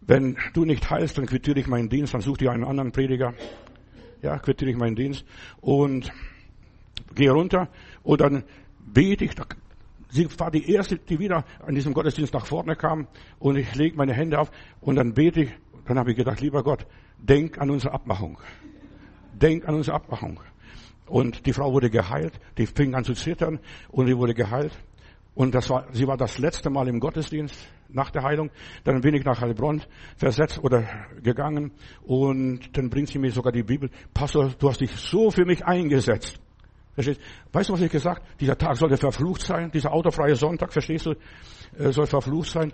wenn 0.00 0.36
du 0.52 0.64
nicht 0.64 0.88
heilst, 0.88 1.18
dann 1.18 1.26
quittiere 1.26 1.58
ich 1.58 1.66
meinen 1.66 1.88
Dienst, 1.88 2.14
dann 2.14 2.20
such 2.20 2.38
dir 2.38 2.52
einen 2.52 2.64
anderen 2.64 2.92
Prediger. 2.92 3.34
Ja, 4.22 4.38
quittiere 4.38 4.70
ich 4.70 4.76
meinen 4.76 4.94
Dienst 4.94 5.24
und 5.60 6.12
gehe 7.14 7.30
runter 7.30 7.68
und 8.02 8.20
dann 8.20 8.44
bete 8.78 9.24
ich. 9.24 9.32
Sie 10.10 10.28
war 10.38 10.50
die 10.50 10.70
erste, 10.70 10.96
die 10.96 11.18
wieder 11.18 11.44
an 11.66 11.74
diesem 11.74 11.92
Gottesdienst 11.92 12.32
nach 12.34 12.46
vorne 12.46 12.76
kam 12.76 13.08
und 13.40 13.56
ich 13.56 13.74
lege 13.74 13.96
meine 13.96 14.12
Hände 14.12 14.38
auf 14.38 14.50
und 14.80 14.96
dann 14.96 15.12
bete 15.12 15.42
ich. 15.42 15.50
Dann 15.86 15.98
habe 15.98 16.12
ich 16.12 16.16
gedacht, 16.16 16.40
lieber 16.40 16.62
Gott, 16.62 16.86
denk 17.18 17.58
an 17.58 17.68
unsere 17.68 17.92
Abmachung. 17.92 18.38
Denk 19.34 19.68
an 19.68 19.74
unsere 19.74 19.96
Abmachung. 19.96 20.40
Und 21.06 21.46
die 21.46 21.52
Frau 21.52 21.72
wurde 21.72 21.90
geheilt, 21.90 22.32
die 22.56 22.66
fing 22.66 22.94
an 22.94 23.04
zu 23.04 23.14
zittern 23.14 23.60
und 23.90 24.06
die 24.06 24.16
wurde 24.16 24.34
geheilt. 24.34 24.72
Und 25.34 25.54
das 25.54 25.68
war, 25.68 25.86
sie 25.92 26.06
war 26.06 26.16
das 26.16 26.38
letzte 26.38 26.70
Mal 26.70 26.88
im 26.88 27.00
Gottesdienst 27.00 27.56
nach 27.88 28.10
der 28.10 28.22
Heilung. 28.22 28.50
Dann 28.84 29.00
bin 29.00 29.14
ich 29.14 29.24
nach 29.24 29.40
Heilbronn 29.40 29.82
versetzt 30.16 30.62
oder 30.62 30.84
gegangen 31.22 31.72
und 32.04 32.76
dann 32.76 32.88
bringt 32.88 33.08
sie 33.08 33.18
mir 33.18 33.32
sogar 33.32 33.52
die 33.52 33.62
Bibel. 33.62 33.90
Pastor, 34.12 34.52
du 34.58 34.68
hast 34.68 34.80
dich 34.80 34.92
so 34.92 35.30
für 35.30 35.44
mich 35.44 35.64
eingesetzt. 35.64 36.38
Verstehst? 36.94 37.20
Weißt 37.52 37.68
du, 37.68 37.72
was 37.72 37.80
ich 37.80 37.90
gesagt? 37.90 38.22
Dieser 38.40 38.56
Tag 38.56 38.76
sollte 38.76 38.96
verflucht 38.96 39.42
sein. 39.42 39.70
Dieser 39.72 39.92
autofreie 39.92 40.36
Sonntag, 40.36 40.72
verstehst 40.72 41.06
du, 41.06 41.14
äh, 41.76 41.90
soll 41.90 42.06
verflucht 42.06 42.50
sein. 42.50 42.72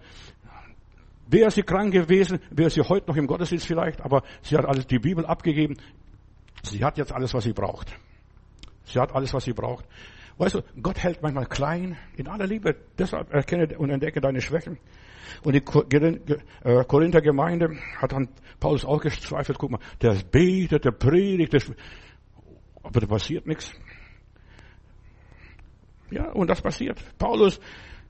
Wäre 1.26 1.50
sie 1.50 1.62
krank 1.62 1.92
gewesen, 1.92 2.40
wäre 2.50 2.68
sie 2.68 2.82
heute 2.82 3.08
noch 3.08 3.16
im 3.16 3.26
Gottesdienst 3.26 3.66
vielleicht, 3.66 4.00
aber 4.02 4.22
sie 4.42 4.56
hat 4.56 4.66
alles 4.66 4.86
die 4.86 4.98
Bibel 4.98 5.24
abgegeben. 5.24 5.76
Sie 6.62 6.84
hat 6.84 6.98
jetzt 6.98 7.12
alles, 7.12 7.32
was 7.32 7.44
sie 7.44 7.52
braucht. 7.52 7.96
Sie 8.92 8.98
hat 8.98 9.14
alles, 9.14 9.32
was 9.32 9.44
sie 9.44 9.52
braucht. 9.52 9.86
Weißt 10.38 10.54
du, 10.54 10.62
Gott 10.82 10.98
hält 10.98 11.22
manchmal 11.22 11.46
klein, 11.46 11.98
in 12.16 12.26
aller 12.26 12.46
Liebe. 12.46 12.74
Deshalb 12.98 13.32
erkenne 13.32 13.76
und 13.78 13.90
entdecke 13.90 14.20
deine 14.20 14.40
Schwächen. 14.40 14.78
Und 15.42 15.54
die 15.54 15.62
äh, 16.64 16.84
Korinther 16.84 17.20
Gemeinde 17.20 17.76
hat 17.98 18.12
dann 18.12 18.28
Paulus 18.58 18.84
auch 18.84 19.00
gezweifelt. 19.00 19.58
Guck 19.58 19.70
mal, 19.72 19.80
der 20.00 20.14
betet, 20.30 20.84
der 20.84 20.92
predigt, 20.92 21.52
der, 21.52 21.62
aber 22.82 23.00
da 23.00 23.06
passiert 23.06 23.46
nichts. 23.46 23.72
Ja, 26.10 26.32
und 26.32 26.48
das 26.48 26.60
passiert. 26.60 26.98
Paulus 27.18 27.60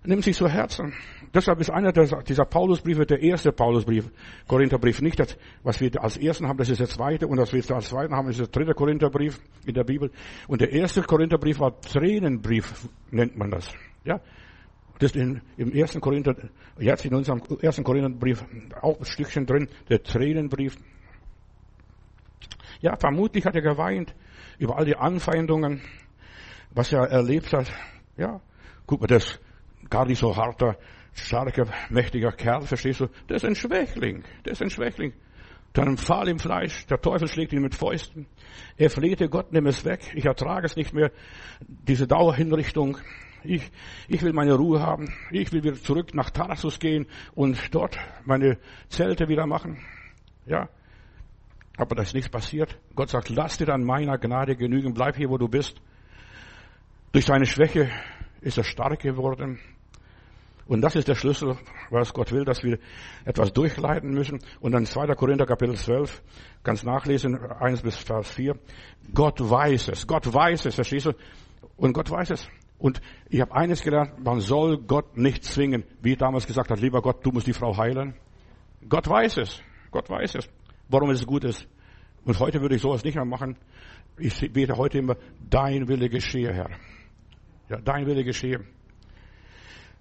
nimmt 0.04 0.24
sich 0.24 0.36
zu 0.36 0.48
Herzen. 0.48 0.94
Deshalb 1.32 1.60
ist 1.60 1.70
einer 1.70 1.92
dieser 1.92 2.44
Paulusbriefe 2.44 3.06
der 3.06 3.22
erste 3.22 3.52
Paulusbrief, 3.52 4.10
Korintherbrief. 4.48 5.00
Nicht 5.00 5.20
das, 5.20 5.36
was 5.62 5.80
wir 5.80 6.02
als 6.02 6.16
ersten 6.16 6.48
haben, 6.48 6.58
das 6.58 6.70
ist 6.70 6.80
der 6.80 6.88
zweite. 6.88 7.28
Und 7.28 7.38
was 7.38 7.52
wir 7.52 7.62
als 7.74 7.88
zweiten 7.88 8.14
haben, 8.14 8.28
ist 8.28 8.40
der 8.40 8.48
dritte 8.48 8.74
Korintherbrief 8.74 9.40
in 9.64 9.74
der 9.74 9.84
Bibel. 9.84 10.10
Und 10.48 10.60
der 10.60 10.72
erste 10.72 11.02
Korintherbrief 11.02 11.60
war 11.60 11.80
Tränenbrief, 11.80 12.88
nennt 13.12 13.36
man 13.36 13.50
das. 13.50 13.72
Ja. 14.04 14.20
Das 14.98 15.12
ist 15.12 15.16
in, 15.16 15.40
im 15.56 15.72
ersten 15.72 16.00
Korinther, 16.00 16.34
jetzt 16.78 17.04
in 17.04 17.14
unserem 17.14 17.40
ersten 17.62 17.84
Korintherbrief 17.84 18.44
auch 18.82 18.98
ein 18.98 19.04
Stückchen 19.04 19.46
drin, 19.46 19.68
der 19.88 20.02
Tränenbrief. 20.02 20.76
Ja, 22.80 22.96
vermutlich 22.96 23.44
hat 23.46 23.54
er 23.54 23.62
geweint 23.62 24.14
über 24.58 24.76
all 24.76 24.84
die 24.84 24.96
Anfeindungen, 24.96 25.80
was 26.72 26.92
er 26.92 27.04
erlebt 27.08 27.52
hat. 27.52 27.72
Ja, 28.16 28.40
guck 28.84 29.00
mal, 29.00 29.06
das 29.06 29.40
gar 29.88 30.06
nicht 30.06 30.18
so 30.18 30.36
harter, 30.36 30.76
starker, 31.26 31.66
mächtiger 31.88 32.32
Kerl, 32.32 32.62
verstehst 32.62 33.00
du? 33.00 33.06
Der 33.28 33.36
ist 33.36 33.44
ein 33.44 33.54
Schwächling. 33.54 34.24
Der 34.44 34.52
ist 34.52 34.62
ein 34.62 34.70
Schwächling. 34.70 35.12
Dann 35.72 35.96
Pfahl 35.96 36.28
im 36.28 36.40
Fleisch, 36.40 36.86
der 36.86 37.00
Teufel 37.00 37.28
schlägt 37.28 37.52
ihn 37.52 37.62
mit 37.62 37.76
Fäusten. 37.76 38.26
Er 38.76 38.90
flehte 38.90 39.28
Gott, 39.28 39.52
nimm 39.52 39.66
es 39.66 39.84
weg. 39.84 40.00
Ich 40.14 40.24
ertrage 40.24 40.66
es 40.66 40.74
nicht 40.74 40.92
mehr. 40.92 41.12
Diese 41.60 42.08
Dauerhinrichtung. 42.08 42.98
Ich, 43.44 43.70
ich 44.08 44.22
will 44.22 44.32
meine 44.32 44.54
Ruhe 44.54 44.80
haben. 44.80 45.14
Ich 45.30 45.52
will 45.52 45.62
wieder 45.62 45.76
zurück 45.76 46.12
nach 46.12 46.30
Tarsus 46.30 46.78
gehen 46.80 47.06
und 47.34 47.72
dort 47.72 47.96
meine 48.24 48.58
Zelte 48.88 49.28
wieder 49.28 49.46
machen. 49.46 49.78
Ja. 50.44 50.68
Aber 51.76 51.94
da 51.94 52.02
ist 52.02 52.14
nichts 52.14 52.28
passiert. 52.28 52.76
Gott 52.94 53.08
sagt, 53.08 53.28
lass 53.30 53.56
dir 53.56 53.68
an 53.70 53.84
meiner 53.84 54.18
Gnade 54.18 54.56
genügen. 54.56 54.92
Bleib 54.92 55.16
hier, 55.16 55.30
wo 55.30 55.38
du 55.38 55.48
bist. 55.48 55.80
Durch 57.12 57.24
seine 57.24 57.46
Schwäche 57.46 57.90
ist 58.40 58.58
er 58.58 58.64
stark 58.64 59.00
geworden. 59.00 59.60
Und 60.70 60.82
das 60.82 60.94
ist 60.94 61.08
der 61.08 61.16
Schlüssel, 61.16 61.56
was 61.90 62.14
Gott 62.14 62.30
will, 62.30 62.44
dass 62.44 62.62
wir 62.62 62.78
etwas 63.24 63.52
durchleiten 63.52 64.12
müssen. 64.12 64.38
Und 64.60 64.70
dann 64.70 64.86
2. 64.86 65.16
Korinther 65.16 65.44
Kapitel 65.44 65.74
12, 65.74 66.22
ganz 66.62 66.84
nachlesen, 66.84 67.36
1 67.36 67.82
bis 67.82 67.96
Vers 67.96 68.30
4. 68.30 68.54
Gott 69.12 69.40
weiß 69.40 69.88
es, 69.88 70.06
Gott 70.06 70.32
weiß 70.32 70.66
es, 70.66 70.76
verstehst 70.76 71.06
du? 71.06 71.12
Und 71.76 71.92
Gott 71.92 72.08
weiß 72.08 72.30
es. 72.30 72.48
Und 72.78 73.00
ich 73.28 73.40
habe 73.40 73.52
eines 73.52 73.82
gelernt, 73.82 74.24
man 74.24 74.38
soll 74.38 74.78
Gott 74.78 75.16
nicht 75.16 75.42
zwingen, 75.42 75.82
wie 76.02 76.14
damals 76.14 76.46
gesagt 76.46 76.70
hat, 76.70 76.78
lieber 76.78 77.02
Gott, 77.02 77.26
du 77.26 77.32
musst 77.32 77.48
die 77.48 77.52
Frau 77.52 77.76
heilen. 77.76 78.14
Gott 78.88 79.08
weiß 79.08 79.38
es, 79.38 79.60
Gott 79.90 80.08
weiß 80.08 80.36
es, 80.36 80.48
warum 80.88 81.10
es 81.10 81.26
gut 81.26 81.42
ist. 81.42 81.66
Und 82.24 82.38
heute 82.38 82.60
würde 82.60 82.76
ich 82.76 82.82
sowas 82.82 83.02
nicht 83.02 83.16
mehr 83.16 83.24
machen. 83.24 83.56
Ich 84.18 84.52
bete 84.52 84.76
heute 84.76 84.98
immer, 84.98 85.16
dein 85.50 85.88
Wille 85.88 86.08
geschehe, 86.08 86.52
Herr. 86.52 86.70
Ja, 87.68 87.80
dein 87.80 88.06
Wille 88.06 88.22
geschehe. 88.22 88.64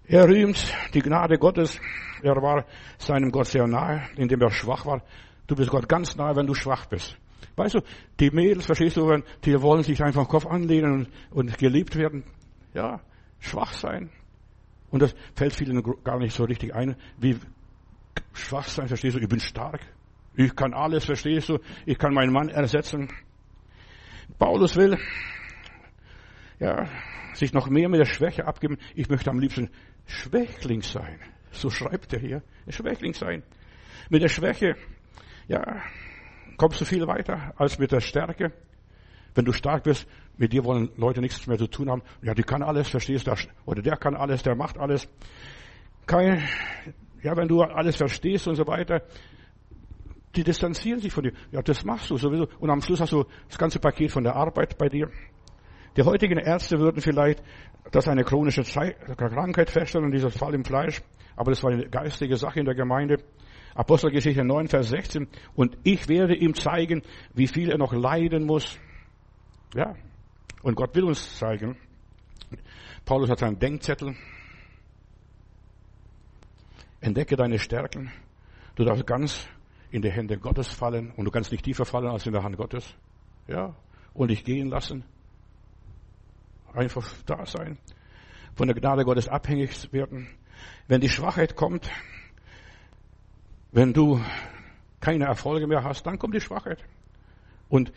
Er 0.09 0.27
rühmt 0.27 0.73
die 0.95 1.01
Gnade 1.01 1.37
Gottes. 1.37 1.79
Er 2.23 2.35
war 2.41 2.65
seinem 2.97 3.31
Gott 3.31 3.45
sehr 3.45 3.67
nahe, 3.67 4.09
indem 4.15 4.41
er 4.41 4.49
schwach 4.49 4.83
war. 4.87 5.03
Du 5.45 5.55
bist 5.55 5.69
Gott 5.69 5.87
ganz 5.87 6.15
nahe, 6.15 6.35
wenn 6.35 6.47
du 6.47 6.55
schwach 6.55 6.87
bist. 6.87 7.15
Weißt 7.55 7.75
du, 7.75 7.81
die 8.19 8.31
Mädels, 8.31 8.65
verstehst 8.65 8.97
du, 8.97 9.21
die 9.45 9.61
wollen 9.61 9.83
sich 9.83 10.01
einfach 10.03 10.27
Kopf 10.27 10.47
anlehnen 10.47 11.05
und, 11.29 11.49
und 11.49 11.57
geliebt 11.59 11.95
werden. 11.95 12.23
Ja, 12.73 13.01
schwach 13.39 13.71
sein. 13.73 14.09
Und 14.89 15.03
das 15.03 15.13
fällt 15.35 15.53
vielen 15.53 15.83
gar 16.03 16.17
nicht 16.17 16.35
so 16.35 16.43
richtig 16.43 16.73
ein. 16.73 16.95
Wie 17.19 17.37
schwach 18.33 18.67
sein, 18.67 18.87
verstehst 18.87 19.15
du? 19.15 19.19
Ich 19.19 19.29
bin 19.29 19.39
stark. 19.39 19.81
Ich 20.35 20.55
kann 20.55 20.73
alles, 20.73 21.05
verstehst 21.05 21.49
du? 21.49 21.59
Ich 21.85 21.99
kann 21.99 22.15
meinen 22.15 22.33
Mann 22.33 22.49
ersetzen. 22.49 23.09
Paulus 24.39 24.75
will, 24.75 24.97
ja, 26.59 26.87
sich 27.33 27.53
noch 27.53 27.69
mehr 27.69 27.89
mit 27.89 27.99
der 27.99 28.05
Schwäche 28.05 28.47
abgeben. 28.47 28.77
Ich 28.95 29.09
möchte 29.09 29.29
am 29.29 29.39
liebsten 29.39 29.69
Schwächling 30.09 30.81
sein. 30.81 31.19
So 31.51 31.69
schreibt 31.69 32.13
er 32.13 32.19
hier. 32.19 32.43
Schwächling 32.67 33.13
sein. 33.13 33.43
Mit 34.09 34.23
der 34.23 34.27
Schwäche, 34.27 34.75
ja, 35.47 35.81
kommst 36.57 36.81
du 36.81 36.85
viel 36.85 37.05
weiter 37.05 37.53
als 37.57 37.77
mit 37.77 37.91
der 37.91 38.01
Stärke. 38.01 38.51
Wenn 39.35 39.45
du 39.45 39.53
stark 39.53 39.83
bist, 39.83 40.07
mit 40.37 40.51
dir 40.51 40.65
wollen 40.65 40.89
Leute 40.97 41.21
nichts 41.21 41.45
mehr 41.45 41.59
zu 41.59 41.67
tun 41.67 41.91
haben. 41.91 42.01
Ja, 42.23 42.33
die 42.33 42.43
kann 42.43 42.63
alles, 42.63 42.89
verstehst 42.89 43.27
du? 43.27 43.33
Oder 43.65 43.83
der 43.83 43.97
kann 43.97 44.15
alles, 44.15 44.41
der 44.41 44.55
macht 44.55 44.79
alles. 44.79 45.07
Kein, 46.07 46.41
ja, 47.21 47.37
wenn 47.37 47.47
du 47.47 47.61
alles 47.61 47.95
verstehst 47.95 48.47
und 48.47 48.55
so 48.55 48.65
weiter, 48.65 49.03
die 50.35 50.43
distanzieren 50.43 50.99
sich 50.99 51.13
von 51.13 51.23
dir. 51.23 51.33
Ja, 51.51 51.61
das 51.61 51.83
machst 51.83 52.09
du 52.09 52.17
sowieso. 52.17 52.47
Und 52.59 52.71
am 52.71 52.81
Schluss 52.81 52.99
hast 52.99 53.13
du 53.13 53.25
das 53.47 53.57
ganze 53.57 53.79
Paket 53.79 54.11
von 54.11 54.23
der 54.23 54.35
Arbeit 54.35 54.77
bei 54.77 54.89
dir. 54.89 55.11
Die 55.99 56.05
heutigen 56.05 56.37
Ärzte 56.37 56.79
würden 56.79 57.01
vielleicht 57.01 57.43
das 57.91 58.07
eine 58.07 58.23
chronische 58.23 58.63
Krankheit 58.63 59.69
feststellen, 59.69 60.13
dieser 60.13 60.29
Fall 60.29 60.53
im 60.53 60.63
Fleisch. 60.63 61.01
Aber 61.35 61.51
das 61.51 61.61
war 61.61 61.71
eine 61.71 61.89
geistige 61.89 62.37
Sache 62.37 62.61
in 62.61 62.65
der 62.65 62.73
Gemeinde. 62.73 63.17
Apostelgeschichte 63.75 64.45
9, 64.45 64.69
Vers 64.69 64.91
16. 64.91 65.27
Und 65.55 65.77
ich 65.83 66.07
werde 66.07 66.37
ihm 66.37 66.53
zeigen, 66.53 67.01
wie 67.33 67.47
viel 67.47 67.69
er 67.69 67.77
noch 67.77 67.91
leiden 67.91 68.45
muss. 68.45 68.79
Ja. 69.75 69.93
Und 70.63 70.75
Gott 70.75 70.95
will 70.95 71.03
uns 71.03 71.37
zeigen. 71.37 71.75
Paulus 73.03 73.29
hat 73.29 73.39
seinen 73.39 73.59
Denkzettel. 73.59 74.15
Entdecke 77.01 77.35
deine 77.35 77.59
Stärken. 77.59 78.09
Du 78.75 78.85
darfst 78.85 79.05
ganz 79.05 79.49
in 79.91 80.01
die 80.01 80.11
Hände 80.11 80.37
Gottes 80.37 80.69
fallen 80.69 81.11
und 81.17 81.25
du 81.25 81.31
kannst 81.31 81.51
nicht 81.51 81.65
tiefer 81.65 81.83
fallen 81.83 82.07
als 82.07 82.25
in 82.25 82.31
der 82.31 82.43
Hand 82.43 82.55
Gottes. 82.55 82.95
Ja. 83.49 83.75
Und 84.13 84.31
dich 84.31 84.45
gehen 84.45 84.69
lassen. 84.69 85.03
Einfach 86.73 87.11
da 87.25 87.45
sein. 87.45 87.77
Von 88.55 88.67
der 88.67 88.75
Gnade 88.75 89.05
Gottes 89.05 89.27
abhängig 89.27 89.91
werden. 89.91 90.27
Wenn 90.87 91.01
die 91.01 91.09
Schwachheit 91.09 91.55
kommt, 91.55 91.89
wenn 93.71 93.93
du 93.93 94.21
keine 94.99 95.25
Erfolge 95.25 95.67
mehr 95.67 95.83
hast, 95.83 96.05
dann 96.05 96.19
kommt 96.19 96.35
die 96.35 96.41
Schwachheit. 96.41 96.83
Und 97.69 97.93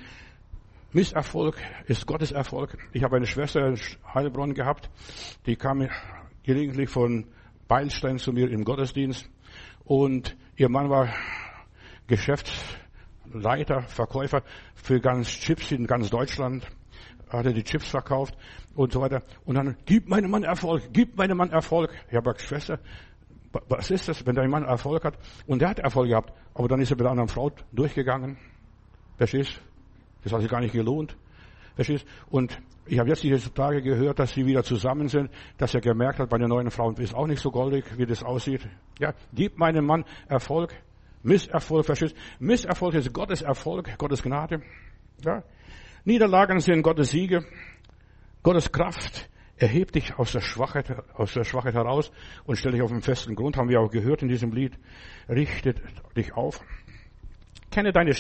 Misserfolg 0.93 1.57
ist 1.87 2.07
Gottes 2.07 2.33
Erfolg. 2.33 2.77
Ich 2.93 3.03
habe 3.03 3.17
eine 3.17 3.27
Schwester 3.27 3.67
in 3.67 3.79
Heilbronn 4.15 4.55
gehabt, 4.55 4.91
die 5.47 5.57
kam 5.57 5.89
gelegentlich 6.43 6.91
von 6.91 7.27
Beilstein 7.67 8.19
zu 8.19 8.33
mir 8.33 8.51
im 8.51 8.65
Gottesdienst 8.65 9.29
und 9.85 10.37
ihr 10.57 10.69
Mann 10.69 10.91
war 10.91 11.09
Geschäftsleiter, 12.07 13.83
Verkäufer 13.83 14.43
für 14.75 15.01
ganz 15.01 15.29
Chips 15.29 15.73
in 15.73 15.87
ganz 15.87 16.11
Deutschland 16.11 16.67
hat 17.33 17.47
er 17.47 17.53
die 17.53 17.65
Chips 17.65 17.89
verkauft 17.89 18.37
und 18.75 18.93
so 18.93 19.01
weiter. 19.01 19.23
Und 19.45 19.57
dann, 19.57 19.77
gib 19.87 20.09
meinem 20.09 20.31
Mann 20.31 20.45
Erfolg, 20.45 20.83
gib 20.93 21.17
meinem 21.17 21.37
Mann 21.37 21.51
Erfolg. 21.51 21.91
Habe 22.13 22.23
gesagt, 22.23 22.43
Schwester, 22.43 22.79
was 23.69 23.91
ist 23.91 24.09
das, 24.09 24.25
wenn 24.27 24.35
dein 24.35 24.51
Mann 24.51 24.65
Erfolg 24.65 25.05
hat? 25.05 25.19
Und 25.47 25.61
der 25.61 25.71
hat 25.71 25.79
Erfolg 25.79 26.09
gehabt, 26.09 26.33
aber 26.55 26.69
dann 26.69 26.81
ist 26.81 26.91
er 26.91 26.97
mit 26.97 27.03
einer 27.03 27.11
anderen 27.11 27.29
Frau 27.29 27.51
durchgegangen. 27.73 28.39
Verstehst? 29.17 29.61
Das 30.23 30.33
hat 30.33 30.41
sich 30.41 30.51
gar 30.51 30.61
nicht 30.61 30.73
gelohnt. 30.73 31.17
Verstehst? 31.75 32.07
Und 32.31 32.59
ich 32.87 32.99
habe 32.99 33.09
jetzt 33.09 33.23
diese 33.23 33.53
Tage 33.53 33.83
gehört, 33.83 34.19
dass 34.19 34.33
sie 34.33 34.47
wieder 34.47 34.63
zusammen 34.63 35.09
sind, 35.09 35.31
dass 35.59 35.75
er 35.75 35.81
gemerkt 35.81 36.19
hat, 36.19 36.29
bei 36.29 36.39
der 36.39 36.49
neuen 36.49 36.71
Frau 36.71 36.91
ist 36.93 37.15
auch 37.15 37.27
nicht 37.27 37.41
so 37.41 37.51
goldig, 37.51 37.85
wie 37.97 38.07
das 38.07 38.23
aussieht. 38.23 38.69
Ja, 38.99 39.15
gib 39.33 39.59
meinem 39.59 39.87
Mann 39.87 40.05
Erfolg. 40.29 40.75
Misserfolg, 41.23 41.87
verstehst? 41.87 42.17
Misserfolg 42.41 42.95
ist 42.95 43.13
Gottes 43.13 43.43
Erfolg, 43.43 43.97
Gottes 43.97 44.23
Gnade. 44.23 44.63
Ja. 45.25 45.45
Niederlagen 46.05 46.59
sind 46.59 46.83
Gottes 46.83 47.11
Siege, 47.11 47.45
Gottes 48.43 48.73
Kraft 48.73 49.29
erhebt 49.57 49.95
dich 49.95 50.19
aus 50.19 50.33
der 50.33 50.41
Schwachheit, 50.41 50.93
aus 51.15 51.33
der 51.33 51.45
Schwachheit 51.45 51.75
heraus 51.75 52.11
und 52.45 52.57
stell 52.57 52.73
dich 52.73 52.83
auf 52.83 52.91
einen 52.91 53.03
festen 53.03 53.37
Grund, 53.37 53.57
haben 53.57 53.69
wir 53.69 53.81
auch 53.81 53.91
gehört 53.91 54.23
in 54.23 54.29
diesem 54.29 54.53
Lied. 54.53 54.77
Richtet 55.29 55.81
dich 56.17 56.33
auf. 56.35 56.61
Kenne 57.71 57.93
deine 57.93 58.13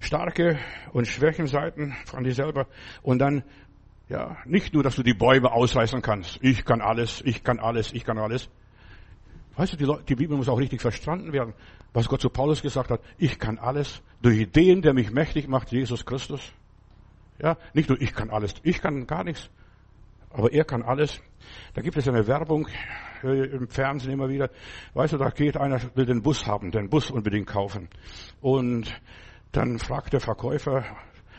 starke 0.00 0.58
und 0.92 1.06
schwächen 1.06 1.48
Seiten 1.48 1.94
von 2.06 2.22
dir 2.22 2.32
selber 2.32 2.68
und 3.02 3.18
dann, 3.18 3.42
ja, 4.08 4.36
nicht 4.44 4.72
nur, 4.72 4.84
dass 4.84 4.94
du 4.94 5.02
die 5.02 5.14
Bäume 5.14 5.50
ausreißen 5.52 6.00
kannst. 6.00 6.38
Ich 6.42 6.64
kann 6.64 6.80
alles, 6.80 7.20
ich 7.24 7.42
kann 7.42 7.58
alles, 7.58 7.92
ich 7.92 8.04
kann 8.04 8.18
alles. 8.18 8.48
Weißt 9.56 9.72
du, 9.72 9.76
die, 9.76 9.84
Leute, 9.84 10.04
die 10.04 10.14
Bibel 10.14 10.36
muss 10.36 10.48
auch 10.48 10.58
richtig 10.58 10.80
verstanden 10.80 11.32
werden, 11.32 11.54
was 11.92 12.08
Gott 12.08 12.20
zu 12.20 12.30
Paulus 12.30 12.62
gesagt 12.62 12.90
hat. 12.90 13.00
Ich 13.18 13.38
kann 13.40 13.58
alles 13.58 14.00
durch 14.22 14.50
den, 14.52 14.80
der 14.80 14.94
mich 14.94 15.10
mächtig 15.10 15.48
macht, 15.48 15.72
Jesus 15.72 16.06
Christus. 16.06 16.52
Ja, 17.42 17.56
nicht 17.72 17.88
nur 17.88 18.00
ich 18.00 18.12
kann 18.12 18.30
alles, 18.30 18.54
ich 18.62 18.80
kann 18.80 19.06
gar 19.06 19.24
nichts, 19.24 19.50
aber 20.30 20.52
er 20.52 20.64
kann 20.64 20.82
alles. 20.82 21.20
Da 21.74 21.82
gibt 21.82 21.96
es 21.96 22.06
eine 22.08 22.26
Werbung 22.26 22.68
im 23.22 23.68
Fernsehen 23.68 24.12
immer 24.12 24.28
wieder. 24.28 24.50
Weißt 24.94 25.14
du, 25.14 25.18
da 25.18 25.30
geht 25.30 25.56
einer, 25.56 25.80
will 25.94 26.06
den 26.06 26.22
Bus 26.22 26.46
haben, 26.46 26.70
den 26.70 26.88
Bus 26.88 27.10
unbedingt 27.10 27.46
kaufen. 27.46 27.88
Und 28.40 29.00
dann 29.52 29.78
fragt 29.78 30.12
der 30.12 30.20
Verkäufer, 30.20 30.84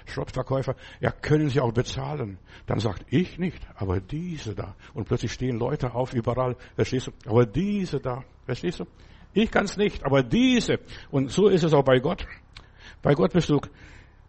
Schrottverkäufer, 0.06 0.76
ja, 1.00 1.12
können 1.12 1.50
Sie 1.50 1.60
auch 1.60 1.72
bezahlen? 1.72 2.38
Dann 2.66 2.80
sagt 2.80 3.06
ich 3.10 3.38
nicht, 3.38 3.62
aber 3.76 4.02
diese 4.02 4.56
da. 4.56 4.76
Und 4.94 5.08
plötzlich 5.08 5.32
stehen 5.32 5.58
Leute 5.58 5.94
auf 5.94 6.14
überall, 6.14 6.56
verstehst 6.76 7.08
du? 7.08 7.12
Aber 7.30 7.46
diese 7.46 8.00
da, 8.00 8.24
verstehst 8.46 8.80
du? 8.80 8.86
Ich 9.34 9.50
kann 9.50 9.66
es 9.66 9.78
nicht, 9.78 10.04
aber 10.04 10.24
diese. 10.24 10.80
Und 11.10 11.32
so 11.32 11.48
ist 11.48 11.64
es 11.64 11.74
auch 11.74 11.84
bei 11.84 12.00
Gott. 12.00 12.28
Bei 13.02 13.14
Gott 13.14 13.32
bist 13.32 13.50
du 13.50 13.62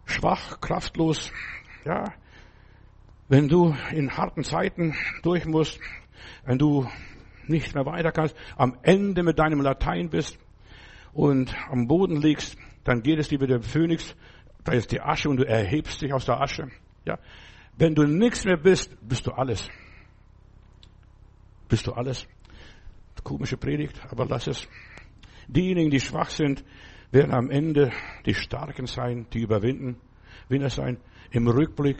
schwach, 0.05 0.61
kraftlos, 0.61 1.31
ja, 1.85 2.13
wenn 3.29 3.47
du 3.47 3.75
in 3.91 4.15
harten 4.15 4.43
Zeiten 4.43 4.95
durch 5.21 5.45
musst, 5.45 5.79
wenn 6.45 6.57
du 6.57 6.87
nicht 7.47 7.73
mehr 7.75 7.85
weiter 7.85 8.11
kannst, 8.11 8.35
am 8.57 8.77
Ende 8.83 9.23
mit 9.23 9.39
deinem 9.39 9.61
Latein 9.61 10.09
bist 10.09 10.37
und 11.13 11.55
am 11.69 11.87
Boden 11.87 12.21
liegst, 12.21 12.57
dann 12.83 13.01
geht 13.01 13.19
es 13.19 13.29
dir 13.29 13.39
wie 13.41 13.47
der 13.47 13.61
Phönix, 13.61 14.15
da 14.63 14.73
ist 14.73 14.91
die 14.91 15.01
Asche 15.01 15.29
und 15.29 15.37
du 15.37 15.47
erhebst 15.47 16.01
dich 16.01 16.13
aus 16.13 16.25
der 16.25 16.41
Asche. 16.41 16.69
Ja, 17.05 17.19
wenn 17.77 17.95
du 17.95 18.03
nichts 18.03 18.45
mehr 18.45 18.57
bist, 18.57 18.95
bist 19.07 19.27
du 19.27 19.31
alles. 19.31 19.69
Bist 21.67 21.87
du 21.87 21.93
alles. 21.93 22.27
Komische 23.23 23.57
Predigt, 23.57 24.01
aber 24.09 24.25
lass 24.25 24.47
es. 24.47 24.67
Diejenigen, 25.47 25.89
die 25.89 25.99
schwach 25.99 26.29
sind, 26.29 26.63
werden 27.11 27.33
am 27.33 27.49
Ende 27.49 27.91
die 28.25 28.33
Starken 28.33 28.85
sein, 28.85 29.27
die 29.33 29.41
überwinden. 29.41 29.97
Winner 30.53 30.69
sein 30.69 30.97
im 31.31 31.47
Rückblick. 31.47 31.97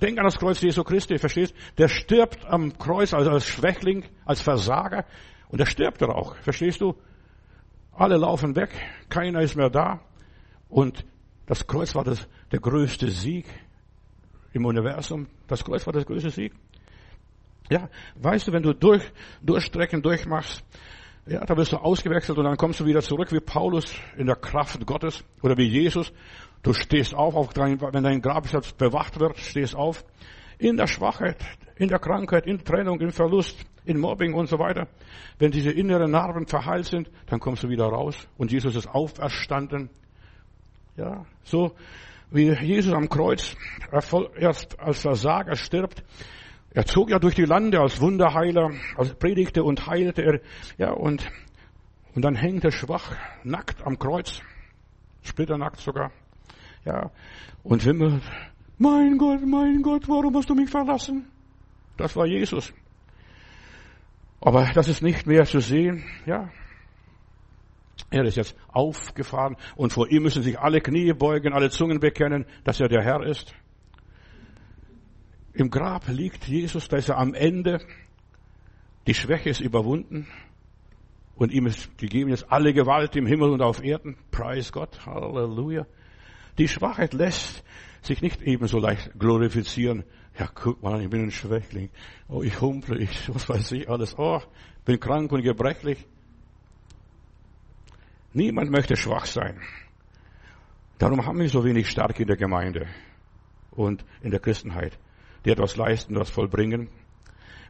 Denk 0.00 0.18
an 0.18 0.24
das 0.24 0.38
Kreuz 0.38 0.60
Jesu 0.60 0.84
Christi, 0.84 1.18
verstehst? 1.18 1.54
Der 1.78 1.88
stirbt 1.88 2.44
am 2.44 2.76
Kreuz 2.78 3.14
also 3.14 3.30
als 3.30 3.46
Schwächling, 3.46 4.04
als 4.24 4.40
Versager 4.40 5.06
und 5.48 5.58
er 5.58 5.66
stirbt 5.66 6.02
er 6.02 6.14
auch, 6.14 6.36
verstehst 6.36 6.80
du? 6.80 6.94
Alle 7.92 8.16
laufen 8.16 8.54
weg, 8.56 8.70
keiner 9.08 9.40
ist 9.40 9.56
mehr 9.56 9.70
da 9.70 10.00
und 10.68 11.04
das 11.46 11.66
Kreuz 11.66 11.94
war 11.94 12.04
das, 12.04 12.28
der 12.52 12.60
größte 12.60 13.10
Sieg 13.10 13.46
im 14.52 14.64
Universum. 14.64 15.28
Das 15.46 15.64
Kreuz 15.64 15.86
war 15.86 15.92
der 15.92 16.04
größte 16.04 16.30
Sieg. 16.30 16.52
Ja, 17.70 17.88
weißt 18.16 18.48
du, 18.48 18.52
wenn 18.52 18.62
du 18.62 18.74
durch, 18.74 19.02
Durchstrecken 19.42 20.02
durchmachst, 20.02 20.62
ja, 21.26 21.44
da 21.44 21.56
wirst 21.56 21.72
du 21.72 21.76
ausgewechselt 21.78 22.36
und 22.36 22.44
dann 22.44 22.56
kommst 22.56 22.80
du 22.80 22.84
wieder 22.84 23.00
zurück 23.00 23.32
wie 23.32 23.40
Paulus 23.40 23.94
in 24.16 24.26
der 24.26 24.36
Kraft 24.36 24.84
Gottes 24.86 25.24
oder 25.42 25.56
wie 25.56 25.66
Jesus 25.66 26.12
Du 26.64 26.72
stehst 26.72 27.14
auf, 27.14 27.36
auch 27.36 27.52
wenn 27.54 28.02
dein 28.02 28.22
Grabplatz 28.22 28.72
bewacht 28.72 29.20
wird, 29.20 29.38
stehst 29.38 29.76
auf. 29.76 30.02
In 30.58 30.78
der 30.78 30.86
Schwachheit, 30.86 31.36
in 31.76 31.88
der 31.88 31.98
Krankheit, 31.98 32.46
in 32.46 32.64
Trennung, 32.64 33.00
in 33.00 33.10
Verlust, 33.10 33.66
in 33.84 33.98
Mobbing 33.98 34.32
und 34.32 34.48
so 34.48 34.58
weiter. 34.58 34.88
Wenn 35.38 35.50
diese 35.50 35.70
inneren 35.70 36.10
Narben 36.10 36.46
verheilt 36.46 36.86
sind, 36.86 37.10
dann 37.26 37.38
kommst 37.38 37.64
du 37.64 37.68
wieder 37.68 37.84
raus 37.84 38.28
und 38.38 38.50
Jesus 38.50 38.76
ist 38.76 38.88
auferstanden. 38.88 39.90
Ja, 40.96 41.26
so 41.42 41.74
wie 42.30 42.50
Jesus 42.50 42.94
am 42.94 43.10
Kreuz 43.10 43.56
erst 44.36 44.80
als 44.80 45.00
Versager 45.00 45.56
stirbt. 45.56 46.02
Er 46.70 46.86
zog 46.86 47.10
ja 47.10 47.18
durch 47.18 47.34
die 47.34 47.44
Lande 47.44 47.78
als 47.78 48.00
Wunderheiler, 48.00 48.70
als 48.96 49.14
predigte 49.14 49.62
und 49.62 49.86
heilte 49.86 50.22
er, 50.22 50.40
ja, 50.78 50.92
und, 50.92 51.30
und 52.14 52.24
dann 52.24 52.34
hängt 52.34 52.64
er 52.64 52.72
schwach, 52.72 53.14
nackt 53.42 53.84
am 53.86 53.98
Kreuz, 53.98 54.40
splitternackt 55.22 55.78
sogar, 55.78 56.10
ja, 56.84 57.10
und 57.62 57.84
wimmelt, 57.84 58.22
mein 58.78 59.18
Gott, 59.18 59.46
mein 59.46 59.82
Gott, 59.82 60.08
warum 60.08 60.36
hast 60.36 60.50
du 60.50 60.54
mich 60.54 60.68
verlassen? 60.68 61.26
Das 61.96 62.16
war 62.16 62.26
Jesus. 62.26 62.72
Aber 64.40 64.70
das 64.74 64.88
ist 64.88 65.02
nicht 65.02 65.26
mehr 65.26 65.44
zu 65.46 65.60
sehen, 65.60 66.04
ja. 66.26 66.50
Er 68.10 68.24
ist 68.24 68.36
jetzt 68.36 68.56
aufgefahren 68.68 69.56
und 69.76 69.92
vor 69.92 70.10
ihm 70.10 70.24
müssen 70.24 70.42
sich 70.42 70.58
alle 70.58 70.80
Knie 70.80 71.12
beugen, 71.12 71.52
alle 71.52 71.70
Zungen 71.70 72.00
bekennen, 72.00 72.44
dass 72.64 72.80
er 72.80 72.88
der 72.88 73.02
Herr 73.02 73.22
ist. 73.22 73.54
Im 75.52 75.70
Grab 75.70 76.08
liegt 76.08 76.44
Jesus, 76.46 76.88
da 76.88 76.96
ist 76.96 77.08
er 77.08 77.18
am 77.18 77.32
Ende. 77.32 77.80
Die 79.06 79.14
Schwäche 79.14 79.50
ist 79.50 79.60
überwunden 79.60 80.26
und 81.36 81.52
ihm 81.52 81.66
ist 81.66 81.96
gegeben 81.96 82.30
jetzt 82.30 82.50
alle 82.50 82.72
Gewalt 82.72 83.16
im 83.16 83.26
Himmel 83.26 83.50
und 83.50 83.62
auf 83.62 83.82
Erden. 83.82 84.16
Preis 84.30 84.72
Gott. 84.72 85.06
Halleluja. 85.06 85.86
Die 86.58 86.68
Schwachheit 86.68 87.14
lässt 87.14 87.64
sich 88.02 88.22
nicht 88.22 88.42
ebenso 88.42 88.78
leicht 88.78 89.18
glorifizieren. 89.18 90.04
Ja, 90.38 90.48
guck 90.52 90.82
mal, 90.82 91.00
ich 91.00 91.10
bin 91.10 91.22
ein 91.22 91.30
Schwächling. 91.30 91.90
Oh, 92.28 92.42
ich 92.42 92.60
humple, 92.60 92.98
ich, 92.98 93.28
was 93.34 93.48
weiß 93.48 93.72
ich 93.72 93.88
alles. 93.88 94.16
Oh, 94.18 94.40
bin 94.84 95.00
krank 95.00 95.32
und 95.32 95.42
gebrechlich. 95.42 96.04
Niemand 98.32 98.70
möchte 98.70 98.96
schwach 98.96 99.26
sein. 99.26 99.60
Darum 100.98 101.24
haben 101.24 101.38
wir 101.38 101.48
so 101.48 101.64
wenig 101.64 101.88
Starke 101.88 102.22
in 102.22 102.28
der 102.28 102.36
Gemeinde 102.36 102.86
und 103.70 104.04
in 104.22 104.30
der 104.30 104.40
Christenheit, 104.40 104.98
die 105.44 105.50
etwas 105.50 105.76
leisten, 105.76 106.16
was 106.16 106.30
vollbringen. 106.30 106.88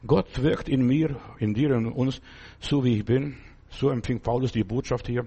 Gott 0.07 0.43
wirkt 0.43 0.69
in 0.69 0.87
mir, 0.87 1.17
in 1.39 1.55
dir 1.55 1.75
und 1.77 1.87
uns, 1.87 2.21
so 2.61 2.85
wie 2.85 2.99
ich 2.99 3.05
bin. 3.05 3.39
So 3.71 3.91
empfing 3.91 4.21
Paulus 4.21 4.53
die 4.53 4.65
Botschaft 4.65 5.07
hier. 5.07 5.27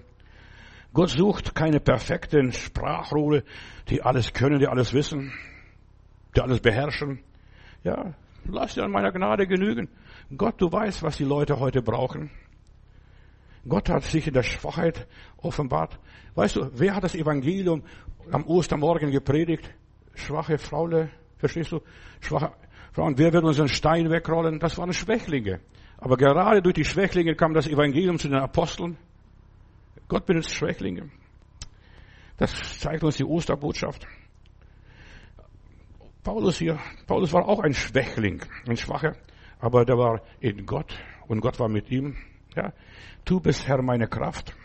Gott 0.98 1.12
sucht 1.12 1.54
keine 1.54 1.80
perfekten 1.80 2.52
Sprachrohre, 2.52 3.44
die 3.88 4.02
alles 4.02 4.34
können, 4.34 4.58
die 4.58 4.68
alles 4.68 4.94
wissen, 4.94 5.32
die 6.36 6.42
alles 6.42 6.60
beherrschen. 6.60 7.20
Ja, 7.84 8.16
lass 8.46 8.74
dir 8.74 8.84
an 8.84 8.90
meiner 8.90 9.12
Gnade 9.12 9.46
genügen. 9.46 9.90
Gott, 10.36 10.60
du 10.60 10.72
weißt, 10.72 11.04
was 11.04 11.18
die 11.18 11.24
Leute 11.24 11.60
heute 11.60 11.84
brauchen. 11.84 12.32
Gott 13.68 13.90
hat 13.90 14.06
sich 14.06 14.26
in 14.26 14.34
der 14.34 14.42
Schwachheit 14.42 15.06
offenbart. 15.38 16.00
Weißt 16.34 16.56
du, 16.56 16.72
wer 16.74 16.96
hat 16.96 17.04
das 17.04 17.14
Evangelium 17.14 17.84
am 18.32 18.48
Ostermorgen 18.48 19.12
gepredigt? 19.12 19.70
Schwache 20.16 20.58
Fraule, 20.58 21.12
verstehst 21.38 21.74
du? 21.74 21.82
Schwache 22.22 22.54
Frauen, 22.92 23.20
wer 23.20 23.32
wird 23.34 23.44
unseren 23.44 23.68
Stein 23.68 24.10
wegrollen? 24.10 24.58
Das 24.58 24.80
waren 24.80 24.92
Schwächlinge. 24.94 25.60
Aber 26.00 26.18
gerade 26.18 26.64
durch 26.64 26.74
die 26.74 26.86
Schwächlinge 26.86 27.36
kam 27.36 27.54
das 27.54 27.68
Evangelium 27.68 28.18
zu 28.18 28.30
den 28.30 28.40
Aposteln. 28.40 28.98
Gott 30.08 30.26
benutzt 30.26 30.54
Schwächlinge. 30.54 31.10
Das 32.38 32.80
zeigt 32.80 33.04
uns 33.04 33.18
die 33.18 33.26
Osterbotschaft. 33.26 34.06
Paulus 36.24 36.58
hier, 36.58 36.80
Paulus 37.08 37.34
war 37.34 37.48
auch 37.48 37.60
ein 37.62 37.74
Schwächling, 37.74 38.44
ein 38.68 38.78
Schwacher, 38.78 39.16
aber 39.60 39.86
der 39.86 39.98
war 39.98 40.22
in 40.40 40.66
Gott 40.66 40.98
und 41.28 41.42
Gott 41.42 41.60
war 41.60 41.70
mit 41.70 41.90
ihm. 41.90 42.16
Ja, 42.56 42.74
du 43.26 43.40
bist 43.40 43.68
Herr 43.68 43.82
meine 43.82 44.08
Kraft. 44.08 44.56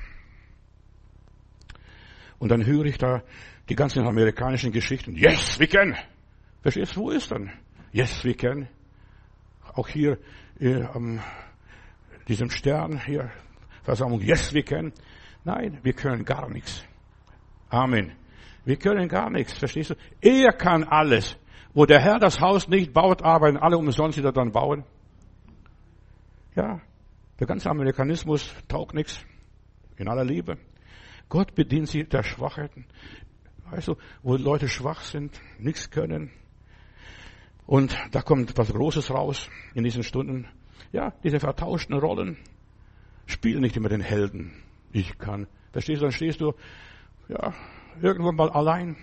Und 2.38 2.48
dann 2.50 2.66
höre 2.66 2.86
ich 2.86 2.98
da 2.98 3.22
die 3.68 3.76
ganzen 3.76 4.04
amerikanischen 4.06 4.72
Geschichten. 4.72 5.14
Yes, 5.14 5.60
we 5.60 5.68
can. 5.68 5.96
Verstehst 6.62 6.96
du, 6.96 7.02
wo 7.02 7.10
ist 7.10 7.30
dann? 7.30 7.52
Yes, 7.92 8.24
we 8.24 8.34
can. 8.34 8.68
Auch 9.74 9.86
hier 9.86 10.18
äh, 10.58 10.84
diesem 12.26 12.50
Stern 12.50 13.00
hier 13.04 13.30
Versammlung. 13.84 14.20
Yes, 14.20 14.52
we 14.52 14.62
can. 14.62 14.92
Nein, 15.44 15.78
wir 15.82 15.92
können 15.92 16.24
gar 16.24 16.48
nichts. 16.48 16.84
Amen. 17.68 18.12
Wir 18.64 18.76
können 18.76 19.08
gar 19.08 19.30
nichts, 19.30 19.54
verstehst 19.54 19.90
du? 19.90 19.94
Er 20.20 20.52
kann 20.52 20.84
alles. 20.84 21.36
Wo 21.74 21.86
der 21.86 22.00
Herr 22.00 22.18
das 22.18 22.40
Haus 22.40 22.68
nicht 22.68 22.92
baut, 22.92 23.22
arbeiten 23.22 23.56
alle 23.56 23.78
umsonst, 23.78 24.18
die 24.18 24.22
da 24.22 24.30
dann 24.30 24.52
bauen. 24.52 24.84
Ja, 26.54 26.80
der 27.40 27.46
ganze 27.46 27.70
Amerikanismus 27.70 28.54
taugt 28.68 28.94
nichts. 28.94 29.24
In 29.96 30.08
aller 30.08 30.24
Liebe. 30.24 30.58
Gott 31.28 31.54
bedient 31.54 31.88
sich 31.88 32.08
der 32.08 32.22
Schwachheiten. 32.22 32.86
Weißt 33.70 33.88
du, 33.88 33.96
wo 34.22 34.36
Leute 34.36 34.68
schwach 34.68 35.00
sind, 35.00 35.40
nichts 35.58 35.90
können. 35.90 36.30
Und 37.66 37.96
da 38.10 38.20
kommt 38.20 38.56
was 38.58 38.72
Großes 38.72 39.10
raus 39.10 39.48
in 39.74 39.82
diesen 39.82 40.02
Stunden. 40.02 40.46
Ja, 40.92 41.14
diese 41.24 41.40
vertauschten 41.40 41.96
Rollen 41.96 42.36
spielen 43.26 43.62
nicht 43.62 43.76
immer 43.76 43.88
den 43.88 44.02
Helden 44.02 44.52
ich 44.92 45.18
kann. 45.18 45.46
Verstehst 45.72 46.00
du, 46.00 46.06
dann 46.06 46.12
stehst 46.12 46.40
du, 46.40 46.52
ja, 47.28 47.52
irgendwann 48.00 48.36
mal 48.36 48.50
allein 48.50 48.96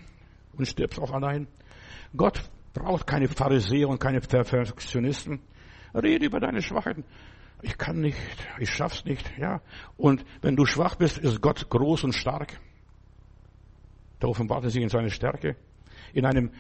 und 0.54 0.68
stirbst 0.68 1.00
auch 1.00 1.12
allein. 1.12 1.48
Gott 2.16 2.50
braucht 2.74 3.08
keine 3.08 3.28
Pharisäer 3.28 3.90
und 3.90 4.00
keine 4.00 4.22
Perfektionisten. 4.22 5.42
Rede 5.94 6.26
über 6.26 6.40
deine 6.40 6.62
Schwachheiten. 6.62 7.04
Ich 7.62 7.78
kann 7.78 8.00
nicht, 8.00 8.18
ich 8.60 8.70
schaff's 8.70 9.04
nicht, 9.04 9.32
ja. 9.38 9.62
Und 9.98 10.24
wenn 10.42 10.56
du 10.56 10.66
schwach 10.66 10.96
bist, 10.96 11.18
ist 11.18 11.42
Gott 11.42 11.70
groß 11.70 12.06
und 12.06 12.14
stark. 12.14 12.60
Da 14.20 14.28
offenbart 14.28 14.64
er 14.64 14.70
sich 14.70 14.82
in 14.82 14.90
seine 14.90 15.10
Stärke. 15.10 15.56
In 16.14 16.26
einem 16.26 16.52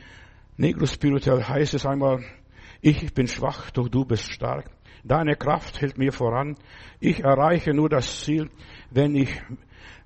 Negro 0.58 0.86
Spiritual 0.86 1.48
heißt 1.48 1.74
es 1.74 1.86
einmal, 1.86 2.24
ich 2.82 3.14
bin 3.14 3.28
schwach, 3.28 3.72
doch 3.72 3.88
du 3.88 4.06
bist 4.06 4.32
stark. 4.32 4.70
Deine 5.04 5.36
Kraft 5.36 5.82
hält 5.82 5.98
mir 5.98 6.12
voran. 6.12 6.56
Ich 7.00 7.24
erreiche 7.24 7.74
nur 7.74 7.90
das 7.90 8.22
Ziel, 8.22 8.50
wenn 8.92 9.16
ich, 9.16 9.42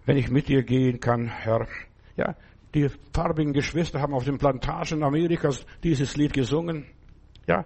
wenn 0.05 0.17
ich 0.17 0.29
mit 0.29 0.47
dir 0.47 0.63
gehen 0.63 0.99
kann, 0.99 1.27
Herr. 1.27 1.67
Ja, 2.15 2.35
die 2.73 2.89
farbigen 3.13 3.53
Geschwister 3.53 4.01
haben 4.01 4.13
auf 4.13 4.25
den 4.25 4.37
Plantagen 4.37 5.03
Amerikas 5.03 5.65
dieses 5.83 6.15
Lied 6.15 6.33
gesungen. 6.33 6.85
Ja, 7.47 7.65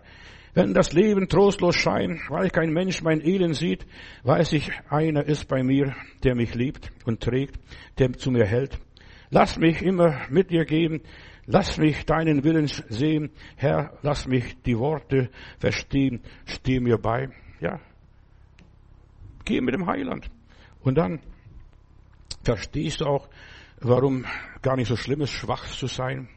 wenn 0.53 0.73
das 0.73 0.91
Leben 0.91 1.27
trostlos 1.29 1.75
scheint, 1.75 2.19
weil 2.29 2.49
kein 2.49 2.71
Mensch 2.71 3.03
mein 3.03 3.21
Elend 3.21 3.55
sieht, 3.55 3.85
weiß 4.23 4.53
ich, 4.53 4.71
einer 4.89 5.23
ist 5.23 5.47
bei 5.47 5.61
mir, 5.61 5.95
der 6.23 6.35
mich 6.35 6.55
liebt 6.55 6.91
und 7.05 7.21
trägt, 7.21 7.59
der 7.99 8.13
zu 8.13 8.31
mir 8.31 8.45
hält. 8.45 8.79
Lass 9.29 9.57
mich 9.57 9.81
immer 9.81 10.21
mit 10.29 10.49
dir 10.49 10.65
gehen, 10.65 11.01
lass 11.47 11.77
mich 11.77 12.05
deinen 12.05 12.43
Willen 12.43 12.67
sehen, 12.67 13.31
Herr, 13.55 13.97
lass 14.03 14.27
mich 14.27 14.61
die 14.61 14.77
Worte 14.77 15.31
verstehen, 15.57 16.21
steh 16.45 16.79
mir 16.79 16.97
bei. 16.97 17.29
Ja, 17.59 17.79
geh 19.45 19.61
mit 19.61 19.73
dem 19.73 19.87
Heiland. 19.87 20.29
Und 20.81 20.95
dann 20.95 21.19
verstehst 22.43 23.01
du 23.01 23.05
auch, 23.05 23.27
warum 23.79 24.25
gar 24.61 24.75
nicht 24.75 24.89
so 24.89 24.95
schlimm 24.95 25.21
ist, 25.21 25.31
schwach 25.31 25.65
zu 25.65 25.87
sein, 25.87 26.29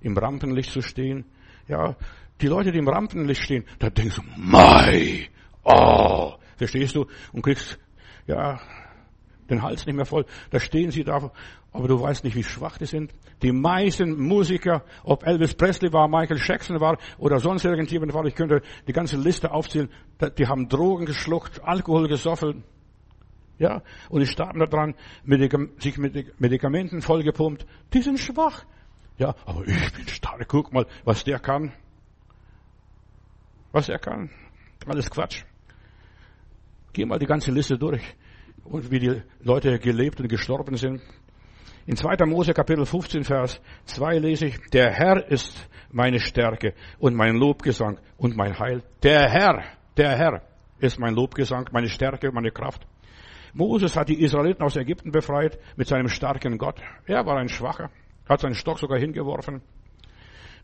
im 0.00 0.18
Rampenlicht 0.18 0.70
zu 0.70 0.82
stehen. 0.82 1.24
Ja, 1.66 1.96
die 2.40 2.48
Leute, 2.48 2.72
die 2.72 2.78
im 2.78 2.88
Rampenlicht 2.88 3.42
stehen, 3.42 3.64
da 3.78 3.88
denkst 3.88 4.16
du, 4.16 4.22
Mai, 4.36 5.28
oh, 5.62 6.34
verstehst 6.56 6.96
du? 6.96 7.06
Und 7.32 7.42
kriegst, 7.42 7.78
ja, 8.26 8.60
den 9.50 9.62
Hals 9.62 9.86
nicht 9.86 9.96
mehr 9.96 10.06
voll. 10.06 10.24
Da 10.50 10.60
stehen 10.60 10.90
sie 10.90 11.04
da, 11.04 11.30
aber 11.72 11.88
du 11.88 12.00
weißt 12.00 12.24
nicht, 12.24 12.36
wie 12.36 12.42
schwach 12.42 12.78
die 12.78 12.86
sind. 12.86 13.12
Die 13.42 13.52
meisten 13.52 14.16
Musiker, 14.20 14.84
ob 15.02 15.26
Elvis 15.26 15.54
Presley 15.54 15.92
war, 15.92 16.08
Michael 16.08 16.40
Jackson 16.42 16.80
war 16.80 16.98
oder 17.18 17.38
sonst 17.38 17.64
irgendjemand 17.64 18.14
war, 18.14 18.24
ich 18.24 18.34
könnte 18.34 18.62
die 18.86 18.92
ganze 18.92 19.16
Liste 19.16 19.50
aufzählen, 19.50 19.88
die 20.38 20.46
haben 20.46 20.68
Drogen 20.68 21.06
geschluckt, 21.06 21.62
Alkohol 21.64 22.08
gesoffen, 22.08 22.64
ja, 23.58 23.82
und 24.08 24.20
die 24.20 24.26
starben 24.26 24.58
da 24.58 24.66
dran, 24.66 24.94
sich 25.78 25.96
mit 25.98 26.40
Medikamenten 26.40 27.02
vollgepumpt. 27.02 27.64
Die 27.92 28.02
sind 28.02 28.18
schwach. 28.18 28.64
Ja, 29.16 29.34
aber 29.46 29.66
ich 29.66 29.92
bin 29.92 30.08
stark. 30.08 30.46
Guck 30.48 30.72
mal, 30.72 30.86
was 31.04 31.22
der 31.22 31.38
kann. 31.38 31.72
Was 33.70 33.88
er 33.88 33.98
kann. 33.98 34.30
Alles 34.86 35.08
Quatsch. 35.08 35.44
Geh 36.92 37.04
mal 37.04 37.18
die 37.18 37.26
ganze 37.26 37.52
Liste 37.52 37.78
durch. 37.78 38.02
Und 38.64 38.90
wie 38.90 38.98
die 38.98 39.22
Leute 39.40 39.78
gelebt 39.78 40.20
und 40.20 40.28
gestorben 40.28 40.76
sind. 40.76 41.02
In 41.86 41.96
2. 41.96 42.24
Mose 42.26 42.54
Kapitel 42.54 42.86
15 42.86 43.24
Vers 43.24 43.60
2 43.84 44.18
lese 44.18 44.46
ich, 44.46 44.58
der 44.72 44.90
Herr 44.90 45.30
ist 45.30 45.68
meine 45.92 46.18
Stärke 46.18 46.72
und 46.98 47.14
mein 47.14 47.36
Lobgesang 47.36 47.98
und 48.16 48.36
mein 48.36 48.58
Heil. 48.58 48.82
Der 49.02 49.28
Herr, 49.28 49.62
der 49.96 50.16
Herr 50.16 50.42
ist 50.78 50.98
mein 50.98 51.14
Lobgesang, 51.14 51.68
meine 51.72 51.88
Stärke, 51.88 52.32
meine 52.32 52.50
Kraft. 52.50 52.86
Moses 53.52 53.96
hat 53.96 54.08
die 54.08 54.20
Israeliten 54.20 54.62
aus 54.64 54.76
Ägypten 54.76 55.12
befreit 55.12 55.58
mit 55.76 55.86
seinem 55.86 56.08
starken 56.08 56.58
Gott. 56.58 56.80
Er 57.06 57.24
war 57.26 57.36
ein 57.36 57.48
Schwacher, 57.48 57.90
hat 58.28 58.40
seinen 58.40 58.54
Stock 58.54 58.78
sogar 58.78 58.98
hingeworfen. 58.98 59.62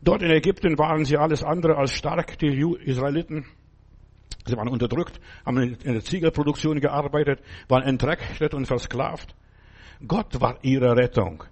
Dort 0.01 0.23
in 0.23 0.31
Ägypten 0.31 0.77
waren 0.79 1.05
sie 1.05 1.17
alles 1.17 1.43
andere 1.43 1.77
als 1.77 1.93
stark, 1.93 2.39
die 2.39 2.47
Israeliten. 2.83 3.45
Sie 4.45 4.55
waren 4.57 4.67
unterdrückt, 4.67 5.19
haben 5.45 5.57
in 5.57 5.93
der 5.93 6.03
Ziegelproduktion 6.03 6.79
gearbeitet, 6.79 7.41
waren 7.67 7.83
entrechtet 7.83 8.53
und 8.53 8.65
versklavt. 8.65 9.35
Gott 10.07 10.41
war 10.41 10.57
ihre 10.63 10.95
Rettung. 10.95 11.43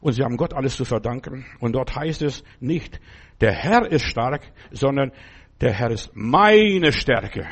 Und 0.00 0.12
sie 0.12 0.22
haben 0.22 0.36
Gott 0.36 0.54
alles 0.54 0.76
zu 0.76 0.84
verdanken. 0.84 1.44
Und 1.58 1.72
dort 1.72 1.94
heißt 1.94 2.22
es 2.22 2.42
nicht, 2.60 3.00
der 3.40 3.52
Herr 3.52 3.90
ist 3.90 4.04
stark, 4.04 4.42
sondern 4.70 5.12
der 5.60 5.72
Herr 5.72 5.90
ist 5.90 6.10
meine 6.14 6.92
Stärke. 6.92 7.46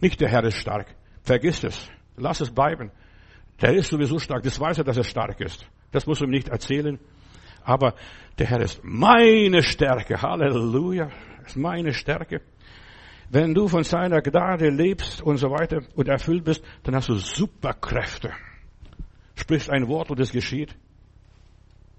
Nicht 0.00 0.20
der 0.20 0.28
Herr 0.28 0.44
ist 0.44 0.58
stark. 0.58 0.94
Vergiss 1.22 1.64
es. 1.64 1.88
Lass 2.16 2.40
es 2.40 2.50
bleiben. 2.50 2.90
Der 3.60 3.74
ist 3.74 3.88
sowieso 3.88 4.18
stark. 4.18 4.42
Das 4.42 4.60
weiß 4.60 4.78
er, 4.78 4.84
dass 4.84 4.96
er 4.96 5.04
stark 5.04 5.40
ist. 5.40 5.66
Das 5.92 6.06
muss 6.06 6.20
ihm 6.20 6.30
nicht 6.30 6.48
erzählen. 6.48 6.98
Aber 7.64 7.94
der 8.38 8.46
Herr 8.46 8.60
ist 8.60 8.80
meine 8.84 9.62
Stärke. 9.62 10.20
Halleluja. 10.20 11.08
Ist 11.46 11.56
meine 11.56 11.94
Stärke. 11.94 12.42
Wenn 13.28 13.54
du 13.54 13.66
von 13.66 13.82
seiner 13.82 14.22
Gnade 14.22 14.68
lebst 14.68 15.20
und 15.20 15.38
so 15.38 15.50
weiter 15.50 15.82
und 15.94 16.08
erfüllt 16.08 16.44
bist, 16.44 16.64
dann 16.84 16.94
hast 16.94 17.08
du 17.08 17.14
Superkräfte. 17.14 18.32
Sprichst 19.34 19.70
ein 19.70 19.88
Wort 19.88 20.10
und 20.10 20.20
es 20.20 20.30
geschieht. 20.30 20.76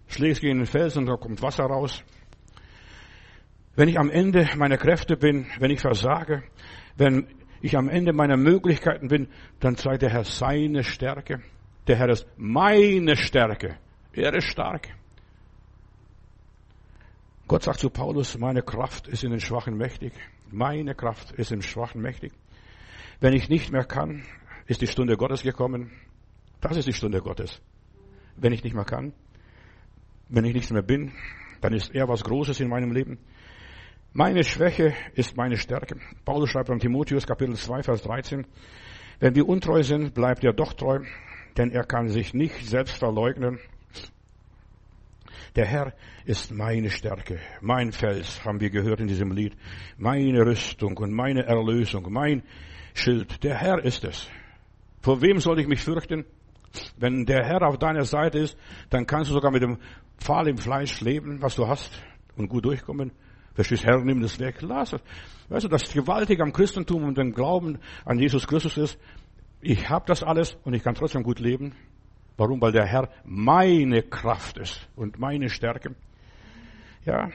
Schlägst 0.08 0.42
gegen 0.42 0.60
den 0.60 0.66
Felsen 0.66 1.00
und 1.00 1.08
da 1.08 1.16
kommt 1.18 1.42
Wasser 1.42 1.66
raus. 1.66 2.04
Wenn 3.76 3.90
ich 3.90 4.00
am 4.00 4.10
Ende 4.10 4.48
meiner 4.56 4.78
Kräfte 4.78 5.18
bin, 5.18 5.48
wenn 5.60 5.70
ich 5.70 5.82
versage, 5.82 6.44
wenn 6.96 7.28
ich 7.62 7.78
am 7.78 7.90
Ende 7.90 8.14
meiner 8.14 8.38
Möglichkeiten 8.38 9.10
bin, 9.10 9.28
dann 9.60 9.76
zeigt 9.76 10.04
der 10.04 10.10
Herr 10.10 10.24
seine 10.24 10.84
Stärke. 10.84 11.42
Der 11.88 11.98
Herr 11.98 12.10
ist 12.10 12.26
meine 12.38 13.16
Stärke. 13.16 13.78
Er 14.14 14.34
ist 14.34 14.46
stark. 14.46 14.90
Gott 17.48 17.64
sagt 17.64 17.80
zu 17.80 17.90
Paulus, 17.90 18.38
meine 18.38 18.62
Kraft 18.62 19.08
ist 19.08 19.24
in 19.24 19.32
den 19.32 19.40
Schwachen 19.40 19.78
mächtig. 19.78 20.14
Meine 20.52 20.96
Kraft 20.96 21.32
ist 21.34 21.52
im 21.52 21.62
Schwachen 21.62 22.02
mächtig. 22.02 22.32
Wenn 23.20 23.34
ich 23.34 23.50
nicht 23.50 23.72
mehr 23.72 23.84
kann, 23.84 24.24
ist 24.66 24.82
die 24.82 24.88
Stunde 24.88 25.18
Gottes 25.18 25.44
gekommen. 25.44 25.92
Das 26.62 26.78
ist 26.78 26.88
die 26.88 26.94
Stunde 26.94 27.22
Gottes. 27.22 27.62
Wenn 28.38 28.54
ich 28.54 28.64
nicht 28.64 28.74
mehr 28.74 28.86
kann, 28.86 29.14
wenn 30.30 30.46
ich 30.46 30.54
nichts 30.54 30.72
mehr 30.72 30.84
bin, 30.84 31.12
dann 31.62 31.74
ist 31.74 31.94
er 31.94 32.08
was 32.08 32.24
Großes 32.24 32.60
in 32.60 32.70
meinem 32.70 32.92
Leben. 32.92 33.18
Meine 34.14 34.44
Schwäche 34.44 34.94
ist 35.16 35.36
meine 35.36 35.58
Stärke. 35.58 35.98
Paulus 36.24 36.50
schreibt 36.50 36.70
an 36.70 36.80
Timotheus 36.80 37.28
Kapitel 37.28 37.56
2, 37.56 37.84
Vers 37.84 38.02
13. 38.04 38.48
Wenn 39.20 39.36
wir 39.36 39.48
untreu 39.48 39.84
sind, 39.84 40.14
bleibt 40.14 40.44
er 40.44 40.54
doch 40.54 40.74
treu, 40.74 41.00
denn 41.58 41.72
er 41.72 41.84
kann 41.84 42.08
sich 42.08 42.34
nicht 42.34 42.66
selbst 42.66 42.98
verleugnen. 42.98 43.60
Der 45.56 45.66
Herr 45.66 45.94
ist 46.26 46.52
meine 46.52 46.90
Stärke, 46.90 47.40
mein 47.62 47.92
Fels, 47.92 48.44
haben 48.46 48.60
wir 48.60 48.70
gehört 48.70 49.00
in 49.00 49.08
diesem 49.08 49.32
Lied, 49.32 49.56
meine 49.98 50.46
Rüstung 50.46 50.98
und 50.98 51.12
meine 51.12 51.46
Erlösung, 51.46 52.12
mein 52.12 52.44
Schild. 52.94 53.44
Der 53.44 53.56
Herr 53.56 53.84
ist 53.84 54.04
es. 54.04 54.28
Vor 55.02 55.22
wem 55.22 55.40
soll 55.40 55.60
ich 55.60 55.68
mich 55.68 55.82
fürchten? 55.82 56.26
Wenn 56.98 57.26
der 57.26 57.46
Herr 57.46 57.62
auf 57.62 57.78
deiner 57.78 58.04
Seite 58.04 58.40
ist, 58.40 58.58
dann 58.90 59.06
kannst 59.06 59.30
du 59.32 59.36
sogar 59.36 59.52
mit 59.52 59.62
dem 59.62 59.78
Pfahl 60.18 60.48
im 60.48 60.58
Fleisch 60.58 61.02
leben, 61.02 61.42
was 61.42 61.56
du 61.56 61.68
hast, 61.68 61.92
und 62.36 62.50
gut 62.50 62.66
durchkommen. 62.66 63.12
Verstehst, 63.54 63.86
Herr, 63.86 64.00
nimm 64.04 64.22
das 64.22 64.40
weg, 64.40 64.62
lass 64.62 64.94
es. 64.94 65.02
Weißt 65.50 65.66
du, 65.66 65.70
das 65.70 65.92
Gewaltige 65.92 66.44
am 66.44 66.54
Christentum 66.54 67.04
und 67.04 67.18
dem 67.18 67.34
Glauben 67.34 67.80
an 68.06 68.20
Jesus 68.20 68.46
Christus 68.48 68.78
ist, 68.78 69.00
ich 69.62 69.90
habe 69.90 70.06
das 70.08 70.22
alles 70.22 70.58
und 70.64 70.74
ich 70.74 70.84
kann 70.84 70.94
trotzdem 70.94 71.24
gut 71.24 71.40
leben. 71.40 71.74
Warum? 72.38 72.62
Weil 72.62 72.72
der 72.72 72.86
Herr 72.86 73.10
meine 73.26 74.04
Kraft 74.04 74.58
ist 74.58 74.88
und 74.96 75.20
meine 75.20 75.50
Stärke. 75.50 75.96
Ja, 77.04 77.30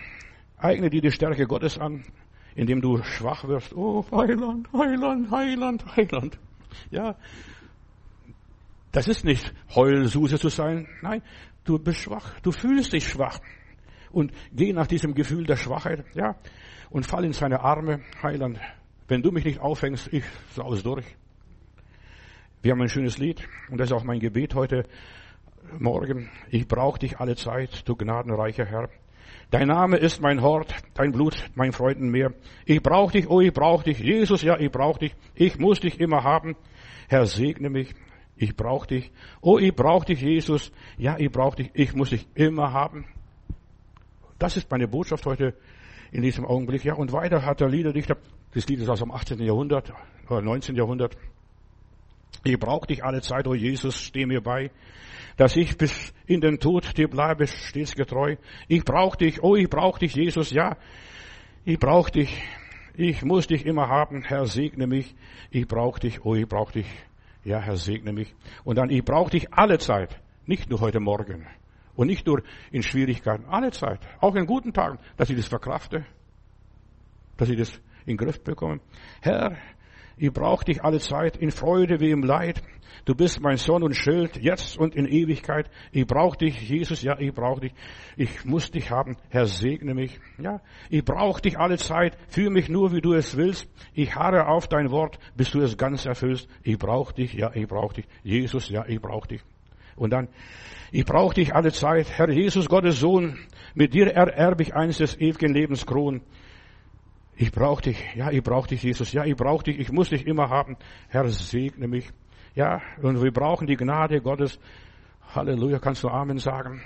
eigne 0.57 0.90
dir 0.90 1.00
die 1.00 1.11
Stärke 1.11 1.46
Gottes 1.46 1.78
an, 1.78 2.05
indem 2.55 2.80
du 2.80 3.03
schwach 3.03 3.46
wirst. 3.48 3.74
Oh, 3.74 4.05
Heiland, 4.12 4.72
Heiland, 4.72 5.30
Heiland, 5.30 5.96
Heiland. 5.96 6.38
Ja, 6.90 7.16
das 8.92 9.09
ist 9.09 9.24
nicht 9.24 9.53
Heulsuse 9.74 10.38
zu 10.38 10.50
sein. 10.50 10.86
Nein, 11.00 11.22
du 11.64 11.78
bist 11.78 12.00
schwach. 12.00 12.38
Du 12.40 12.53
fühlst 12.53 12.92
dich 12.92 13.09
schwach. 13.09 13.40
Und 14.12 14.32
geh 14.53 14.72
nach 14.72 14.86
diesem 14.86 15.14
Gefühl 15.14 15.44
der 15.46 15.57
Schwachheit, 15.57 16.05
ja, 16.14 16.36
und 16.90 17.07
fall 17.07 17.24
in 17.24 17.32
seine 17.32 17.61
Arme, 17.61 18.03
Heiland. 18.22 18.61
Wenn 19.09 19.22
du 19.22 19.32
mich 19.32 19.46
nicht 19.46 19.61
aufhängst, 19.61 20.12
ich 20.12 20.24
saus 20.55 20.82
durch. 20.82 21.07
Wir 22.62 22.70
haben 22.70 22.80
ein 22.80 22.88
schönes 22.88 23.18
Lied 23.18 23.42
und 23.72 23.78
das 23.78 23.90
ist 23.90 23.92
auch 23.92 24.04
mein 24.04 24.20
Gebet 24.20 24.54
heute 24.54 24.84
Morgen. 25.80 26.30
Ich 26.48 26.68
brauche 26.68 26.96
dich 26.96 27.18
alle 27.18 27.34
Zeit, 27.34 27.82
du 27.88 27.96
gnadenreicher 27.96 28.64
Herr. 28.64 28.88
Dein 29.50 29.66
Name 29.66 29.96
ist 29.96 30.22
mein 30.22 30.42
Hort, 30.42 30.72
dein 30.94 31.10
Blut 31.10 31.50
mein 31.56 31.72
Freudenmeer. 31.72 32.34
Ich 32.64 32.80
brauche 32.80 33.14
dich, 33.14 33.28
oh, 33.28 33.40
ich 33.40 33.52
brauche 33.52 33.82
dich. 33.82 33.98
Jesus, 33.98 34.42
ja, 34.42 34.56
ich 34.60 34.70
brauche 34.70 35.00
dich. 35.00 35.16
Ich 35.34 35.58
muss 35.58 35.80
dich 35.80 35.98
immer 35.98 36.22
haben. 36.22 36.54
Herr, 37.08 37.26
segne 37.26 37.68
mich. 37.68 37.96
Ich 38.36 38.54
brauche 38.54 38.86
dich. 38.86 39.10
Oh, 39.40 39.58
ich 39.58 39.74
brauche 39.74 40.06
dich, 40.06 40.20
Jesus. 40.20 40.70
Ja, 40.96 41.16
ich 41.18 41.32
brauche 41.32 41.56
dich. 41.56 41.70
Ich 41.74 41.96
muss 41.96 42.10
dich 42.10 42.28
immer 42.36 42.72
haben. 42.72 43.06
Das 44.38 44.56
ist 44.56 44.70
meine 44.70 44.86
Botschaft 44.86 45.26
heute 45.26 45.56
in 46.12 46.22
diesem 46.22 46.46
Augenblick. 46.46 46.84
Ja, 46.84 46.94
und 46.94 47.10
weiter 47.10 47.44
hat 47.44 47.58
der 47.58 47.68
Liederdichter, 47.68 48.18
das 48.54 48.68
Lied 48.68 48.78
ist 48.78 48.88
aus 48.88 49.00
dem 49.00 49.10
18. 49.10 49.40
Jahrhundert, 49.40 49.92
oder 50.28 50.42
19. 50.42 50.76
Jahrhundert, 50.76 51.16
ich 52.45 52.59
brauche 52.59 52.87
dich 52.87 53.05
alle 53.05 53.20
Zeit, 53.20 53.47
oh 53.47 53.55
Jesus, 53.55 54.01
steh 54.01 54.26
mir 54.26 54.41
bei, 54.41 54.70
dass 55.37 55.57
ich 55.57 55.76
bis 55.76 56.12
in 56.26 56.41
den 56.41 56.59
Tod 56.59 56.97
dir 56.97 57.09
bleibe 57.09 57.47
stets 57.47 57.95
getreu. 57.95 58.37
Ich 58.68 58.85
brauche 58.85 59.16
dich, 59.18 59.43
oh, 59.43 59.57
ich 59.57 59.68
brauche 59.68 60.01
dich, 60.01 60.14
Jesus, 60.14 60.51
ja. 60.51 60.76
Ich 61.64 61.78
brauche 61.78 62.11
dich. 62.11 62.43
Ich 62.95 63.22
muss 63.22 63.47
dich 63.47 63.64
immer 63.64 63.89
haben, 63.89 64.22
Herr, 64.22 64.47
segne 64.47 64.87
mich. 64.87 65.14
Ich 65.51 65.66
brauche 65.66 66.01
dich, 66.01 66.24
oh, 66.24 66.35
ich 66.35 66.47
brauche 66.47 66.72
dich. 66.72 66.87
Ja, 67.45 67.61
Herr, 67.61 67.76
segne 67.76 68.12
mich. 68.12 68.35
Und 68.64 68.76
dann, 68.76 68.91
ich 68.91 69.05
brauche 69.05 69.30
dich 69.30 69.53
alle 69.53 69.78
Zeit, 69.78 70.20
nicht 70.47 70.68
nur 70.68 70.80
heute 70.80 71.01
Morgen. 71.01 71.47
Und 71.95 72.07
nicht 72.07 72.26
nur 72.26 72.43
in 72.70 72.83
Schwierigkeiten, 72.83 73.45
alle 73.47 73.70
Zeit. 73.70 74.01
Auch 74.20 74.35
in 74.35 74.47
guten 74.47 74.72
Tagen, 74.72 74.99
dass 75.16 75.30
ich 75.30 75.37
das 75.37 75.49
verkrafte. 75.49 76.05
Dass 77.37 77.49
ich 77.49 77.57
das 77.57 77.74
in 78.07 78.16
den 78.16 78.16
Griff 78.16 78.43
bekomme. 78.43 78.80
Herr, 79.20 79.57
ich 80.22 80.32
brauche 80.32 80.64
dich 80.64 80.84
alle 80.84 81.00
Zeit, 81.00 81.36
in 81.36 81.50
Freude 81.50 81.98
wie 81.98 82.12
im 82.12 82.22
Leid. 82.22 82.62
Du 83.06 83.16
bist 83.16 83.40
mein 83.40 83.56
Sohn 83.56 83.82
und 83.82 83.96
Schild, 83.96 84.36
jetzt 84.36 84.78
und 84.78 84.94
in 84.94 85.08
Ewigkeit. 85.08 85.68
Ich 85.90 86.06
brauche 86.06 86.38
dich, 86.38 86.60
Jesus, 86.62 87.02
ja, 87.02 87.18
ich 87.18 87.34
brauche 87.34 87.62
dich. 87.62 87.72
Ich 88.16 88.44
muss 88.44 88.70
dich 88.70 88.88
haben. 88.92 89.16
Herr, 89.30 89.46
segne 89.46 89.94
mich. 89.94 90.20
Ja, 90.38 90.60
ich 90.90 91.04
brauche 91.04 91.42
dich 91.42 91.58
alle 91.58 91.76
Zeit. 91.76 92.16
Führe 92.28 92.52
mich 92.52 92.68
nur, 92.68 92.92
wie 92.92 93.00
du 93.00 93.14
es 93.14 93.36
willst. 93.36 93.68
Ich 93.94 94.14
harre 94.14 94.46
auf 94.46 94.68
dein 94.68 94.92
Wort, 94.92 95.18
bis 95.36 95.50
du 95.50 95.60
es 95.60 95.76
ganz 95.76 96.06
erfüllst. 96.06 96.48
Ich 96.62 96.78
brauche 96.78 97.12
dich, 97.12 97.34
ja, 97.34 97.50
ich 97.52 97.66
brauche 97.66 97.94
dich. 97.94 98.06
Jesus, 98.22 98.68
ja, 98.68 98.84
ich 98.86 99.00
brauche 99.00 99.26
dich. 99.26 99.40
Und 99.96 100.12
dann, 100.12 100.28
ich 100.92 101.04
brauche 101.04 101.34
dich 101.34 101.52
alle 101.52 101.72
Zeit. 101.72 102.16
Herr 102.16 102.30
Jesus, 102.30 102.68
Gottes 102.68 103.00
Sohn, 103.00 103.40
mit 103.74 103.92
dir 103.92 104.06
ererbe 104.06 104.62
ich 104.62 104.72
eines 104.72 104.98
des 104.98 105.20
ewigen 105.20 105.52
Lebens 105.52 105.84
Kron. 105.84 106.22
Ich 107.43 107.51
brauche 107.51 107.82
dich. 107.82 107.99
Ja, 108.14 108.30
ich 108.30 108.40
brauche 108.40 108.68
dich, 108.68 108.84
Jesus. 108.84 109.12
Ja, 109.12 109.24
ich 109.24 109.34
brauche 109.34 109.64
dich. 109.64 109.76
Ich 109.80 109.90
muss 109.90 110.11
dich 110.11 110.28
immer 110.28 110.49
haben. 110.49 110.76
Herr, 111.09 111.28
segne 111.28 111.88
mich. 111.88 112.09
Ja, 112.55 112.80
und 113.03 113.20
wir 113.20 113.32
brauchen 113.32 113.66
die 113.66 113.76
Gnade 113.76 114.20
Gottes. 114.20 114.61
Halleluja, 115.34 115.80
kannst 115.80 116.05
du 116.05 116.09
Amen 116.09 116.38
sagen? 116.38 116.82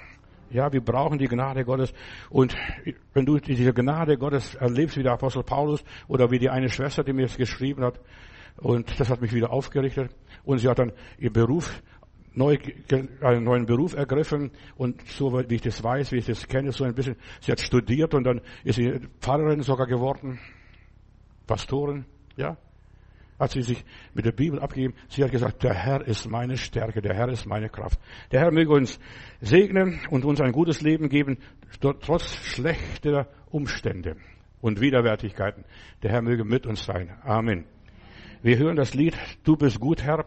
Ja, 0.48 0.72
wir 0.72 0.80
brauchen 0.80 1.18
die 1.18 1.28
Gnade 1.28 1.62
Gottes. 1.66 1.92
Und 2.30 2.56
wenn 3.12 3.26
du 3.26 3.38
diese 3.38 3.74
Gnade 3.74 4.16
Gottes 4.16 4.54
erlebst, 4.54 4.96
wie 4.96 5.02
der 5.02 5.12
Apostel 5.12 5.42
Paulus 5.42 5.84
oder 6.08 6.30
wie 6.30 6.38
die 6.38 6.48
eine 6.48 6.70
Schwester, 6.70 7.04
die 7.04 7.12
mir 7.12 7.26
das 7.26 7.36
geschrieben 7.36 7.84
hat, 7.84 8.00
und 8.56 8.98
das 8.98 9.10
hat 9.10 9.20
mich 9.20 9.34
wieder 9.34 9.52
aufgerichtet. 9.52 10.10
Und 10.42 10.56
sie 10.56 10.70
hat 10.70 10.78
dann 10.78 10.92
ihr 11.18 11.30
Beruf 11.34 11.82
neu, 12.36 12.58
einen 13.20 13.44
neuen 13.44 13.66
Beruf 13.66 13.94
ergriffen 13.94 14.50
und 14.76 15.02
so 15.08 15.32
wie 15.32 15.54
ich 15.54 15.62
das 15.62 15.82
weiß, 15.82 16.12
wie 16.12 16.18
ich 16.18 16.26
das 16.26 16.46
kenne, 16.46 16.70
so 16.70 16.84
ein 16.84 16.94
bisschen, 16.94 17.16
sie 17.40 17.50
hat 17.50 17.60
studiert 17.60 18.14
und 18.14 18.24
dann 18.24 18.40
ist 18.62 18.76
sie 18.76 19.00
Pfarrerin 19.20 19.62
sogar 19.62 19.86
geworden, 19.86 20.38
Pastorin, 21.46 22.04
ja, 22.36 22.56
hat 23.38 23.50
sie 23.50 23.62
sich 23.62 23.84
mit 24.14 24.24
der 24.24 24.32
Bibel 24.32 24.60
abgegeben. 24.60 24.94
Sie 25.08 25.22
hat 25.22 25.30
gesagt, 25.30 25.62
der 25.62 25.74
Herr 25.74 26.06
ist 26.06 26.28
meine 26.28 26.56
Stärke, 26.56 27.02
der 27.02 27.14
Herr 27.14 27.28
ist 27.28 27.46
meine 27.46 27.68
Kraft. 27.68 28.00
Der 28.32 28.40
Herr 28.40 28.50
möge 28.50 28.72
uns 28.72 28.98
segnen 29.40 30.00
und 30.10 30.24
uns 30.24 30.40
ein 30.40 30.52
gutes 30.52 30.80
Leben 30.80 31.08
geben, 31.08 31.38
trotz 31.80 32.34
schlechter 32.46 33.28
Umstände 33.50 34.16
und 34.60 34.80
Widerwärtigkeiten. 34.80 35.64
Der 36.02 36.12
Herr 36.12 36.22
möge 36.22 36.44
mit 36.44 36.66
uns 36.66 36.84
sein. 36.84 37.10
Amen. 37.22 37.66
Wir 38.42 38.58
hören 38.58 38.76
das 38.76 38.94
Lied, 38.94 39.16
du 39.44 39.56
bist 39.56 39.80
gut, 39.80 40.02
Herr. 40.02 40.26